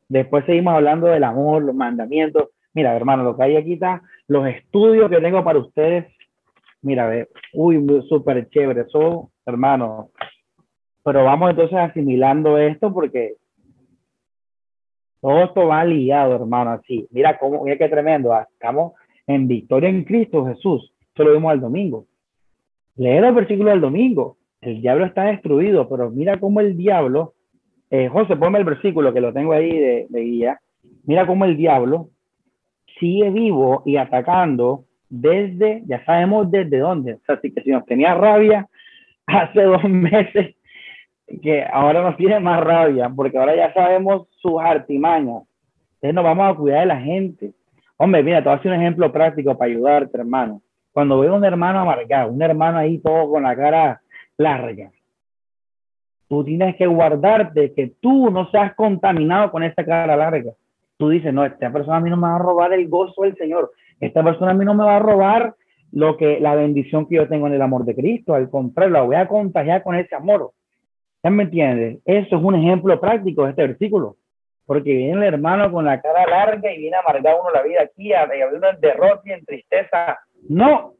Después 0.08 0.46
seguimos 0.46 0.72
hablando 0.72 1.08
del 1.08 1.24
amor, 1.24 1.64
los 1.64 1.74
mandamientos. 1.74 2.48
Mira, 2.72 2.96
hermano, 2.96 3.24
lo 3.24 3.36
que 3.36 3.42
hay 3.42 3.56
aquí 3.56 3.74
está, 3.74 4.00
los 4.26 4.46
estudios 4.46 5.10
que 5.10 5.20
tengo 5.20 5.44
para 5.44 5.58
ustedes. 5.58 6.06
Mira, 6.80 7.08
ve, 7.08 7.28
uy, 7.52 7.84
súper 8.08 8.48
chévere, 8.48 8.82
eso, 8.82 9.30
hermano. 9.44 10.08
Pero 11.04 11.24
vamos 11.24 11.50
entonces 11.50 11.76
asimilando 11.76 12.58
esto 12.58 12.92
porque 12.92 13.34
todo 15.20 15.44
esto 15.44 15.66
va 15.66 15.84
ligado, 15.84 16.34
hermano, 16.34 16.72
así. 16.72 17.06
Mira 17.10 17.38
cómo, 17.38 17.64
mira 17.64 17.78
qué 17.78 17.88
tremendo. 17.88 18.32
Ah, 18.32 18.46
estamos 18.50 18.92
en 19.26 19.46
victoria 19.48 19.88
en 19.88 20.04
Cristo 20.04 20.46
Jesús. 20.46 20.92
Eso 21.14 21.24
lo 21.24 21.32
vimos 21.32 21.52
el 21.52 21.60
domingo. 21.60 22.06
Lee 22.96 23.20
los 23.20 23.34
versículos 23.34 23.72
del 23.72 23.80
domingo. 23.80 24.36
El 24.60 24.80
diablo 24.80 25.04
está 25.04 25.24
destruido, 25.24 25.88
pero 25.88 26.10
mira 26.10 26.38
cómo 26.38 26.60
el 26.60 26.76
diablo, 26.76 27.34
eh, 27.90 28.08
José, 28.08 28.36
ponme 28.36 28.58
el 28.58 28.64
versículo 28.64 29.12
que 29.12 29.20
lo 29.20 29.32
tengo 29.32 29.52
ahí 29.52 29.70
de, 29.78 30.06
guía. 30.10 30.58
Mira 31.04 31.26
cómo 31.26 31.44
el 31.44 31.56
diablo 31.56 32.08
sigue 32.98 33.30
vivo 33.30 33.82
y 33.84 33.96
atacando 33.96 34.84
desde, 35.08 35.82
ya 35.86 36.04
sabemos 36.04 36.50
desde 36.50 36.78
dónde. 36.78 37.14
O 37.14 37.20
sea, 37.26 37.38
que 37.40 37.50
si 37.62 37.70
nos 37.70 37.84
tenía 37.84 38.14
rabia 38.14 38.68
hace 39.26 39.62
dos 39.62 39.84
meses, 39.84 40.54
que 41.42 41.64
ahora 41.64 42.02
nos 42.02 42.16
tiene 42.16 42.38
más 42.40 42.62
rabia, 42.62 43.10
porque 43.14 43.38
ahora 43.38 43.56
ya 43.56 43.72
sabemos 43.72 44.28
sus 44.36 44.60
artimañas. 44.60 45.42
Entonces 45.94 46.14
nos 46.14 46.24
vamos 46.24 46.52
a 46.52 46.56
cuidar 46.56 46.80
de 46.80 46.86
la 46.86 47.00
gente. 47.00 47.52
Hombre, 47.96 48.22
mira, 48.22 48.38
te 48.38 48.44
voy 48.44 48.56
a 48.56 48.58
hacer 48.58 48.72
un 48.72 48.80
ejemplo 48.80 49.12
práctico 49.12 49.56
para 49.56 49.70
ayudarte, 49.70 50.18
hermano. 50.18 50.60
Cuando 50.92 51.18
veo 51.18 51.34
un 51.34 51.44
hermano 51.44 51.80
amargado, 51.80 52.30
un 52.30 52.42
hermano 52.42 52.78
ahí 52.78 52.98
todo 52.98 53.30
con 53.30 53.42
la 53.42 53.56
cara 53.56 54.00
larga, 54.36 54.90
tú 56.28 56.44
tienes 56.44 56.76
que 56.76 56.86
guardarte 56.86 57.72
que 57.72 57.92
tú 58.00 58.30
no 58.30 58.50
seas 58.50 58.74
contaminado 58.74 59.50
con 59.50 59.62
esa 59.62 59.84
cara 59.84 60.16
larga 60.16 60.52
tú 60.96 61.08
dices, 61.08 61.32
no, 61.32 61.44
esta 61.44 61.72
persona 61.72 61.96
a 61.96 62.00
mí 62.00 62.10
no 62.10 62.16
me 62.16 62.28
va 62.28 62.36
a 62.36 62.38
robar 62.38 62.72
el 62.72 62.88
gozo 62.88 63.22
del 63.22 63.36
Señor, 63.36 63.72
esta 64.00 64.22
persona 64.22 64.52
a 64.52 64.54
mí 64.54 64.64
no 64.64 64.74
me 64.74 64.84
va 64.84 64.96
a 64.96 65.00
robar 65.00 65.54
lo 65.92 66.16
que 66.16 66.40
la 66.40 66.54
bendición 66.54 67.06
que 67.06 67.16
yo 67.16 67.28
tengo 67.28 67.46
en 67.46 67.54
el 67.54 67.62
amor 67.62 67.84
de 67.84 67.94
Cristo, 67.94 68.34
al 68.34 68.50
contrario, 68.50 68.92
la 68.92 69.02
voy 69.02 69.16
a 69.16 69.28
contagiar 69.28 69.82
con 69.82 69.94
ese 69.94 70.14
amor. 70.14 70.52
¿Ya 71.24 71.30
me 71.30 71.44
entiendes? 71.44 72.00
Eso 72.04 72.36
es 72.36 72.42
un 72.42 72.54
ejemplo 72.54 73.00
práctico 73.00 73.44
de 73.44 73.50
este 73.50 73.66
versículo, 73.66 74.16
porque 74.66 74.92
viene 74.92 75.12
el 75.12 75.34
hermano 75.34 75.72
con 75.72 75.86
la 75.86 75.98
cara 75.98 76.26
larga 76.26 76.70
y 76.70 76.80
viene 76.80 76.96
a 76.96 77.00
amargar 77.00 77.36
uno 77.40 77.50
la 77.50 77.62
vida 77.62 77.80
aquí, 77.82 78.12
a 78.12 78.28
uno 78.54 78.68
en 78.68 78.80
derrota 78.80 79.22
y 79.24 79.32
en 79.32 79.44
tristeza. 79.46 80.18
No, 80.50 80.92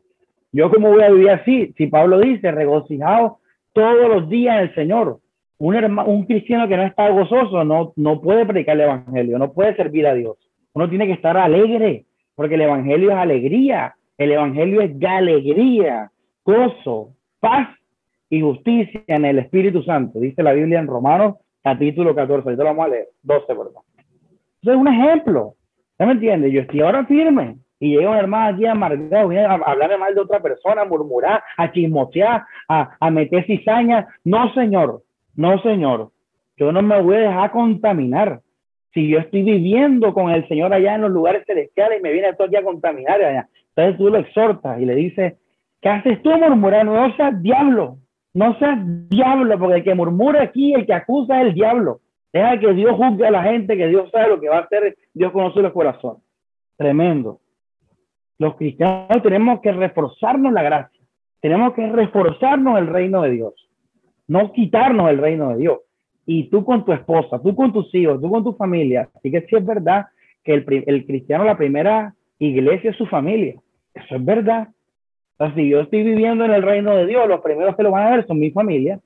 yo 0.51 0.71
como 0.71 0.93
voy 0.93 1.03
a 1.03 1.11
vivir 1.11 1.29
así, 1.29 1.75
si 1.77 1.89
Pablo 1.89 2.21
dice, 2.21 2.51
regocijado 2.51 3.41
todos 3.75 4.09
los 4.09 4.31
días 4.31 4.63
el 4.63 4.75
Señor, 4.75 5.19
un, 5.59 5.77
un 5.77 6.25
cristiano 6.25 6.69
que 6.69 6.79
no 6.79 6.85
está 6.85 7.11
gozoso 7.11 7.63
no, 7.63 7.93
no 7.97 8.23
puede 8.23 8.47
predicar 8.47 8.77
el 8.77 8.83
evangelio, 8.83 9.39
no 9.39 9.53
puede 9.53 9.77
servir 9.77 10.07
a 10.07 10.15
Dios. 10.15 10.39
Uno 10.73 10.89
tiene 10.89 11.07
que 11.07 11.13
estar 11.13 11.37
alegre, 11.37 12.07
porque 12.35 12.55
el 12.55 12.63
evangelio 12.63 13.11
es 13.11 13.17
alegría, 13.17 13.95
el 14.17 14.33
evangelio 14.33 14.81
es 14.81 14.93
alegría, 15.05 16.11
gozo, 16.47 17.11
paz 17.41 17.69
y 18.31 18.41
justicia 18.41 19.03
en 19.07 19.25
el 19.25 19.39
Espíritu 19.39 19.83
Santo, 19.83 20.19
dice 20.21 20.43
la 20.43 20.53
Biblia 20.53 20.79
en 20.79 20.87
Romanos 20.87 21.37
capítulo 21.63 22.15
14, 22.15 22.43
ahorita 22.49 22.63
lo 22.63 22.69
vamos 22.71 22.87
a 22.87 22.89
leer, 22.89 23.09
12, 23.23 23.47
perdón. 23.47 23.83
Eso 24.63 24.73
es 24.73 24.77
un 24.77 24.89
ejemplo, 24.89 25.55
¿ya 25.99 26.07
me 26.07 26.13
entiendes? 26.13 26.53
Yo 26.53 26.61
estoy 26.61 26.81
ahora 26.81 27.07
firme, 27.07 27.57
y 27.81 27.97
llega 27.97 28.11
un 28.11 28.17
hermano 28.17 28.55
aquí 28.55 28.67
amargado, 28.67 29.29
viene 29.29 29.45
a 29.45 29.55
hablarle 29.55 29.99
mal 29.99 30.15
de 30.15 30.21
otra 30.21 30.41
persona, 30.41 30.83
a 30.83 30.85
murmurar, 30.87 31.43
a 31.57 31.71
chismotear, 31.71 32.45
a, 32.69 32.97
a 32.99 33.11
meter 33.11 33.45
cizaña. 33.45 34.07
No, 34.25 34.53
Señor, 34.55 35.03
no, 35.35 35.61
Señor, 35.63 36.11
yo 36.57 36.73
no 36.73 36.83
me 36.83 37.01
voy 37.03 37.17
a 37.17 37.21
dejar 37.21 37.51
contaminar. 37.51 38.41
Si 38.93 39.09
yo 39.09 39.19
estoy 39.19 39.43
viviendo 39.43 40.15
con 40.15 40.31
el 40.31 40.47
Señor 40.49 40.73
allá 40.73 40.95
en 40.95 41.03
los 41.03 41.11
lugares 41.11 41.45
celestiales 41.47 41.99
y 41.99 42.03
me 42.03 42.13
viene 42.13 42.33
todo 42.35 42.47
aquí 42.47 42.57
a 42.57 42.63
contaminar 42.63 43.21
allá. 43.21 43.49
Entonces 43.77 43.99
tú 43.99 44.09
lo 44.09 44.19
exhortas 44.19 44.81
y 44.81 44.87
le 44.87 44.95
dices, 44.95 45.35
¿qué 45.83 45.89
haces 45.89 46.23
tú 46.23 46.31
murmurando? 46.31 46.95
No 46.95 47.15
seas 47.17 47.43
diablo, 47.43 47.99
no 48.35 48.59
seas 48.59 48.79
diablo, 49.09 49.59
porque 49.59 49.77
el 49.77 49.85
que 49.85 49.95
murmura 49.95 50.43
aquí, 50.43 50.75
el 50.75 50.87
que 50.87 50.95
acusa 50.95 51.41
es 51.41 51.49
el 51.49 51.55
diablo. 51.55 52.01
Deja 52.33 52.59
que 52.59 52.75
Dios 52.75 52.97
juzgue 52.97 53.27
a 53.27 53.31
la 53.31 53.45
gente, 53.45 53.77
que 53.77 53.87
Dios 53.87 54.11
sabe 54.11 54.29
lo 54.29 54.41
que 54.41 54.49
va 54.49 54.59
a 54.59 54.63
hacer, 54.63 54.97
Dios 55.13 55.33
conoce 55.33 55.63
los 55.63 55.73
corazones. 55.73 56.23
Tremendo. 56.77 57.41
Los 58.39 58.57
cristianos 58.57 59.23
tenemos 59.23 59.61
que 59.61 59.71
reforzarnos 59.71 60.53
la 60.53 60.63
gracia, 60.63 61.01
tenemos 61.41 61.75
que 61.75 61.87
reforzarnos 61.87 62.79
el 62.79 62.89
reino 62.89 63.23
de 63.23 63.31
Dios 63.31 63.65
no 64.27 64.53
quitarnos 64.53 65.11
el 65.11 65.19
reino 65.19 65.51
de 65.51 65.57
Dios. 65.57 65.79
Y 66.27 66.49
tú 66.49 66.65
con 66.65 66.85
tu 66.85 66.93
esposa, 66.93 67.41
tú 67.43 67.55
con 67.55 67.73
tus 67.73 67.95
hijos, 67.95 68.21
tú 68.21 68.31
con 68.31 68.43
tu 68.43 68.55
familia. 68.55 69.09
Así 69.15 69.31
que 69.31 69.43
sí 69.43 69.57
es 69.57 69.65
verdad 69.65 70.07
que 70.43 70.55
el, 70.55 70.85
el 70.87 71.07
cristiano, 71.07 71.45
la 71.45 71.57
primera 71.57 72.15
iglesia 72.39 72.91
es 72.91 72.97
su 72.97 73.07
familia. 73.07 73.55
Eso 73.93 74.17
es 74.17 74.25
verdad. 74.25 74.69
Entonces, 75.39 75.57
si 75.57 75.69
yo 75.69 75.81
estoy 75.81 76.03
viviendo 76.03 76.45
en 76.45 76.53
el 76.53 76.63
reino 76.63 76.97
de 76.97 77.07
Dios, 77.07 77.29
los 77.29 77.41
primeros 77.41 77.77
que 77.77 77.83
lo 77.83 77.91
van 77.91 78.07
a 78.07 78.17
ver 78.17 78.27
son 78.27 78.39
mi 78.39 78.51
familia. 78.51 79.01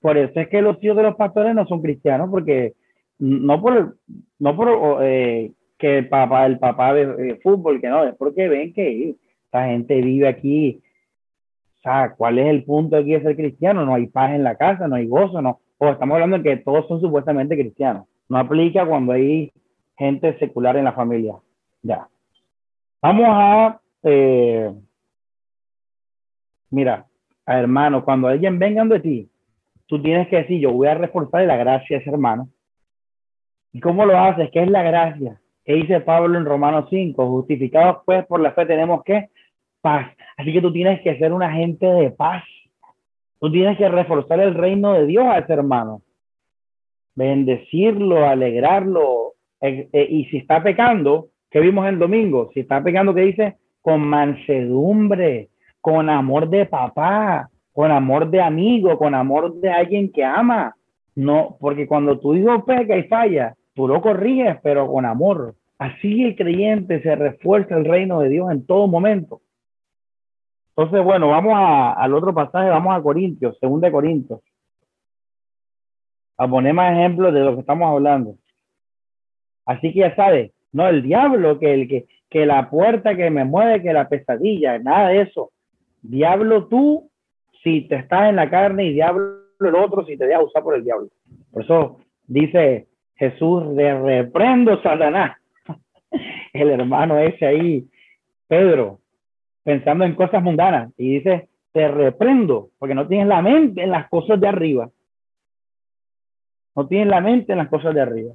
Por 0.00 0.18
eso 0.18 0.38
es 0.40 0.48
que 0.48 0.62
los 0.62 0.82
hijos 0.82 0.96
de 0.96 1.04
los 1.04 1.16
pastores 1.16 1.54
no 1.54 1.66
son 1.66 1.80
cristianos, 1.80 2.28
porque 2.30 2.74
no 3.18 3.60
por, 3.60 3.96
no 4.38 4.56
por 4.56 4.98
eh, 5.02 5.52
que 5.78 5.98
el 5.98 6.08
papá, 6.08 6.46
el 6.46 6.58
papá 6.58 6.92
de, 6.92 7.38
fútbol, 7.42 7.80
que 7.80 7.88
no, 7.88 8.04
es 8.04 8.14
porque 8.16 8.48
ven 8.48 8.72
que 8.72 9.14
esta 9.44 9.66
gente 9.66 10.00
vive 10.00 10.28
aquí 10.28 10.82
o 11.78 11.90
sea, 11.90 12.14
¿cuál 12.16 12.38
es 12.38 12.46
el 12.46 12.62
punto 12.62 12.96
aquí 12.96 13.10
de 13.10 13.22
ser 13.22 13.34
cristiano? 13.34 13.84
No 13.84 13.94
hay 13.94 14.06
paz 14.06 14.30
en 14.30 14.44
la 14.44 14.54
casa, 14.54 14.86
no 14.86 14.94
hay 14.94 15.08
gozo, 15.08 15.42
no. 15.42 15.58
o 15.78 15.88
estamos 15.88 16.14
hablando 16.14 16.38
de 16.38 16.44
que 16.44 16.56
todos 16.58 16.86
son 16.86 17.00
supuestamente 17.00 17.56
cristianos. 17.56 18.06
No 18.28 18.38
aplica 18.38 18.86
cuando 18.86 19.10
hay 19.10 19.50
gente 19.98 20.38
secular 20.38 20.76
en 20.76 20.84
la 20.84 20.92
familia. 20.92 21.34
Ya. 21.82 22.06
Vamos 23.02 23.26
a, 23.28 23.80
eh, 24.04 24.72
mira, 26.72 27.06
hermano, 27.46 28.04
cuando 28.04 28.28
alguien 28.28 28.58
venga 28.58 28.84
de 28.84 29.00
ti, 29.00 29.30
tú 29.86 30.02
tienes 30.02 30.26
que 30.28 30.36
decir, 30.36 30.58
yo 30.58 30.72
voy 30.72 30.88
a 30.88 30.94
reforzar 30.94 31.44
la 31.44 31.56
gracia 31.56 31.96
a 31.96 32.00
ese 32.00 32.10
hermano. 32.10 32.48
¿Y 33.72 33.80
cómo 33.80 34.04
lo 34.04 34.18
haces? 34.18 34.50
¿Qué 34.50 34.62
es 34.62 34.70
la 34.70 34.82
gracia? 34.82 35.40
¿Qué 35.64 35.74
dice 35.74 36.00
Pablo 36.00 36.38
en 36.38 36.44
Romanos 36.44 36.86
5? 36.90 37.26
Justificados 37.28 37.98
pues 38.04 38.26
por 38.26 38.40
la 38.40 38.52
fe 38.52 38.66
tenemos 38.66 39.04
que 39.04 39.28
paz. 39.80 40.12
Así 40.36 40.52
que 40.52 40.60
tú 40.60 40.72
tienes 40.72 41.00
que 41.02 41.16
ser 41.18 41.32
un 41.32 41.42
agente 41.42 41.86
de 41.86 42.10
paz. 42.10 42.42
Tú 43.38 43.50
tienes 43.50 43.76
que 43.78 43.88
reforzar 43.88 44.40
el 44.40 44.54
reino 44.54 44.94
de 44.94 45.06
Dios 45.06 45.24
a 45.26 45.38
ese 45.38 45.52
hermano. 45.52 46.02
Bendecirlo, 47.14 48.26
alegrarlo. 48.26 49.34
Eh, 49.60 49.88
eh, 49.92 50.06
y 50.08 50.24
si 50.26 50.38
está 50.38 50.62
pecando, 50.62 51.28
¿qué 51.50 51.60
vimos 51.60 51.86
el 51.86 51.98
domingo? 51.98 52.50
Si 52.54 52.60
está 52.60 52.82
pecando, 52.82 53.14
¿qué 53.14 53.22
dice? 53.22 53.56
Con 53.80 54.00
mansedumbre, 54.00 55.48
con 55.82 56.08
amor 56.08 56.48
de 56.48 56.64
papá, 56.64 57.50
con 57.72 57.90
amor 57.90 58.30
de 58.30 58.40
amigo, 58.40 58.96
con 58.96 59.14
amor 59.14 59.54
de 59.56 59.70
alguien 59.70 60.10
que 60.10 60.24
ama. 60.24 60.74
No, 61.14 61.56
porque 61.60 61.86
cuando 61.86 62.18
tu 62.18 62.34
hijo 62.34 62.64
peca 62.64 62.96
y 62.96 63.02
falla, 63.08 63.54
tú 63.74 63.88
lo 63.88 64.00
corriges, 64.00 64.56
pero 64.62 64.86
con 64.86 65.04
amor. 65.04 65.56
Así 65.78 66.24
el 66.24 66.36
creyente 66.36 67.02
se 67.02 67.16
refuerza 67.16 67.76
el 67.76 67.84
reino 67.84 68.20
de 68.20 68.28
Dios 68.28 68.50
en 68.52 68.64
todo 68.64 68.86
momento. 68.86 69.42
Entonces, 70.76 71.04
bueno, 71.04 71.28
vamos 71.28 71.54
al 71.54 72.14
otro 72.14 72.32
pasaje, 72.32 72.70
vamos 72.70 72.96
a 72.96 73.02
Corintios, 73.02 73.58
segundo 73.58 73.86
de 73.86 73.92
Corintios. 73.92 74.40
A 76.38 76.46
poner 76.48 76.72
más 76.72 76.92
ejemplos 76.92 77.34
de 77.34 77.40
lo 77.40 77.54
que 77.54 77.60
estamos 77.60 77.90
hablando. 77.90 78.36
Así 79.66 79.92
que 79.92 80.00
ya 80.00 80.14
sabes, 80.14 80.52
no 80.70 80.86
el 80.86 81.02
diablo, 81.02 81.58
que 81.58 81.74
el 81.74 81.88
que, 81.88 82.06
que 82.30 82.46
la 82.46 82.70
puerta 82.70 83.16
que 83.16 83.30
me 83.30 83.44
mueve, 83.44 83.82
que 83.82 83.92
la 83.92 84.08
pesadilla, 84.08 84.78
nada 84.78 85.08
de 85.08 85.22
eso. 85.22 85.50
Diablo 86.02 86.66
tú, 86.66 87.10
si 87.62 87.82
te 87.82 87.96
estás 87.96 88.28
en 88.28 88.36
la 88.36 88.50
carne, 88.50 88.86
y 88.86 88.92
diablo 88.92 89.42
el 89.60 89.74
otro, 89.76 90.04
si 90.04 90.16
te 90.16 90.26
dejas 90.26 90.44
usar 90.44 90.62
por 90.62 90.74
el 90.74 90.84
diablo. 90.84 91.08
Por 91.52 91.62
eso 91.62 92.00
dice 92.26 92.88
Jesús, 93.14 93.76
de 93.76 93.98
reprendo 93.98 94.82
Satanás. 94.82 95.36
El 96.52 96.70
hermano 96.70 97.18
ese 97.18 97.46
ahí, 97.46 97.88
Pedro, 98.48 98.98
pensando 99.62 100.04
en 100.04 100.16
cosas 100.16 100.42
mundanas. 100.42 100.92
Y 100.96 101.14
dice, 101.14 101.48
te 101.72 101.86
reprendo, 101.86 102.70
porque 102.78 102.94
no 102.94 103.06
tienes 103.06 103.28
la 103.28 103.40
mente 103.40 103.82
en 103.82 103.92
las 103.92 104.08
cosas 104.08 104.40
de 104.40 104.48
arriba. 104.48 104.90
No 106.74 106.88
tienes 106.88 107.08
la 107.08 107.20
mente 107.20 107.52
en 107.52 107.58
las 107.58 107.68
cosas 107.68 107.94
de 107.94 108.00
arriba. 108.00 108.34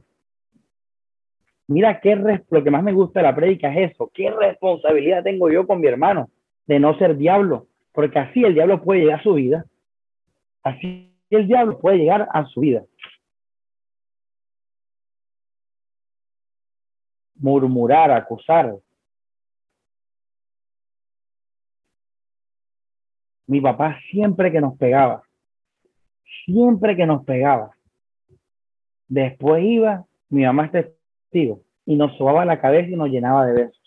Mira 1.68 2.00
qué 2.00 2.16
lo 2.50 2.64
que 2.64 2.72
más 2.72 2.82
me 2.82 2.94
gusta 2.94 3.20
de 3.20 3.26
la 3.26 3.36
prédica 3.36 3.74
es 3.74 3.92
eso. 3.92 4.10
¿Qué 4.14 4.32
responsabilidad 4.32 5.24
tengo 5.24 5.50
yo 5.52 5.68
con 5.68 5.82
mi 5.82 5.88
hermano 5.88 6.30
de 6.68 6.80
no 6.80 6.98
ser 6.98 7.18
diablo? 7.18 7.68
Porque 7.92 8.20
así 8.20 8.44
el 8.44 8.54
diablo 8.54 8.84
puede 8.84 9.02
llegar 9.02 9.20
a 9.20 9.24
su 9.24 9.34
vida. 9.34 9.66
Así 10.64 11.14
el 11.30 11.48
diablo 11.48 11.80
puede 11.80 11.98
llegar 11.98 12.28
a 12.32 12.46
su 12.46 12.62
vida. 12.62 12.84
Murmurar, 17.36 18.12
acusar, 18.12 18.76
mi 23.48 23.62
papá 23.62 23.98
siempre 24.12 24.52
que 24.52 24.62
nos 24.62 24.78
pegaba, 24.78 25.24
siempre 26.46 26.96
que 26.96 27.06
nos 27.06 27.24
pegaba, 27.24 27.72
después 29.08 29.64
iba, 29.64 30.06
mi 30.30 30.44
mamá 30.44 30.66
es 30.66 30.72
testigo, 30.72 31.62
y 31.86 31.96
nos 31.96 32.16
sobaba 32.18 32.46
la 32.46 32.60
cabeza 32.60 32.90
y 32.90 32.96
nos 32.96 33.10
llenaba 33.10 33.46
de 33.46 33.54
besos. 33.54 33.87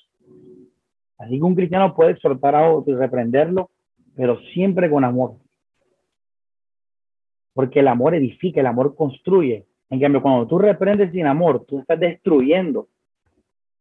Así 1.20 1.38
que 1.38 1.44
un 1.44 1.54
cristiano 1.54 1.94
puede 1.94 2.12
exhortar 2.12 2.54
a 2.54 2.70
otro 2.70 2.94
y 2.94 2.96
reprenderlo, 2.96 3.70
pero 4.16 4.40
siempre 4.54 4.90
con 4.90 5.04
amor. 5.04 5.36
Porque 7.52 7.80
el 7.80 7.88
amor 7.88 8.14
edifica, 8.14 8.60
el 8.60 8.66
amor 8.66 8.94
construye. 8.94 9.66
En 9.90 10.00
cambio, 10.00 10.22
cuando 10.22 10.46
tú 10.46 10.58
reprendes 10.58 11.12
sin 11.12 11.26
amor, 11.26 11.66
tú 11.66 11.80
estás 11.80 12.00
destruyendo. 12.00 12.88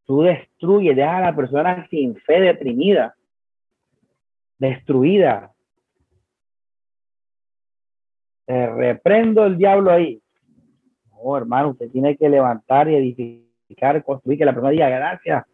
Tú 0.05 0.23
destruyes, 0.23 0.97
dejas 0.97 1.15
a 1.15 1.21
la 1.21 1.35
persona 1.35 1.87
sin 1.89 2.15
fe 2.17 2.41
deprimida, 2.41 3.15
destruida, 4.57 5.53
reprendo 8.47 9.45
el 9.45 9.57
diablo 9.57 9.91
ahí. 9.91 10.21
No, 11.13 11.37
hermano, 11.37 11.69
usted 11.69 11.89
tiene 11.89 12.17
que 12.17 12.27
levantar 12.27 12.89
y 12.89 12.95
edificar, 12.95 14.03
construir, 14.03 14.39
que 14.39 14.45
la 14.45 14.51
persona 14.51 14.71
diga 14.71 14.89
gracias. 14.89 15.45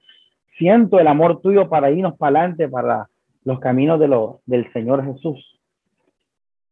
Siento 0.58 1.00
el 1.00 1.08
amor 1.08 1.42
tuyo 1.42 1.70
para 1.70 1.92
irnos 1.92 2.18
para 2.18 2.40
adelante, 2.40 2.70
para 2.70 3.10
los 3.44 3.60
caminos 3.60 4.00
de 4.00 4.08
lo, 4.08 4.42
del 4.46 4.72
Señor 4.74 5.04
Jesús. 5.06 5.60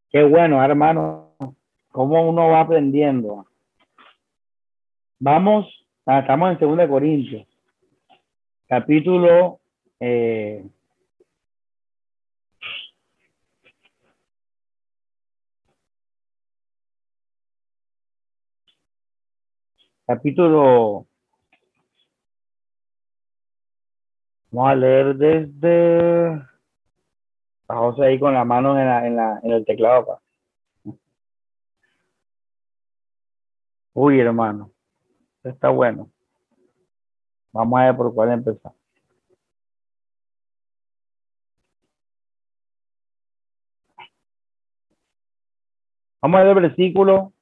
Qué 0.09 0.23
bueno, 0.23 0.63
hermano, 0.63 1.35
cómo 1.91 2.27
uno 2.29 2.49
va 2.49 2.61
aprendiendo. 2.61 3.45
Vamos, 5.19 5.85
ah, 6.05 6.19
estamos 6.19 6.51
en 6.51 6.77
2 6.77 6.87
Corintios, 6.87 7.47
capítulo 8.67 9.59
eh, 9.99 10.65
capítulo. 20.05 21.07
Vamos 24.53 24.69
a 24.69 24.75
leer 24.75 25.15
desde. 25.15 26.47
A 27.67 27.75
José 27.75 28.05
ahí 28.05 28.19
con 28.19 28.35
la 28.35 28.45
mano 28.45 28.79
en, 28.79 28.85
la, 28.85 29.07
en, 29.07 29.15
la, 29.15 29.39
en 29.41 29.51
el 29.51 29.65
teclado. 29.65 30.21
Uy, 33.93 34.19
hermano. 34.19 34.71
Está 35.43 35.69
bueno. 35.69 36.11
Vamos 37.51 37.79
a 37.79 37.85
ver 37.85 37.97
por 37.97 38.13
cuál 38.13 38.31
empezar. 38.31 38.73
Vamos 46.21 46.39
a 46.39 46.43
ver 46.43 46.57
el 46.57 46.61
versículo 46.61 47.33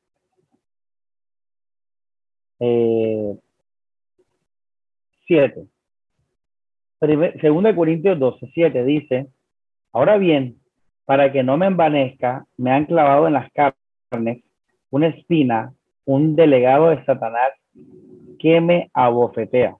eh, 2.59 3.37
7. 5.27 5.67
Segunda 7.01 7.69
de 7.71 7.75
Corintios 7.75 8.19
12, 8.19 8.51
7 8.53 8.85
dice, 8.85 9.27
ahora 9.91 10.17
bien, 10.17 10.57
para 11.05 11.31
que 11.31 11.41
no 11.41 11.57
me 11.57 11.65
envanezca, 11.65 12.45
me 12.57 12.71
han 12.71 12.85
clavado 12.85 13.25
en 13.25 13.33
las 13.33 13.51
carnes 13.51 14.43
una 14.91 15.07
espina, 15.07 15.73
un 16.05 16.35
delegado 16.35 16.89
de 16.89 17.03
Satanás 17.03 17.53
que 18.37 18.61
me 18.61 18.91
abofetea. 18.93 19.77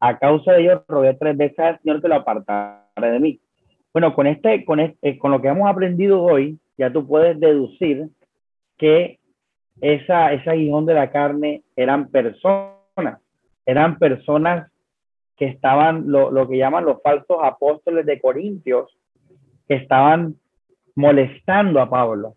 A 0.00 0.18
causa 0.18 0.52
de 0.52 0.62
ello, 0.64 0.84
rogué 0.86 1.14
tres 1.14 1.34
veces 1.34 1.58
al 1.58 1.80
Señor 1.80 2.02
que 2.02 2.08
lo 2.08 2.16
apartara 2.16 2.84
de 3.00 3.18
mí. 3.18 3.40
Bueno, 3.94 4.14
con, 4.14 4.26
este, 4.26 4.66
con, 4.66 4.80
este, 4.80 5.18
con 5.18 5.30
lo 5.30 5.40
que 5.40 5.48
hemos 5.48 5.68
aprendido 5.68 6.22
hoy, 6.22 6.58
ya 6.76 6.92
tú 6.92 7.06
puedes 7.06 7.40
deducir 7.40 8.10
que 8.76 9.18
esa, 9.80 10.34
ese 10.34 10.50
aguijón 10.50 10.84
de 10.84 10.94
la 10.94 11.10
carne 11.10 11.62
eran 11.74 12.10
personas, 12.10 13.18
eran 13.64 13.98
personas 13.98 14.69
que 15.40 15.46
estaban, 15.46 16.04
lo, 16.12 16.30
lo 16.30 16.46
que 16.46 16.58
llaman 16.58 16.84
los 16.84 17.00
falsos 17.02 17.38
apóstoles 17.42 18.04
de 18.04 18.20
Corintios, 18.20 18.94
que 19.66 19.74
estaban 19.76 20.36
molestando 20.94 21.80
a 21.80 21.88
Pablo, 21.88 22.36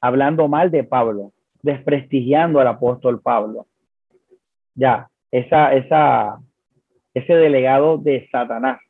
hablando 0.00 0.48
mal 0.48 0.72
de 0.72 0.82
Pablo, 0.82 1.30
desprestigiando 1.62 2.58
al 2.58 2.66
apóstol 2.66 3.22
Pablo. 3.22 3.68
Ya, 4.74 5.08
esa, 5.30 5.72
esa, 5.72 6.40
ese 7.14 7.32
delegado 7.32 7.96
de 7.98 8.28
Satanás. 8.32 8.80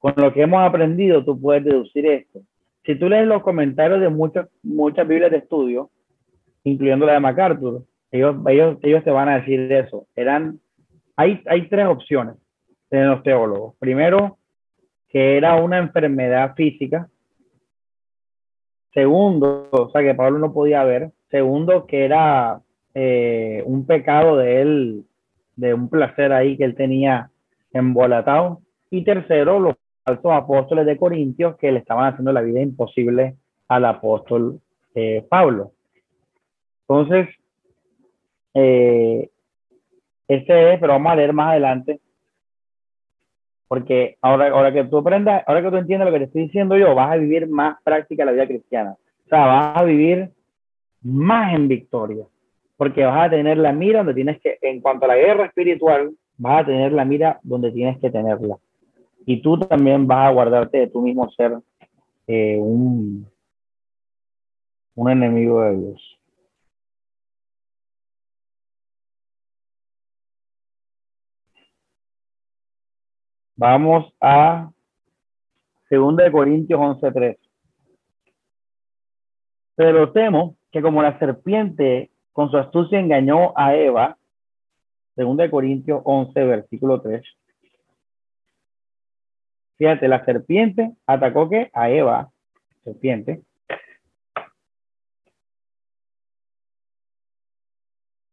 Con 0.00 0.14
lo 0.16 0.32
que 0.32 0.42
hemos 0.42 0.66
aprendido, 0.66 1.24
tú 1.24 1.40
puedes 1.40 1.62
deducir 1.62 2.06
esto. 2.06 2.40
Si 2.86 2.96
tú 2.96 3.08
lees 3.08 3.28
los 3.28 3.44
comentarios 3.44 4.00
de 4.00 4.08
muchas, 4.08 4.48
muchas 4.64 5.06
Biblias 5.06 5.30
de 5.30 5.36
estudio, 5.36 5.90
incluyendo 6.64 7.06
la 7.06 7.12
de 7.12 7.20
MacArthur, 7.20 7.84
ellos, 8.10 8.34
ellos, 8.48 8.78
ellos 8.82 9.04
te 9.04 9.12
van 9.12 9.28
a 9.28 9.38
decir 9.38 9.70
eso. 9.70 10.08
Eran, 10.16 10.58
hay, 11.20 11.42
hay 11.46 11.68
tres 11.68 11.86
opciones 11.86 12.36
de 12.90 13.04
los 13.04 13.22
teólogos. 13.22 13.74
Primero, 13.78 14.38
que 15.08 15.36
era 15.36 15.56
una 15.56 15.78
enfermedad 15.78 16.54
física. 16.54 17.08
Segundo, 18.94 19.68
o 19.70 19.90
sea, 19.90 20.00
que 20.00 20.14
Pablo 20.14 20.38
no 20.38 20.52
podía 20.52 20.82
ver. 20.84 21.12
Segundo, 21.30 21.86
que 21.86 22.04
era 22.06 22.62
eh, 22.94 23.62
un 23.66 23.86
pecado 23.86 24.38
de 24.38 24.62
él, 24.62 25.04
de 25.56 25.74
un 25.74 25.90
placer 25.90 26.32
ahí 26.32 26.56
que 26.56 26.64
él 26.64 26.74
tenía 26.74 27.30
embolatado. 27.72 28.62
Y 28.90 29.04
tercero, 29.04 29.60
los 29.60 29.76
falsos 30.04 30.32
apóstoles 30.32 30.86
de 30.86 30.96
Corintios 30.96 31.56
que 31.56 31.70
le 31.70 31.80
estaban 31.80 32.06
haciendo 32.06 32.32
la 32.32 32.40
vida 32.40 32.62
imposible 32.62 33.36
al 33.68 33.84
apóstol 33.84 34.58
eh, 34.94 35.24
Pablo. 35.28 35.72
Entonces, 36.88 37.28
eh, 38.54 39.30
este 40.30 40.74
es, 40.74 40.80
pero 40.80 40.92
vamos 40.92 41.10
a 41.10 41.16
leer 41.16 41.32
más 41.32 41.48
adelante. 41.48 42.00
Porque 43.66 44.16
ahora, 44.22 44.48
ahora 44.50 44.72
que 44.72 44.84
tú 44.84 44.98
aprendas, 44.98 45.42
ahora 45.44 45.60
que 45.60 45.70
tú 45.70 45.76
entiendes 45.76 46.06
lo 46.06 46.12
que 46.12 46.20
te 46.20 46.24
estoy 46.26 46.42
diciendo 46.42 46.76
yo, 46.76 46.94
vas 46.94 47.10
a 47.10 47.16
vivir 47.16 47.48
más 47.48 47.82
práctica 47.82 48.24
la 48.24 48.30
vida 48.30 48.46
cristiana. 48.46 48.96
O 49.26 49.28
sea, 49.28 49.46
vas 49.46 49.76
a 49.76 49.82
vivir 49.82 50.30
más 51.02 51.52
en 51.52 51.66
victoria. 51.66 52.24
Porque 52.76 53.04
vas 53.04 53.26
a 53.26 53.30
tener 53.30 53.58
la 53.58 53.72
mira 53.72 53.98
donde 53.98 54.14
tienes 54.14 54.40
que, 54.40 54.56
en 54.62 54.80
cuanto 54.80 55.06
a 55.06 55.08
la 55.08 55.16
guerra 55.16 55.46
espiritual, 55.46 56.12
vas 56.38 56.62
a 56.62 56.66
tener 56.66 56.92
la 56.92 57.04
mira 57.04 57.40
donde 57.42 57.72
tienes 57.72 57.98
que 57.98 58.10
tenerla. 58.10 58.56
Y 59.26 59.42
tú 59.42 59.58
también 59.58 60.06
vas 60.06 60.28
a 60.28 60.32
guardarte 60.32 60.78
de 60.78 60.86
tú 60.86 61.02
mismo 61.02 61.28
ser 61.32 61.58
eh, 62.28 62.56
un, 62.56 63.26
un 64.94 65.10
enemigo 65.10 65.62
de 65.62 65.76
Dios. 65.76 66.19
Vamos 73.60 74.10
a 74.22 74.70
2 75.90 76.16
de 76.16 76.32
Corintios 76.32 76.80
11:3. 76.80 77.36
Pero 79.74 80.12
temo 80.12 80.56
que 80.72 80.80
como 80.80 81.02
la 81.02 81.18
serpiente 81.18 82.10
con 82.32 82.50
su 82.50 82.56
astucia 82.56 82.98
engañó 82.98 83.52
a 83.54 83.74
Eva, 83.74 84.16
2 85.14 85.36
de 85.36 85.50
Corintios 85.50 86.00
11, 86.04 86.42
versículo 86.42 87.02
3. 87.02 87.22
Fíjate, 89.76 90.08
la 90.08 90.24
serpiente 90.24 90.92
atacó 91.04 91.50
que 91.50 91.70
a 91.74 91.90
Eva, 91.90 92.30
serpiente. 92.82 93.42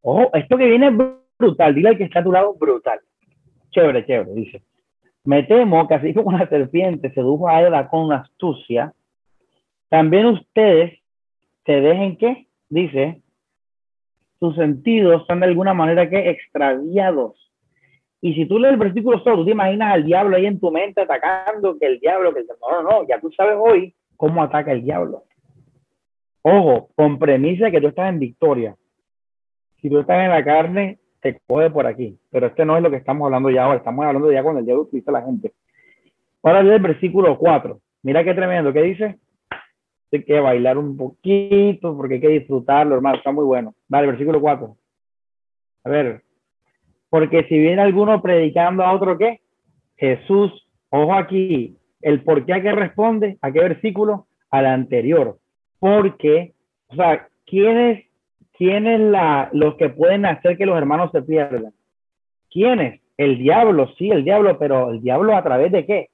Ojo, 0.03 0.33
esto 0.33 0.57
que 0.57 0.67
viene 0.67 0.87
es 0.87 0.93
brutal. 1.37 1.75
Dile 1.75 1.89
al 1.89 1.97
que 1.97 2.05
está 2.05 2.21
a 2.21 2.23
tu 2.23 2.31
lado, 2.31 2.53
brutal. 2.53 3.01
Chévere, 3.71 4.05
chévere, 4.05 4.33
dice. 4.33 4.63
Me 5.27 5.43
temo 5.43 5.85
que 5.89 5.93
así 5.93 6.13
como 6.13 6.31
la 6.31 6.47
serpiente 6.47 7.13
sedujo 7.13 7.49
a 7.49 7.61
Eva 7.61 7.89
con 7.89 8.13
astucia, 8.13 8.93
también 9.89 10.25
ustedes 10.27 10.99
se 11.65 11.81
dejen 11.81 12.15
que, 12.15 12.47
dice, 12.69 13.21
sus 14.39 14.55
sentidos 14.55 15.25
son 15.27 15.41
de 15.41 15.47
alguna 15.47 15.73
manera 15.73 16.09
que 16.09 16.29
extraviados. 16.29 17.51
Y 18.21 18.35
si 18.35 18.45
tú 18.45 18.57
lees 18.57 18.75
el 18.75 18.79
versículo 18.79 19.19
solo, 19.19 19.39
tú 19.39 19.45
te 19.45 19.51
imaginas 19.51 19.95
al 19.95 20.05
diablo 20.05 20.37
ahí 20.37 20.45
en 20.45 20.61
tu 20.61 20.71
mente 20.71 21.01
atacando, 21.01 21.77
que 21.77 21.87
el 21.87 21.99
diablo, 21.99 22.33
que 22.33 22.39
el 22.39 22.47
no, 22.47 22.81
no, 22.81 22.89
no, 22.89 23.07
ya 23.07 23.19
tú 23.19 23.29
sabes 23.33 23.57
hoy 23.59 23.93
cómo 24.15 24.41
ataca 24.41 24.71
el 24.71 24.81
diablo. 24.81 25.25
Ojo, 26.41 26.87
con 26.95 27.19
premisa 27.19 27.69
que 27.69 27.81
tú 27.81 27.87
estás 27.87 28.07
en 28.07 28.19
victoria. 28.19 28.77
Si 29.81 29.89
tú 29.89 29.99
estás 29.99 30.23
en 30.23 30.29
la 30.29 30.45
carne, 30.45 30.99
te 31.21 31.39
coge 31.47 31.69
por 31.69 31.87
aquí. 31.87 32.17
Pero 32.31 32.47
este 32.47 32.65
no 32.65 32.77
es 32.77 32.83
lo 32.83 32.89
que 32.89 32.97
estamos 32.97 33.25
hablando 33.25 33.49
ya 33.49 33.65
ahora. 33.65 33.77
Estamos 33.77 34.05
hablando 34.05 34.31
ya 34.31 34.43
cuando 34.43 34.59
el 34.59 34.65
diablo 34.65 34.83
utiliza 34.83 35.11
la 35.11 35.23
gente. 35.23 35.53
Ahora 36.43 36.59
el 36.61 36.81
versículo 36.81 37.37
4. 37.37 37.79
Mira 38.03 38.23
qué 38.23 38.33
tremendo. 38.33 38.71
¿Qué 38.71 38.81
dice? 38.83 39.17
Hay 40.11 40.23
que 40.23 40.39
bailar 40.39 40.77
un 40.77 40.95
poquito 40.95 41.95
porque 41.97 42.15
hay 42.15 42.21
que 42.21 42.29
disfrutarlo, 42.29 42.95
hermano. 42.95 43.17
Está 43.17 43.31
muy 43.31 43.43
bueno. 43.43 43.73
Vale, 43.87 44.07
versículo 44.07 44.39
4. 44.39 44.75
A 45.83 45.89
ver. 45.89 46.21
Porque 47.09 47.43
si 47.49 47.57
viene 47.57 47.81
alguno 47.81 48.21
predicando 48.21 48.83
a 48.83 48.93
otro, 48.93 49.17
¿qué? 49.17 49.41
Jesús, 49.95 50.67
ojo 50.89 51.13
aquí, 51.13 51.77
el 52.01 52.23
por 52.23 52.45
qué 52.45 52.53
a 52.53 52.61
qué 52.61 52.71
responde, 52.71 53.37
a 53.41 53.51
qué 53.51 53.59
versículo, 53.59 54.27
al 54.51 54.65
anterior. 54.65 55.37
Porque, 55.79 56.53
o 56.87 56.95
sea, 56.95 57.27
¿quiénes 57.45 58.06
¿quiénes 58.57 58.99
los 59.53 59.75
que 59.75 59.89
pueden 59.89 60.25
hacer 60.25 60.57
que 60.57 60.65
los 60.65 60.77
hermanos 60.77 61.11
se 61.11 61.21
pierdan? 61.21 61.73
¿Quiénes? 62.49 63.01
El 63.17 63.37
diablo, 63.37 63.89
sí, 63.97 64.09
el 64.09 64.23
diablo, 64.23 64.57
pero 64.59 64.91
el 64.91 65.01
diablo 65.01 65.35
a 65.35 65.43
través 65.43 65.71
de 65.71 65.85
qué? 65.85 66.09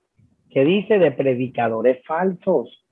¿Qué 0.49 0.63
dice? 0.63 0.99
De 0.99 1.11
predicadores 1.11 2.03
falsos, 2.05 2.85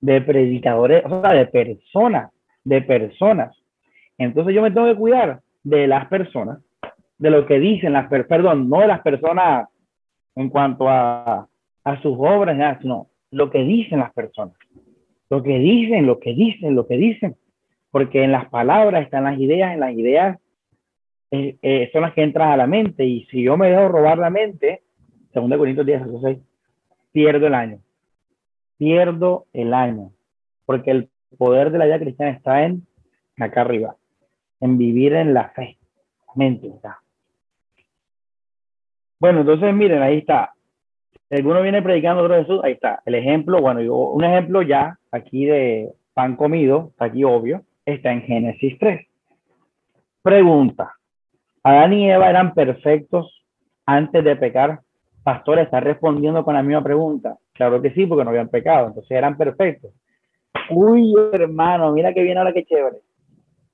de 0.00 0.20
predicadores, 0.20 1.04
o 1.06 1.22
sea, 1.22 1.32
de 1.32 1.46
personas, 1.46 2.30
de 2.62 2.82
personas. 2.82 3.56
Entonces 4.18 4.54
yo 4.54 4.62
me 4.62 4.70
tengo 4.70 4.86
que 4.86 4.96
cuidar 4.96 5.40
de 5.62 5.86
las 5.86 6.06
personas, 6.06 6.58
de 7.18 7.30
lo 7.30 7.46
que 7.46 7.58
dicen 7.58 7.92
las 7.92 8.08
personas, 8.08 8.28
perdón, 8.28 8.68
no 8.68 8.80
de 8.80 8.88
las 8.88 9.00
personas 9.00 9.68
en 10.36 10.50
cuanto 10.50 10.88
a, 10.88 11.48
a 11.84 12.02
sus 12.02 12.16
obras, 12.18 12.78
sino 12.80 13.08
lo 13.30 13.50
que 13.50 13.62
dicen 13.64 14.00
las 14.00 14.12
personas. 14.12 14.54
Lo 15.30 15.42
que 15.42 15.58
dicen, 15.58 16.06
lo 16.06 16.20
que 16.20 16.34
dicen, 16.34 16.74
lo 16.74 16.86
que 16.86 16.96
dicen 16.96 17.36
porque 17.94 18.24
en 18.24 18.32
las 18.32 18.48
palabras 18.48 19.04
están 19.04 19.22
las 19.22 19.38
ideas, 19.38 19.72
en 19.72 19.78
las 19.78 19.92
ideas 19.92 20.40
eh, 21.30 21.56
eh, 21.62 21.90
son 21.92 22.02
las 22.02 22.12
que 22.12 22.24
entran 22.24 22.50
a 22.50 22.56
la 22.56 22.66
mente, 22.66 23.04
y 23.04 23.24
si 23.26 23.44
yo 23.44 23.56
me 23.56 23.70
dejo 23.70 23.86
robar 23.86 24.18
la 24.18 24.30
mente, 24.30 24.82
según 25.32 25.48
de 25.48 25.58
Corintios 25.58 25.86
10, 25.86 26.02
6, 26.20 26.38
pierdo 27.12 27.46
el 27.46 27.54
año. 27.54 27.78
Pierdo 28.78 29.46
el 29.52 29.72
año, 29.72 30.10
porque 30.66 30.90
el 30.90 31.08
poder 31.38 31.70
de 31.70 31.78
la 31.78 31.84
vida 31.84 32.00
cristiana 32.00 32.32
está 32.32 32.64
en 32.64 32.84
acá 33.38 33.60
arriba, 33.60 33.94
en 34.58 34.76
vivir 34.76 35.12
en 35.12 35.32
la 35.32 35.50
fe, 35.50 35.78
mente. 36.34 36.72
Bueno, 39.20 39.42
entonces 39.42 39.72
miren, 39.72 40.02
ahí 40.02 40.18
está. 40.18 40.52
Alguno 41.30 41.62
viene 41.62 41.80
predicando 41.80 42.24
otro 42.24 42.40
Jesús, 42.40 42.60
ahí 42.64 42.72
está. 42.72 43.02
El 43.06 43.14
ejemplo, 43.14 43.60
bueno, 43.60 43.80
yo, 43.80 43.94
un 43.94 44.24
ejemplo 44.24 44.62
ya 44.62 44.98
aquí 45.12 45.46
de 45.46 45.92
pan 46.12 46.34
comido, 46.34 46.90
aquí 46.98 47.22
obvio 47.22 47.62
está 47.84 48.12
en 48.12 48.22
Génesis 48.22 48.78
3. 48.78 49.06
Pregunta, 50.22 50.94
¿Adán 51.62 51.92
y 51.94 52.10
Eva 52.10 52.28
eran 52.28 52.54
perfectos 52.54 53.42
antes 53.86 54.22
de 54.22 54.36
pecar? 54.36 54.80
Pastor 55.22 55.58
está 55.58 55.80
respondiendo 55.80 56.44
con 56.44 56.54
la 56.54 56.62
misma 56.62 56.82
pregunta. 56.82 57.38
Claro 57.54 57.80
que 57.80 57.90
sí, 57.92 58.04
porque 58.04 58.24
no 58.24 58.30
habían 58.30 58.50
pecado, 58.50 58.88
entonces 58.88 59.10
eran 59.10 59.36
perfectos. 59.36 59.92
Uy, 60.70 61.14
hermano, 61.32 61.92
mira 61.92 62.12
que 62.12 62.22
bien 62.22 62.36
ahora 62.36 62.52
qué 62.52 62.64
chévere. 62.64 62.98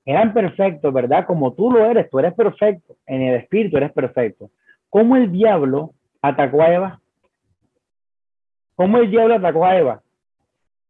Eran 0.05 0.33
perfectos, 0.33 0.93
¿verdad? 0.93 1.25
Como 1.25 1.53
tú 1.53 1.71
lo 1.71 1.85
eres, 1.85 2.09
tú 2.09 2.19
eres 2.19 2.33
perfecto. 2.33 2.95
En 3.05 3.21
el 3.21 3.35
espíritu 3.35 3.77
eres 3.77 3.91
perfecto. 3.91 4.49
¿Cómo 4.89 5.15
el 5.15 5.31
diablo 5.31 5.91
atacó 6.21 6.61
a 6.61 6.73
Eva? 6.73 7.01
¿Cómo 8.75 8.97
el 8.97 9.11
diablo 9.11 9.35
atacó 9.35 9.65
a 9.65 9.77
Eva? 9.77 10.01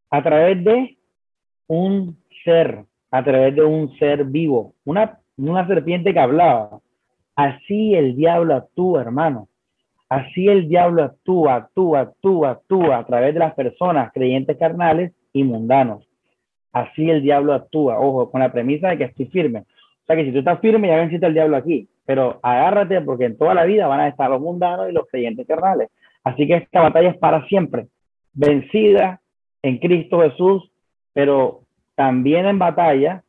A 0.09 0.23
través 0.23 0.63
de 0.63 0.97
un 1.67 2.17
ser 2.43 2.85
a 3.11 3.23
través 3.23 3.55
de 3.55 3.63
un 3.63 3.95
ser 3.97 4.23
vivo, 4.25 4.73
una, 4.85 5.19
una 5.37 5.67
serpiente 5.67 6.13
que 6.13 6.19
hablaba. 6.19 6.79
Así 7.35 7.93
el 7.93 8.15
diablo 8.15 8.55
actúa, 8.55 9.01
hermano. 9.01 9.49
Así 10.09 10.47
el 10.47 10.67
diablo 10.67 11.03
actúa, 11.03 11.55
actúa, 11.55 12.01
actúa, 12.01 12.49
actúa 12.51 12.97
a 12.97 13.05
través 13.05 13.33
de 13.33 13.39
las 13.39 13.53
personas 13.53 14.11
creyentes 14.13 14.57
carnales 14.57 15.13
y 15.33 15.43
mundanos. 15.43 16.07
Así 16.73 17.09
el 17.09 17.21
diablo 17.21 17.53
actúa, 17.53 17.99
ojo, 17.99 18.31
con 18.31 18.41
la 18.41 18.51
premisa 18.51 18.89
de 18.89 18.97
que 18.97 19.03
estoy 19.05 19.25
firme. 19.27 19.59
O 19.59 20.05
sea 20.05 20.15
que 20.15 20.25
si 20.25 20.31
tú 20.31 20.39
estás 20.39 20.59
firme, 20.59 20.87
ya 20.87 20.97
venciste 20.97 21.25
el 21.25 21.33
diablo 21.33 21.57
aquí. 21.57 21.87
Pero 22.05 22.39
agárrate 22.41 22.99
porque 23.01 23.25
en 23.25 23.37
toda 23.37 23.53
la 23.53 23.65
vida 23.65 23.87
van 23.87 24.01
a 24.01 24.07
estar 24.07 24.29
los 24.29 24.41
mundanos 24.41 24.89
y 24.89 24.93
los 24.93 25.07
creyentes 25.07 25.47
carnales. 25.47 25.89
Así 26.23 26.47
que 26.47 26.55
esta 26.55 26.81
batalla 26.81 27.09
es 27.09 27.17
para 27.17 27.45
siempre. 27.47 27.87
Vencida 28.33 29.21
en 29.61 29.77
Cristo 29.77 30.21
Jesús, 30.21 30.71
pero 31.13 31.61
también 31.95 32.45
en 32.45 32.59
batalla 32.59 33.23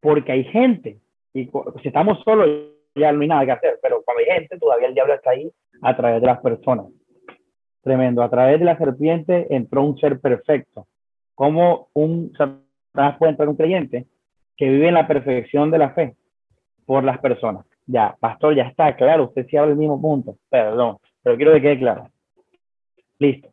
porque 0.00 0.32
hay 0.32 0.44
gente. 0.44 0.98
Y 1.34 1.50
si 1.82 1.88
estamos 1.88 2.22
solos, 2.24 2.48
ya 2.94 3.12
no 3.12 3.22
hay 3.22 3.28
nada 3.28 3.44
que 3.46 3.52
hacer, 3.52 3.78
pero 3.82 4.02
cuando 4.02 4.20
hay 4.20 4.38
gente, 4.38 4.58
todavía 4.58 4.88
el 4.88 4.94
diablo 4.94 5.14
está 5.14 5.30
ahí 5.30 5.50
a 5.80 5.96
través 5.96 6.20
de 6.20 6.26
las 6.26 6.40
personas. 6.40 6.86
Tremendo. 7.82 8.22
A 8.22 8.30
través 8.30 8.58
de 8.58 8.64
la 8.64 8.78
serpiente 8.78 9.46
entró 9.50 9.82
un 9.82 9.98
ser 9.98 10.20
perfecto. 10.20 10.86
Como 11.34 11.88
un 11.94 12.32
Satanás 12.36 13.16
puede 13.18 13.30
entrar 13.30 13.48
un 13.48 13.56
creyente 13.56 14.06
que 14.56 14.68
vive 14.68 14.88
en 14.88 14.94
la 14.94 15.08
perfección 15.08 15.70
de 15.70 15.78
la 15.78 15.90
fe 15.90 16.14
por 16.86 17.02
las 17.02 17.18
personas. 17.18 17.66
Ya, 17.86 18.16
pastor, 18.20 18.54
ya 18.54 18.64
está 18.64 18.94
claro. 18.94 19.24
Usted 19.24 19.46
sí 19.48 19.56
habla 19.56 19.72
el 19.72 19.78
mismo 19.78 20.00
punto. 20.00 20.36
Perdón, 20.48 20.98
pero 21.22 21.36
quiero 21.36 21.52
que 21.54 21.62
quede 21.62 21.78
claro. 21.78 22.08
Listo. 23.18 23.48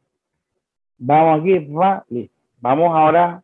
Vamos 0.97 1.39
aquí, 1.39 1.59
va, 1.67 2.03
listo. 2.09 2.35
Vamos 2.59 2.89
ahora 2.93 3.41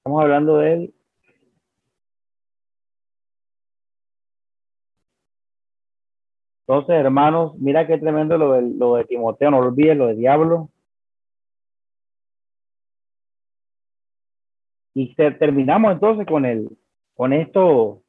Estamos 0.00 0.22
hablando 0.22 0.56
de 0.56 0.72
él. 0.72 0.94
Entonces, 6.66 6.96
hermanos, 6.96 7.54
mira 7.58 7.86
qué 7.86 7.98
tremendo 7.98 8.38
lo 8.38 8.52
de, 8.52 8.62
lo 8.62 8.94
de 8.94 9.04
Timoteo, 9.04 9.50
no 9.50 9.58
olvides 9.58 9.96
lo 9.98 10.06
de 10.06 10.14
Diablo. 10.14 10.70
Y 14.94 15.14
terminamos 15.14 15.92
entonces 15.92 16.26
con 16.26 16.46
el, 16.46 16.70
con 17.14 17.34
esto, 17.34 18.02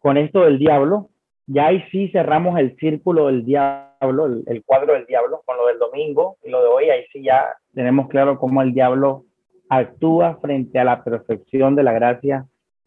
con 0.00 0.16
esto 0.16 0.40
del 0.40 0.58
diablo. 0.58 1.10
Ya 1.46 1.68
ahí 1.68 1.84
sí 1.92 2.08
cerramos 2.08 2.58
el 2.58 2.76
círculo 2.78 3.26
del 3.26 3.44
diablo, 3.44 4.26
el, 4.26 4.42
el, 4.46 4.64
cuadro 4.64 4.94
del 4.94 5.06
diablo, 5.06 5.42
con 5.46 5.56
lo 5.56 5.68
del 5.68 5.78
domingo 5.78 6.36
y 6.42 6.50
lo 6.50 6.62
de 6.62 6.68
hoy, 6.68 6.90
ahí 6.90 7.04
sí 7.12 7.22
ya 7.22 7.56
tenemos 7.74 8.08
claro 8.08 8.38
cómo 8.40 8.60
el 8.60 8.74
diablo 8.74 9.27
actúa 9.68 10.38
frente 10.40 10.78
a 10.78 10.84
la 10.84 11.04
perfección 11.04 11.74
de 11.74 11.82
la 11.82 11.92
gracia 11.92 12.46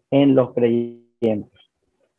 en 0.09 0.35
los 0.35 0.53
creyentes. 0.53 1.51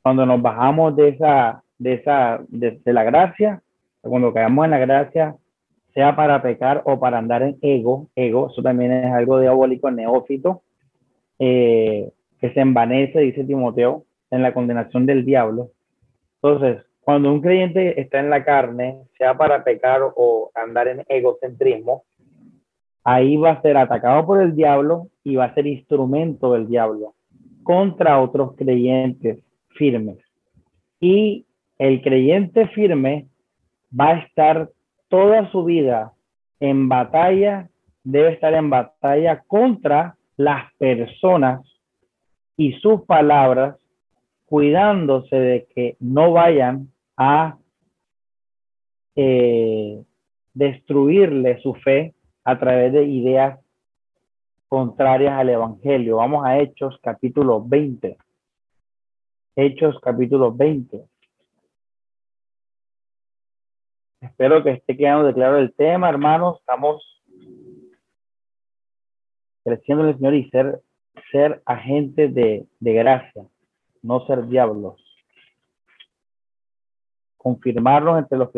Cuando 0.03 0.27
nos 0.27 0.41
bajamos 0.41 0.97
de 0.97 1.09
esa, 1.09 1.63
de 1.79 1.95
esa, 1.95 2.41
de, 2.49 2.81
la 2.87 3.05
gracia, 3.05 3.63
cuando 4.01 4.33
caemos 4.33 4.65
en 4.65 4.71
la 4.73 4.79
gracia, 4.79 5.37
sea 5.95 6.17
para 6.17 6.43
pecar 6.43 6.83
o 6.85 6.99
para 6.99 7.19
andar 7.19 7.43
en 7.43 7.59
ego, 7.61 8.09
ego, 8.17 8.51
eso 8.51 8.63
también 8.63 8.93
es 8.93 9.13
algo 9.13 9.39
diabólico, 9.41 9.91
neófito, 9.91 10.63
eh, 11.39 12.11
que 12.41 12.53
se 12.53 12.61
envanece, 12.61 13.21
dice 13.21 13.45
Timoteo, 13.45 14.05
en 14.31 14.43
la 14.43 14.55
condenación 14.55 15.07
del 15.07 15.25
diablo. 15.25 15.71
Entonces, 16.43 16.83
cuando 17.03 17.33
un 17.33 17.41
creyente 17.41 18.01
está 18.01 18.21
en 18.21 18.31
la 18.31 18.45
carne, 18.45 19.03
sea 19.19 19.37
para 19.37 19.65
pecar 19.65 20.01
o 20.17 20.51
andar 20.55 20.89
en 20.89 21.05
egocentrismo, 21.09 22.05
ahí 23.05 23.37
va 23.37 23.53
a 23.53 23.63
ser 23.63 23.77
atacado 23.77 24.27
por 24.27 24.41
el 24.41 24.55
diablo 24.55 25.09
y 25.25 25.37
va 25.37 25.47
a 25.47 25.55
ser 25.55 25.67
instrumento 25.67 26.53
del 26.53 26.69
diablo 26.69 27.15
contra 27.63 28.21
otros 28.21 28.55
creyentes 28.57 29.39
firmes. 29.77 30.19
Y 31.01 31.47
el 31.79 32.03
creyente 32.03 32.69
firme 32.69 33.27
va 33.99 34.11
a 34.11 34.19
estar 34.19 34.71
toda 35.09 35.51
su 35.51 35.65
vida 35.65 36.13
en 36.61 36.89
batalla, 36.89 37.69
debe 38.05 38.33
estar 38.33 38.55
en 38.55 38.71
batalla 38.71 39.43
contra 39.47 40.17
las 40.37 40.73
personas 40.79 41.61
y 42.57 42.73
sus 42.75 43.03
palabras, 43.03 43.77
cuidándose 44.47 45.37
de 45.37 45.67
que 45.75 45.97
no 45.99 46.33
vayan 46.33 46.89
a 47.17 47.57
eh, 49.17 50.03
destruirle 50.55 51.61
su 51.61 51.75
fe 51.75 52.15
a 52.45 52.59
través 52.59 52.93
de 52.93 53.05
ideas 53.05 53.61
contrarias 54.69 55.35
al 55.39 55.51
Evangelio. 55.51 56.17
Vamos 56.17 56.45
a 56.45 56.59
Hechos 56.59 56.99
capítulo 57.03 57.63
20. 57.65 58.17
Hechos 59.55 59.99
capítulo 60.01 60.53
20. 60.53 61.05
Espero 64.21 64.63
que 64.63 64.71
esté 64.71 64.97
quedando 64.97 65.33
claro 65.35 65.59
el 65.59 65.75
tema, 65.75 66.09
hermanos. 66.09 66.59
Estamos 66.61 67.23
creciendo 69.65 70.05
en 70.05 70.11
el 70.11 70.17
Señor 70.17 70.35
y 70.35 70.51
ser, 70.51 70.81
ser 71.31 71.63
agentes 71.67 72.35
de, 72.35 72.67
de 72.81 72.93
gracia, 72.95 73.45
no 74.01 74.27
ser 74.27 74.47
diablos. 74.47 75.01
Confirmarlos 77.37 78.19
entre 78.19 78.39
los 78.39 78.51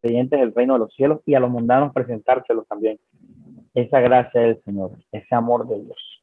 creyentes 0.00 0.40
del 0.40 0.54
reino 0.54 0.74
de 0.74 0.80
los 0.80 0.94
cielos 0.94 1.20
y 1.26 1.34
a 1.34 1.40
los 1.40 1.50
mundanos 1.50 1.92
presentárselos 1.92 2.66
también 2.66 2.98
esa 3.74 4.00
gracia 4.00 4.40
del 4.40 4.62
Señor, 4.64 4.92
ese 5.12 5.34
amor 5.34 5.68
de 5.68 5.80
Dios. 5.82 6.22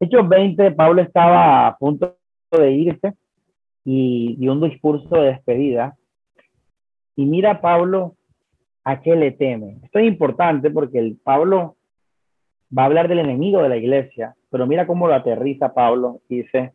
Hechos 0.00 0.28
20, 0.28 0.72
Pablo 0.72 1.02
estaba 1.02 1.66
a 1.66 1.76
punto 1.78 2.16
de 2.50 2.70
irse 2.70 3.14
y 3.84 4.36
dio 4.36 4.52
un 4.52 4.68
discurso 4.68 5.08
de 5.16 5.28
despedida. 5.28 5.96
Y 7.14 7.24
mira 7.24 7.60
Pablo 7.60 8.16
a 8.84 9.00
qué 9.00 9.16
le 9.16 9.32
teme. 9.32 9.78
Esto 9.82 9.98
es 9.98 10.06
importante 10.06 10.70
porque 10.70 10.98
el 10.98 11.16
Pablo 11.16 11.76
va 12.76 12.82
a 12.82 12.86
hablar 12.86 13.08
del 13.08 13.20
enemigo 13.20 13.62
de 13.62 13.68
la 13.68 13.76
iglesia, 13.76 14.34
pero 14.50 14.66
mira 14.66 14.86
cómo 14.86 15.06
lo 15.08 15.14
aterriza 15.14 15.72
Pablo. 15.72 16.20
Dice, 16.28 16.72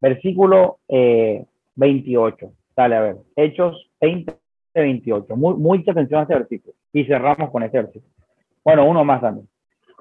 versículo 0.00 0.78
28. 0.88 2.46
Eh, 2.46 2.50
Dale, 2.76 2.96
a 2.96 3.00
ver, 3.00 3.16
Hechos 3.36 3.90
20, 4.00 4.34
28. 4.74 5.36
Muy, 5.36 5.54
mucha 5.54 5.92
atención 5.92 6.20
a 6.20 6.22
este 6.24 6.34
versículo. 6.34 6.74
Y 6.92 7.04
cerramos 7.04 7.50
con 7.50 7.62
este 7.62 7.78
versículo. 7.78 8.12
Bueno, 8.66 8.84
uno 8.84 9.04
más 9.04 9.20
también. 9.20 9.46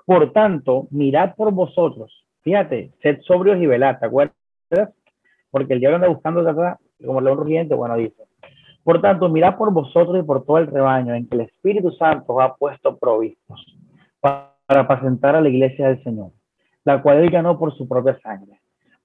Por 0.07 0.34
tanto, 0.34 0.88
mirad 0.89 1.36
por 1.36 1.51
vosotros. 1.51 2.26
Fíjate, 2.41 2.93
sed 2.99 3.20
sobrios 3.22 3.61
y 3.61 3.68
velad, 3.68 3.99
¿te 3.99 4.07
acuerdas? 4.07 4.36
Porque 5.51 5.76
el 5.76 5.80
diablo 5.80 5.97
anda 5.97 6.07
buscando 6.07 6.41
atrás, 6.41 6.80
como 7.05 7.22
león 7.22 7.38
rugiente, 7.38 7.76
bueno, 7.76 7.95
dice. 7.95 8.24
Por 8.84 9.01
tanto, 9.01 9.30
mirad 9.30 9.55
por 9.55 9.72
vosotros 9.72 10.18
y 10.18 10.26
por 10.26 10.45
todo 10.45 10.57
el 10.57 10.66
rebaño 10.66 11.13
en 11.13 11.28
que 11.28 11.36
el 11.36 11.41
Espíritu 11.41 11.91
Santo 11.91 12.41
ha 12.41 12.55
puesto 12.55 12.97
provistos 12.97 13.78
para 14.20 14.49
apacentar 14.68 15.36
a 15.36 15.41
la 15.41 15.49
iglesia 15.49 15.89
del 15.89 16.03
Señor, 16.03 16.32
la 16.86 17.03
cual 17.03 17.20
él 17.20 17.30
ganó 17.30 17.59
por 17.59 17.72
su 17.78 17.88
propia 17.88 18.20
sangre. 18.22 18.61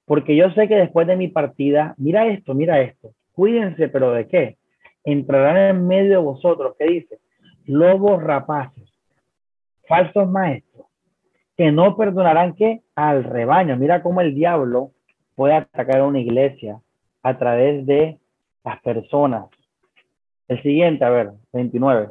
Porque 0.07 0.35
yo 0.35 0.51
sé 0.53 0.69
que 0.69 0.77
después 0.77 1.07
de 1.07 1.17
mi 1.17 1.29
partida, 1.29 1.95
mira 1.99 2.27
esto, 2.29 2.55
mira 2.55 2.81
esto, 2.81 3.11
cuídense, 3.35 3.91
pero 3.91 4.13
¿de 4.13 4.27
qué? 4.27 4.57
Entrarán 5.05 5.77
en 5.77 5.87
medio 5.87 6.13
de 6.13 6.25
vosotros, 6.25 6.77
¿qué 6.79 6.87
dice? 6.87 7.19
Lobos 7.67 8.23
rapaces 8.23 8.90
falsos 9.91 10.31
maestros 10.31 10.87
que 11.57 11.73
no 11.73 11.97
perdonarán 11.97 12.55
que 12.55 12.81
al 12.95 13.25
rebaño. 13.25 13.77
Mira 13.77 14.03
cómo 14.03 14.21
el 14.21 14.35
diablo 14.37 14.93
puede 15.35 15.55
atacar 15.55 15.99
a 15.99 16.07
una 16.07 16.21
iglesia 16.21 16.81
a 17.25 17.37
través 17.37 17.85
de 17.87 18.19
las 18.65 18.81
personas. 18.83 19.47
El 20.47 20.63
siguiente, 20.63 21.05
a 21.05 21.11
ver, 21.11 21.31
29. 21.53 22.11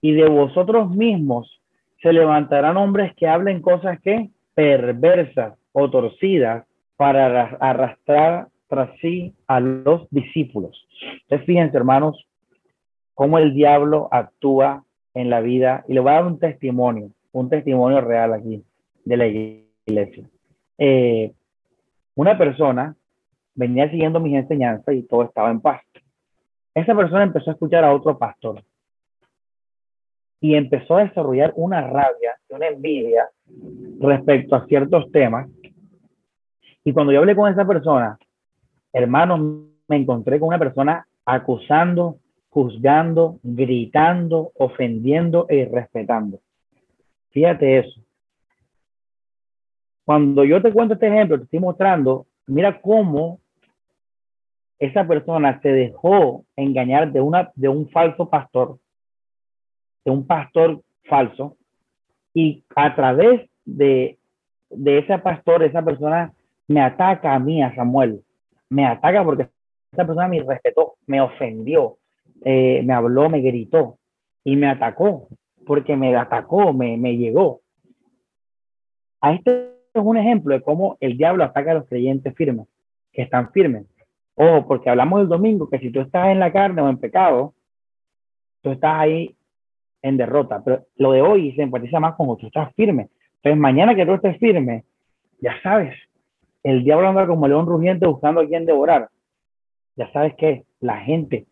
Y 0.00 0.12
de 0.12 0.28
vosotros 0.28 0.90
mismos 0.90 1.60
se 2.02 2.12
levantarán 2.12 2.78
hombres 2.78 3.14
que 3.16 3.28
hablen 3.28 3.60
cosas 3.60 4.00
que 4.00 4.30
perversas 4.54 5.58
o 5.72 5.90
torcidas 5.90 6.66
para 6.96 7.44
arrastrar 7.60 8.48
tras 8.66 8.90
sí 9.00 9.34
a 9.46 9.60
los 9.60 10.08
discípulos. 10.10 10.88
Entonces, 11.22 11.46
fíjense, 11.46 11.76
hermanos, 11.76 12.26
cómo 13.14 13.38
el 13.38 13.54
diablo 13.54 14.08
actúa 14.10 14.84
en 15.14 15.30
la 15.30 15.40
vida. 15.40 15.84
Y 15.88 15.94
le 15.94 16.00
voy 16.00 16.10
a 16.10 16.14
dar 16.14 16.26
un 16.26 16.38
testimonio, 16.38 17.10
un 17.32 17.48
testimonio 17.48 18.00
real 18.00 18.32
aquí 18.32 18.64
de 19.04 19.16
la 19.16 19.26
iglesia. 19.26 20.28
Eh, 20.78 21.32
una 22.14 22.36
persona 22.38 22.94
venía 23.54 23.90
siguiendo 23.90 24.20
mis 24.20 24.34
enseñanzas 24.34 24.94
y 24.94 25.02
todo 25.02 25.22
estaba 25.24 25.50
en 25.50 25.60
paz. 25.60 25.82
Esa 26.74 26.94
persona 26.94 27.24
empezó 27.24 27.50
a 27.50 27.54
escuchar 27.54 27.84
a 27.84 27.92
otro 27.92 28.16
pastor 28.16 28.62
y 30.40 30.54
empezó 30.54 30.96
a 30.96 31.04
desarrollar 31.04 31.52
una 31.56 31.82
rabia 31.82 32.38
y 32.48 32.54
una 32.54 32.68
envidia 32.68 33.28
respecto 34.00 34.56
a 34.56 34.66
ciertos 34.66 35.10
temas. 35.12 35.48
Y 36.84 36.92
cuando 36.92 37.12
yo 37.12 37.18
hablé 37.18 37.36
con 37.36 37.52
esa 37.52 37.66
persona, 37.66 38.18
hermano, 38.92 39.66
me 39.86 39.96
encontré 39.96 40.38
con 40.38 40.48
una 40.48 40.58
persona 40.58 41.06
acusando 41.26 42.16
juzgando, 42.50 43.38
gritando, 43.42 44.52
ofendiendo 44.56 45.46
e 45.48 45.56
irrespetando. 45.56 46.40
Fíjate 47.30 47.78
eso. 47.78 48.00
Cuando 50.04 50.44
yo 50.44 50.60
te 50.60 50.72
cuento 50.72 50.94
este 50.94 51.06
ejemplo, 51.06 51.38
te 51.38 51.44
estoy 51.44 51.60
mostrando, 51.60 52.26
mira 52.46 52.80
cómo 52.80 53.40
esa 54.80 55.06
persona 55.06 55.60
se 55.60 55.68
dejó 55.68 56.44
engañar 56.56 57.12
de, 57.12 57.20
una, 57.20 57.52
de 57.54 57.68
un 57.68 57.88
falso 57.90 58.28
pastor, 58.28 58.78
de 60.04 60.10
un 60.10 60.26
pastor 60.26 60.82
falso, 61.04 61.56
y 62.34 62.64
a 62.74 62.94
través 62.96 63.48
de, 63.64 64.18
de 64.70 64.98
ese 64.98 65.18
pastor, 65.18 65.62
esa 65.62 65.82
persona 65.82 66.32
me 66.66 66.80
ataca 66.80 67.34
a 67.34 67.38
mí, 67.38 67.62
a 67.62 67.74
Samuel, 67.74 68.24
me 68.68 68.86
ataca 68.86 69.22
porque 69.22 69.48
esa 69.92 70.06
persona 70.06 70.28
me 70.28 70.42
respetó, 70.42 70.94
me 71.06 71.20
ofendió, 71.20 71.98
eh, 72.44 72.82
me 72.84 72.92
habló, 72.92 73.28
me 73.28 73.40
gritó 73.40 73.98
y 74.44 74.56
me 74.56 74.68
atacó, 74.68 75.28
porque 75.66 75.96
me 75.96 76.14
atacó, 76.16 76.72
me, 76.72 76.96
me 76.96 77.16
llegó. 77.16 77.60
A 79.20 79.34
este 79.34 79.70
es 79.92 80.02
un 80.02 80.16
ejemplo 80.16 80.54
de 80.54 80.62
cómo 80.62 80.96
el 81.00 81.16
diablo 81.16 81.44
ataca 81.44 81.72
a 81.72 81.74
los 81.74 81.86
creyentes 81.86 82.34
firmes, 82.34 82.66
que 83.12 83.22
están 83.22 83.50
firmes. 83.52 83.84
Ojo, 84.34 84.66
porque 84.66 84.88
hablamos 84.88 85.20
el 85.20 85.28
domingo 85.28 85.68
que 85.68 85.78
si 85.78 85.90
tú 85.90 86.00
estás 86.00 86.28
en 86.28 86.40
la 86.40 86.52
carne 86.52 86.80
o 86.80 86.88
en 86.88 86.98
pecado, 86.98 87.54
tú 88.62 88.70
estás 88.70 88.94
ahí 88.98 89.36
en 90.02 90.16
derrota. 90.16 90.62
Pero 90.64 90.86
lo 90.96 91.12
de 91.12 91.20
hoy 91.20 91.52
se 91.52 91.62
enfatiza 91.62 92.00
más 92.00 92.14
como 92.14 92.36
tú 92.36 92.46
estás 92.46 92.72
firme. 92.74 93.08
Entonces, 93.36 93.58
mañana 93.58 93.94
que 93.94 94.06
tú 94.06 94.14
estés 94.14 94.38
firme, 94.38 94.84
ya 95.40 95.60
sabes, 95.62 95.94
el 96.62 96.84
diablo 96.84 97.08
anda 97.08 97.26
como 97.26 97.48
león 97.48 97.66
rugiente 97.66 98.06
buscando 98.06 98.40
a 98.40 98.46
quien 98.46 98.66
devorar. 98.66 99.08
Ya 99.96 100.10
sabes 100.12 100.34
que 100.36 100.64
la 100.80 100.98
gente 100.98 101.46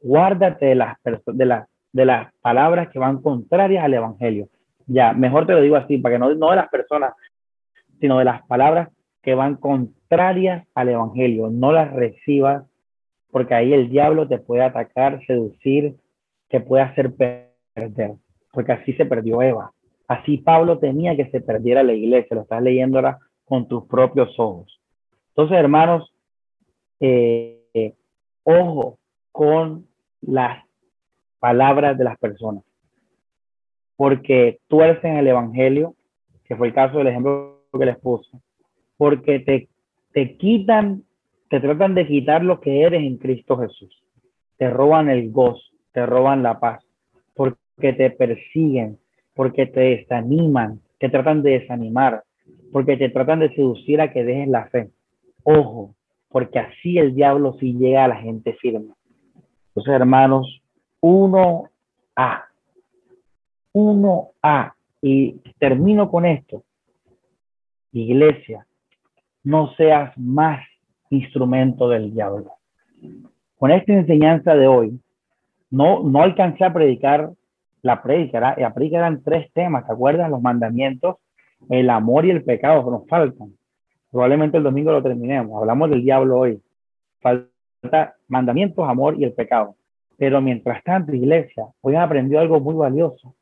guárdate 0.00 0.66
de 0.66 0.74
las, 0.74 0.96
de, 1.26 1.46
las, 1.46 1.68
de 1.92 2.04
las 2.04 2.32
palabras 2.40 2.88
que 2.90 2.98
van 2.98 3.20
contrarias 3.20 3.84
al 3.84 3.94
Evangelio. 3.94 4.48
Ya, 4.86 5.12
mejor 5.12 5.46
te 5.46 5.52
lo 5.52 5.60
digo 5.60 5.76
así, 5.76 5.98
para 5.98 6.14
que 6.14 6.18
no, 6.18 6.28
de 6.28 6.56
las 6.56 6.68
personas, 6.68 7.12
sino 8.00 8.18
de 8.18 8.24
las 8.24 8.46
palabras 8.46 8.88
que 9.22 9.34
van 9.34 9.56
contrarias 9.56 10.66
al 10.74 10.88
Evangelio. 10.88 11.50
No 11.50 11.72
las 11.72 11.92
recibas, 11.92 12.64
porque 13.30 13.54
ahí 13.54 13.72
el 13.72 13.90
diablo 13.90 14.26
te 14.28 14.38
puede 14.38 14.62
atacar, 14.62 15.20
seducir, 15.26 15.96
te 16.48 16.60
puede 16.60 16.84
hacer 16.84 17.14
perder, 17.14 18.12
porque 18.52 18.72
así 18.72 18.94
se 18.94 19.04
perdió 19.04 19.42
Eva. 19.42 19.72
Así 20.06 20.38
Pablo 20.38 20.78
tenía 20.78 21.14
que 21.16 21.30
se 21.30 21.42
perdiera 21.42 21.82
la 21.82 21.92
iglesia, 21.92 22.34
lo 22.34 22.42
estás 22.42 22.62
leyendo 22.62 22.96
ahora 22.96 23.18
con 23.44 23.68
tus 23.68 23.84
propios 23.84 24.34
ojos. 24.38 24.80
Entonces, 25.30 25.58
hermanos, 25.58 26.14
eh, 27.00 27.94
ojo 28.44 28.98
con 29.38 29.86
las 30.20 30.64
palabras 31.38 31.96
de 31.96 32.02
las 32.02 32.18
personas. 32.18 32.64
Porque 33.94 34.58
tú 34.66 34.82
eres 34.82 34.98
en 35.04 35.16
el 35.16 35.28
Evangelio, 35.28 35.94
que 36.44 36.56
fue 36.56 36.66
el 36.66 36.74
caso 36.74 36.98
del 36.98 37.06
ejemplo 37.06 37.62
que 37.72 37.86
les 37.86 37.96
puse, 37.98 38.36
porque 38.96 39.38
te, 39.38 39.68
te 40.12 40.36
quitan, 40.38 41.04
te 41.50 41.60
tratan 41.60 41.94
de 41.94 42.08
quitar 42.08 42.42
lo 42.42 42.60
que 42.60 42.82
eres 42.82 43.00
en 43.00 43.16
Cristo 43.16 43.56
Jesús. 43.58 44.02
Te 44.56 44.70
roban 44.70 45.08
el 45.08 45.30
gozo, 45.30 45.62
te 45.92 46.04
roban 46.04 46.42
la 46.42 46.58
paz, 46.58 46.84
porque 47.36 47.92
te 47.92 48.10
persiguen, 48.10 48.98
porque 49.34 49.66
te 49.66 49.78
desaniman, 49.78 50.80
te 50.98 51.10
tratan 51.10 51.44
de 51.44 51.60
desanimar, 51.60 52.24
porque 52.72 52.96
te 52.96 53.08
tratan 53.08 53.38
de 53.38 53.54
seducir 53.54 54.00
a 54.00 54.12
que 54.12 54.24
dejes 54.24 54.48
la 54.48 54.66
fe. 54.66 54.90
Ojo, 55.44 55.94
porque 56.28 56.58
así 56.58 56.98
el 56.98 57.14
diablo 57.14 57.56
sí 57.60 57.74
llega 57.74 58.04
a 58.04 58.08
la 58.08 58.16
gente 58.16 58.54
firme. 58.54 58.97
Entonces, 59.78 59.94
hermanos, 59.94 60.60
uno 61.00 61.70
a 62.16 62.46
uno 63.72 64.30
a 64.42 64.74
Y 65.00 65.34
termino 65.60 66.10
con 66.10 66.26
esto. 66.26 66.64
Iglesia, 67.92 68.66
no 69.44 69.72
seas 69.76 70.18
más 70.18 70.66
instrumento 71.10 71.88
del 71.88 72.12
diablo. 72.12 72.54
Con 73.56 73.70
esta 73.70 73.92
enseñanza 73.92 74.56
de 74.56 74.66
hoy, 74.66 75.00
no, 75.70 76.02
no 76.02 76.22
alcancé 76.22 76.64
a 76.64 76.72
predicar 76.72 77.30
la 77.82 78.02
predica. 78.02 78.56
La 78.58 78.74
predica 78.74 78.98
eran 78.98 79.22
tres 79.22 79.48
temas, 79.52 79.86
¿te 79.86 79.92
acuerdas? 79.92 80.28
Los 80.28 80.42
mandamientos, 80.42 81.18
el 81.70 81.88
amor 81.88 82.26
y 82.26 82.30
el 82.30 82.42
pecado 82.42 82.84
que 82.84 82.90
nos 82.90 83.06
faltan. 83.06 83.52
Probablemente 84.10 84.56
el 84.56 84.64
domingo 84.64 84.90
lo 84.90 85.04
terminemos. 85.04 85.60
Hablamos 85.60 85.88
del 85.90 86.02
diablo 86.02 86.40
hoy. 86.40 86.60
Mandamientos, 88.28 88.88
amor 88.88 89.16
y 89.18 89.24
el 89.24 89.32
pecado. 89.32 89.76
Pero 90.16 90.40
mientras 90.40 90.82
tanto, 90.84 91.14
iglesia, 91.14 91.66
hoy 91.80 91.94
he 91.94 91.98
aprendido 91.98 92.40
algo 92.40 92.60
muy 92.60 92.74
valioso. 92.74 93.34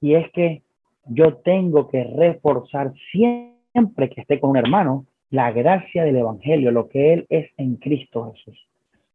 Y 0.00 0.14
es 0.14 0.30
que 0.32 0.62
yo 1.06 1.36
tengo 1.38 1.88
que 1.88 2.04
reforzar 2.04 2.92
siempre 3.10 4.08
que 4.10 4.20
esté 4.20 4.40
con 4.40 4.50
un 4.50 4.56
hermano 4.56 5.06
la 5.30 5.50
gracia 5.50 6.04
del 6.04 6.16
Evangelio, 6.16 6.70
lo 6.70 6.88
que 6.88 7.12
Él 7.12 7.26
es 7.28 7.50
en 7.56 7.76
Cristo 7.76 8.32
Jesús. 8.32 8.66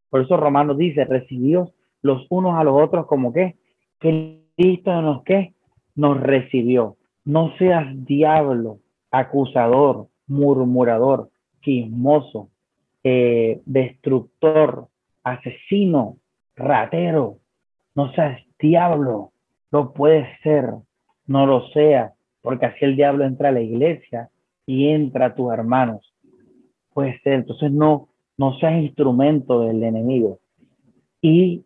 Por 0.09 0.21
eso 0.21 0.37
Romanos 0.37 0.77
dice, 0.77 1.05
recibidos 1.05 1.73
los 2.01 2.25
unos 2.29 2.55
a 2.55 2.63
los 2.63 2.81
otros 2.81 3.05
como 3.05 3.31
que, 3.31 3.55
que 3.99 4.41
Cristo 4.57 5.01
nos 5.01 5.23
que 5.23 5.53
nos 5.95 6.19
recibió. 6.19 6.97
No 7.23 7.55
seas 7.57 7.85
diablo, 8.05 8.79
acusador, 9.11 10.07
murmurador, 10.27 11.29
chismoso, 11.61 12.49
eh, 13.03 13.61
destructor, 13.65 14.87
asesino, 15.23 16.17
ratero. 16.55 17.37
No 17.95 18.11
seas 18.13 18.41
diablo, 18.59 19.31
lo 19.71 19.93
puedes 19.93 20.27
ser, 20.43 20.69
no 21.27 21.45
lo 21.45 21.67
sea, 21.69 22.13
porque 22.41 22.67
así 22.67 22.85
el 22.85 22.95
diablo 22.95 23.25
entra 23.25 23.49
a 23.49 23.53
la 23.53 23.61
iglesia 23.61 24.29
y 24.65 24.89
entra 24.89 25.27
a 25.27 25.35
tus 25.35 25.51
hermanos. 25.51 26.13
Puede 26.93 27.19
ser, 27.21 27.33
entonces 27.33 27.71
no, 27.71 28.09
no 28.37 28.57
seas 28.59 28.81
instrumento 28.81 29.61
del 29.61 29.83
enemigo. 29.83 30.39
Y 31.21 31.63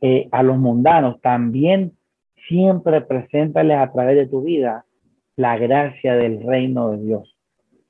eh, 0.00 0.28
a 0.32 0.42
los 0.42 0.58
mundanos 0.58 1.20
también 1.20 1.92
siempre 2.48 3.00
preséntales 3.00 3.78
a 3.78 3.90
través 3.92 4.16
de 4.16 4.26
tu 4.26 4.42
vida 4.42 4.84
la 5.36 5.56
gracia 5.58 6.14
del 6.14 6.42
reino 6.42 6.90
de 6.90 6.98
Dios. 6.98 7.36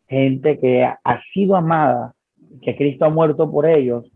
Gente 0.08 0.58
que 0.58 0.84
ha 0.84 1.22
sido 1.32 1.56
amada, 1.56 2.14
que 2.62 2.76
Cristo 2.76 3.04
ha 3.04 3.10
muerto 3.10 3.50
por 3.50 3.66
ellos, 3.66 4.10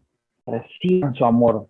reciban 0.47 1.14
su 1.14 1.24
amor. 1.24 1.68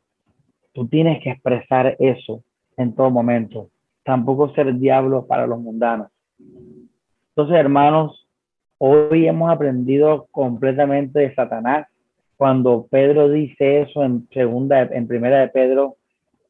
Tú 0.73 0.87
tienes 0.87 1.23
que 1.23 1.31
expresar 1.31 1.97
eso 1.99 2.43
en 2.77 2.95
todo 2.95 3.11
momento. 3.11 3.71
Tampoco 4.05 4.55
ser 4.55 4.75
diablo 4.79 5.27
para 5.27 5.47
los 5.47 5.61
mundanos. 5.61 6.09
Entonces, 7.31 7.57
hermanos, 7.57 8.27
hoy 8.79 9.27
hemos 9.27 9.51
aprendido 9.51 10.27
completamente 10.31 11.21
de 11.21 11.35
Satanás. 11.35 11.87
Cuando 12.37 12.87
Pedro 12.91 13.29
dice 13.29 13.83
eso 13.83 14.05
en 14.05 14.29
segunda, 14.33 14.83
en 14.83 15.09
primera 15.09 15.41
de 15.41 15.49
Pedro 15.49 15.97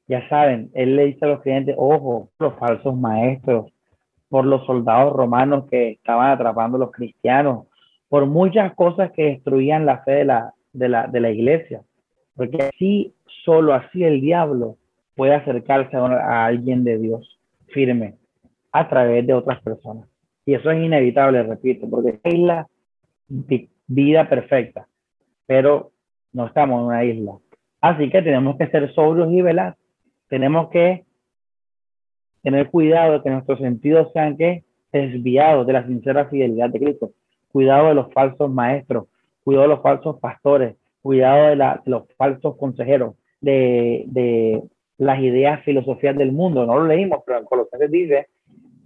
ya 0.07 0.27
saben, 0.29 0.71
él 0.75 0.97
le 0.97 1.07
dice 1.07 1.27
a 1.27 1.29
los 1.29 1.43
clientes, 1.43 1.75
ojo, 1.79 2.31
los 2.39 2.55
falsos 2.55 2.97
maestros, 2.97 3.71
por 4.29 4.45
los 4.45 4.65
soldados 4.67 5.13
romanos 5.13 5.67
que 5.71 5.93
estaban 5.93 6.31
atrapando 6.31 6.77
a 6.77 6.81
los 6.81 6.91
cristianos, 6.91 7.67
por 8.09 8.27
muchas 8.27 8.75
cosas 8.75 9.13
que 9.13 9.25
destruían 9.25 9.87
la 9.87 10.03
fe 10.03 10.13
de 10.13 10.25
la, 10.25 10.55
de 10.73 10.89
la, 10.89 11.07
de 11.07 11.21
la 11.21 11.31
iglesia. 11.31 11.83
Porque 12.35 12.63
así, 12.63 13.15
solo 13.45 13.75
así 13.75 14.05
el 14.05 14.21
diablo 14.21 14.77
puede 15.15 15.35
acercarse 15.35 15.97
a, 15.97 16.47
alguien 16.47 16.85
de 16.85 16.99
Dios 16.99 17.39
firme 17.69 18.15
a 18.73 18.89
través 18.89 19.27
de 19.27 19.35
otras 19.35 19.61
personas. 19.63 20.09
Y 20.47 20.55
eso 20.55 20.71
es 20.71 20.83
inevitable, 20.83 21.43
repito, 21.43 21.89
porque 21.91 22.19
es 22.23 22.39
la 22.39 22.67
vida 23.87 24.29
perfecta, 24.29 24.87
pero 25.47 25.91
no 26.33 26.47
estamos 26.47 26.81
en 26.81 26.87
una 26.87 27.05
isla. 27.05 27.33
Así 27.81 28.09
que 28.09 28.23
tenemos 28.23 28.57
que 28.57 28.69
ser 28.69 28.93
sobrios 28.95 29.31
y 29.33 29.43
velar 29.43 29.77
tenemos 30.29 30.69
que 30.71 31.05
tener 32.43 32.71
cuidado 32.71 33.15
de 33.15 33.23
que 33.23 33.31
nuestros 33.31 33.59
sentidos 33.59 34.13
sean 34.13 34.37
que 34.37 34.65
desviados 34.93 35.67
de 35.67 35.73
la 35.73 35.87
sincera 35.87 36.27
fidelidad 36.27 36.71
de 36.71 36.79
Cristo. 36.79 37.13
Cuidado 37.53 37.89
de 37.89 37.95
los 37.95 38.13
falsos 38.13 38.51
maestros, 38.51 39.07
cuidado 39.45 39.69
de 39.69 39.75
los 39.75 39.83
falsos 39.83 40.19
pastores, 40.21 40.77
cuidado 41.03 41.49
de, 41.49 41.81
los 41.87 42.05
falsos 42.17 42.57
consejeros, 42.57 43.15
de, 43.41 44.05
de, 44.07 44.63
las 44.99 45.21
ideas, 45.21 45.63
filosofías 45.65 46.17
del 46.17 46.33
mundo. 46.33 46.67
No 46.67 46.79
lo 46.79 46.87
leímos, 46.87 47.21
pero 47.25 47.39
en 47.39 47.45
Colosenses 47.45 47.91
dice 47.91 48.27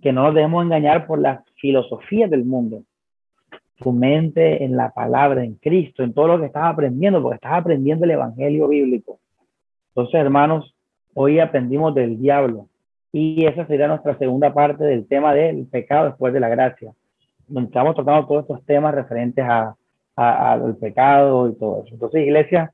que 0.00 0.12
no 0.12 0.24
nos 0.24 0.34
debemos 0.34 0.64
engañar 0.64 1.06
por 1.06 1.18
las 1.18 1.40
filosofías 1.56 2.30
del 2.30 2.44
mundo. 2.44 2.82
Tu 3.76 3.92
mente 3.92 4.62
en 4.62 4.76
la 4.76 4.90
palabra, 4.90 5.42
en 5.42 5.54
Cristo, 5.54 6.02
en 6.02 6.12
todo 6.12 6.28
lo 6.28 6.40
que 6.40 6.46
estás 6.46 6.64
aprendiendo, 6.64 7.20
porque 7.22 7.36
estás 7.36 7.54
aprendiendo 7.54 8.04
el 8.04 8.12
evangelio 8.12 8.68
bíblico. 8.68 9.18
Entonces, 9.88 10.14
hermanos, 10.14 10.74
Hoy 11.14 11.40
aprendimos 11.40 11.94
del 11.94 12.18
diablo 12.18 12.68
y 13.12 13.44
esa 13.44 13.66
sería 13.66 13.86
nuestra 13.86 14.16
segunda 14.16 14.54
parte 14.54 14.82
del 14.82 15.06
tema 15.06 15.34
del 15.34 15.66
pecado 15.66 16.06
después 16.06 16.32
de 16.32 16.40
la 16.40 16.48
gracia, 16.48 16.92
donde 17.52 17.68
estamos 17.68 17.94
tratando 17.94 18.26
todos 18.26 18.42
estos 18.42 18.64
temas 18.64 18.94
referentes 18.94 19.44
a, 19.48 19.76
al 20.16 20.76
pecado 20.76 21.48
y 21.48 21.54
todo 21.54 21.82
eso. 21.82 21.94
Entonces, 21.94 22.22
iglesia, 22.22 22.72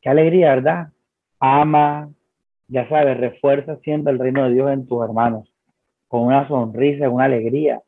qué 0.00 0.08
alegría, 0.08 0.54
¿verdad? 0.54 0.88
Ama, 1.40 2.08
ya 2.68 2.88
sabes, 2.88 3.18
refuerza 3.18 3.76
siempre 3.76 4.12
el 4.12 4.18
reino 4.18 4.44
de 4.44 4.54
Dios 4.54 4.70
en 4.70 4.86
tus 4.86 5.04
hermanos, 5.04 5.52
con 6.08 6.22
una 6.22 6.46
sonrisa, 6.48 7.10
una 7.10 7.24
alegría, 7.24 7.82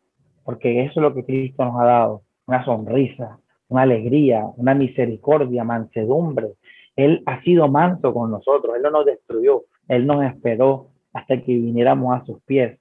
porque 0.44 0.84
eso 0.84 1.00
es 1.00 1.02
lo 1.02 1.14
que 1.14 1.24
Cristo 1.24 1.64
nos 1.64 1.80
ha 1.80 1.84
dado, 1.84 2.22
una 2.46 2.64
sonrisa, 2.64 3.38
una 3.68 3.82
alegría, 3.82 4.44
una 4.56 4.74
misericordia, 4.74 5.64
mansedumbre, 5.64 6.54
él 6.98 7.22
ha 7.26 7.40
sido 7.42 7.68
manso 7.68 8.12
con 8.12 8.32
nosotros, 8.32 8.74
Él 8.74 8.82
no 8.82 8.90
nos 8.90 9.06
destruyó, 9.06 9.66
Él 9.86 10.04
nos 10.04 10.24
esperó 10.24 10.88
hasta 11.12 11.40
que 11.40 11.52
viniéramos 11.52 12.12
a 12.20 12.24
sus 12.24 12.42
pies. 12.42 12.76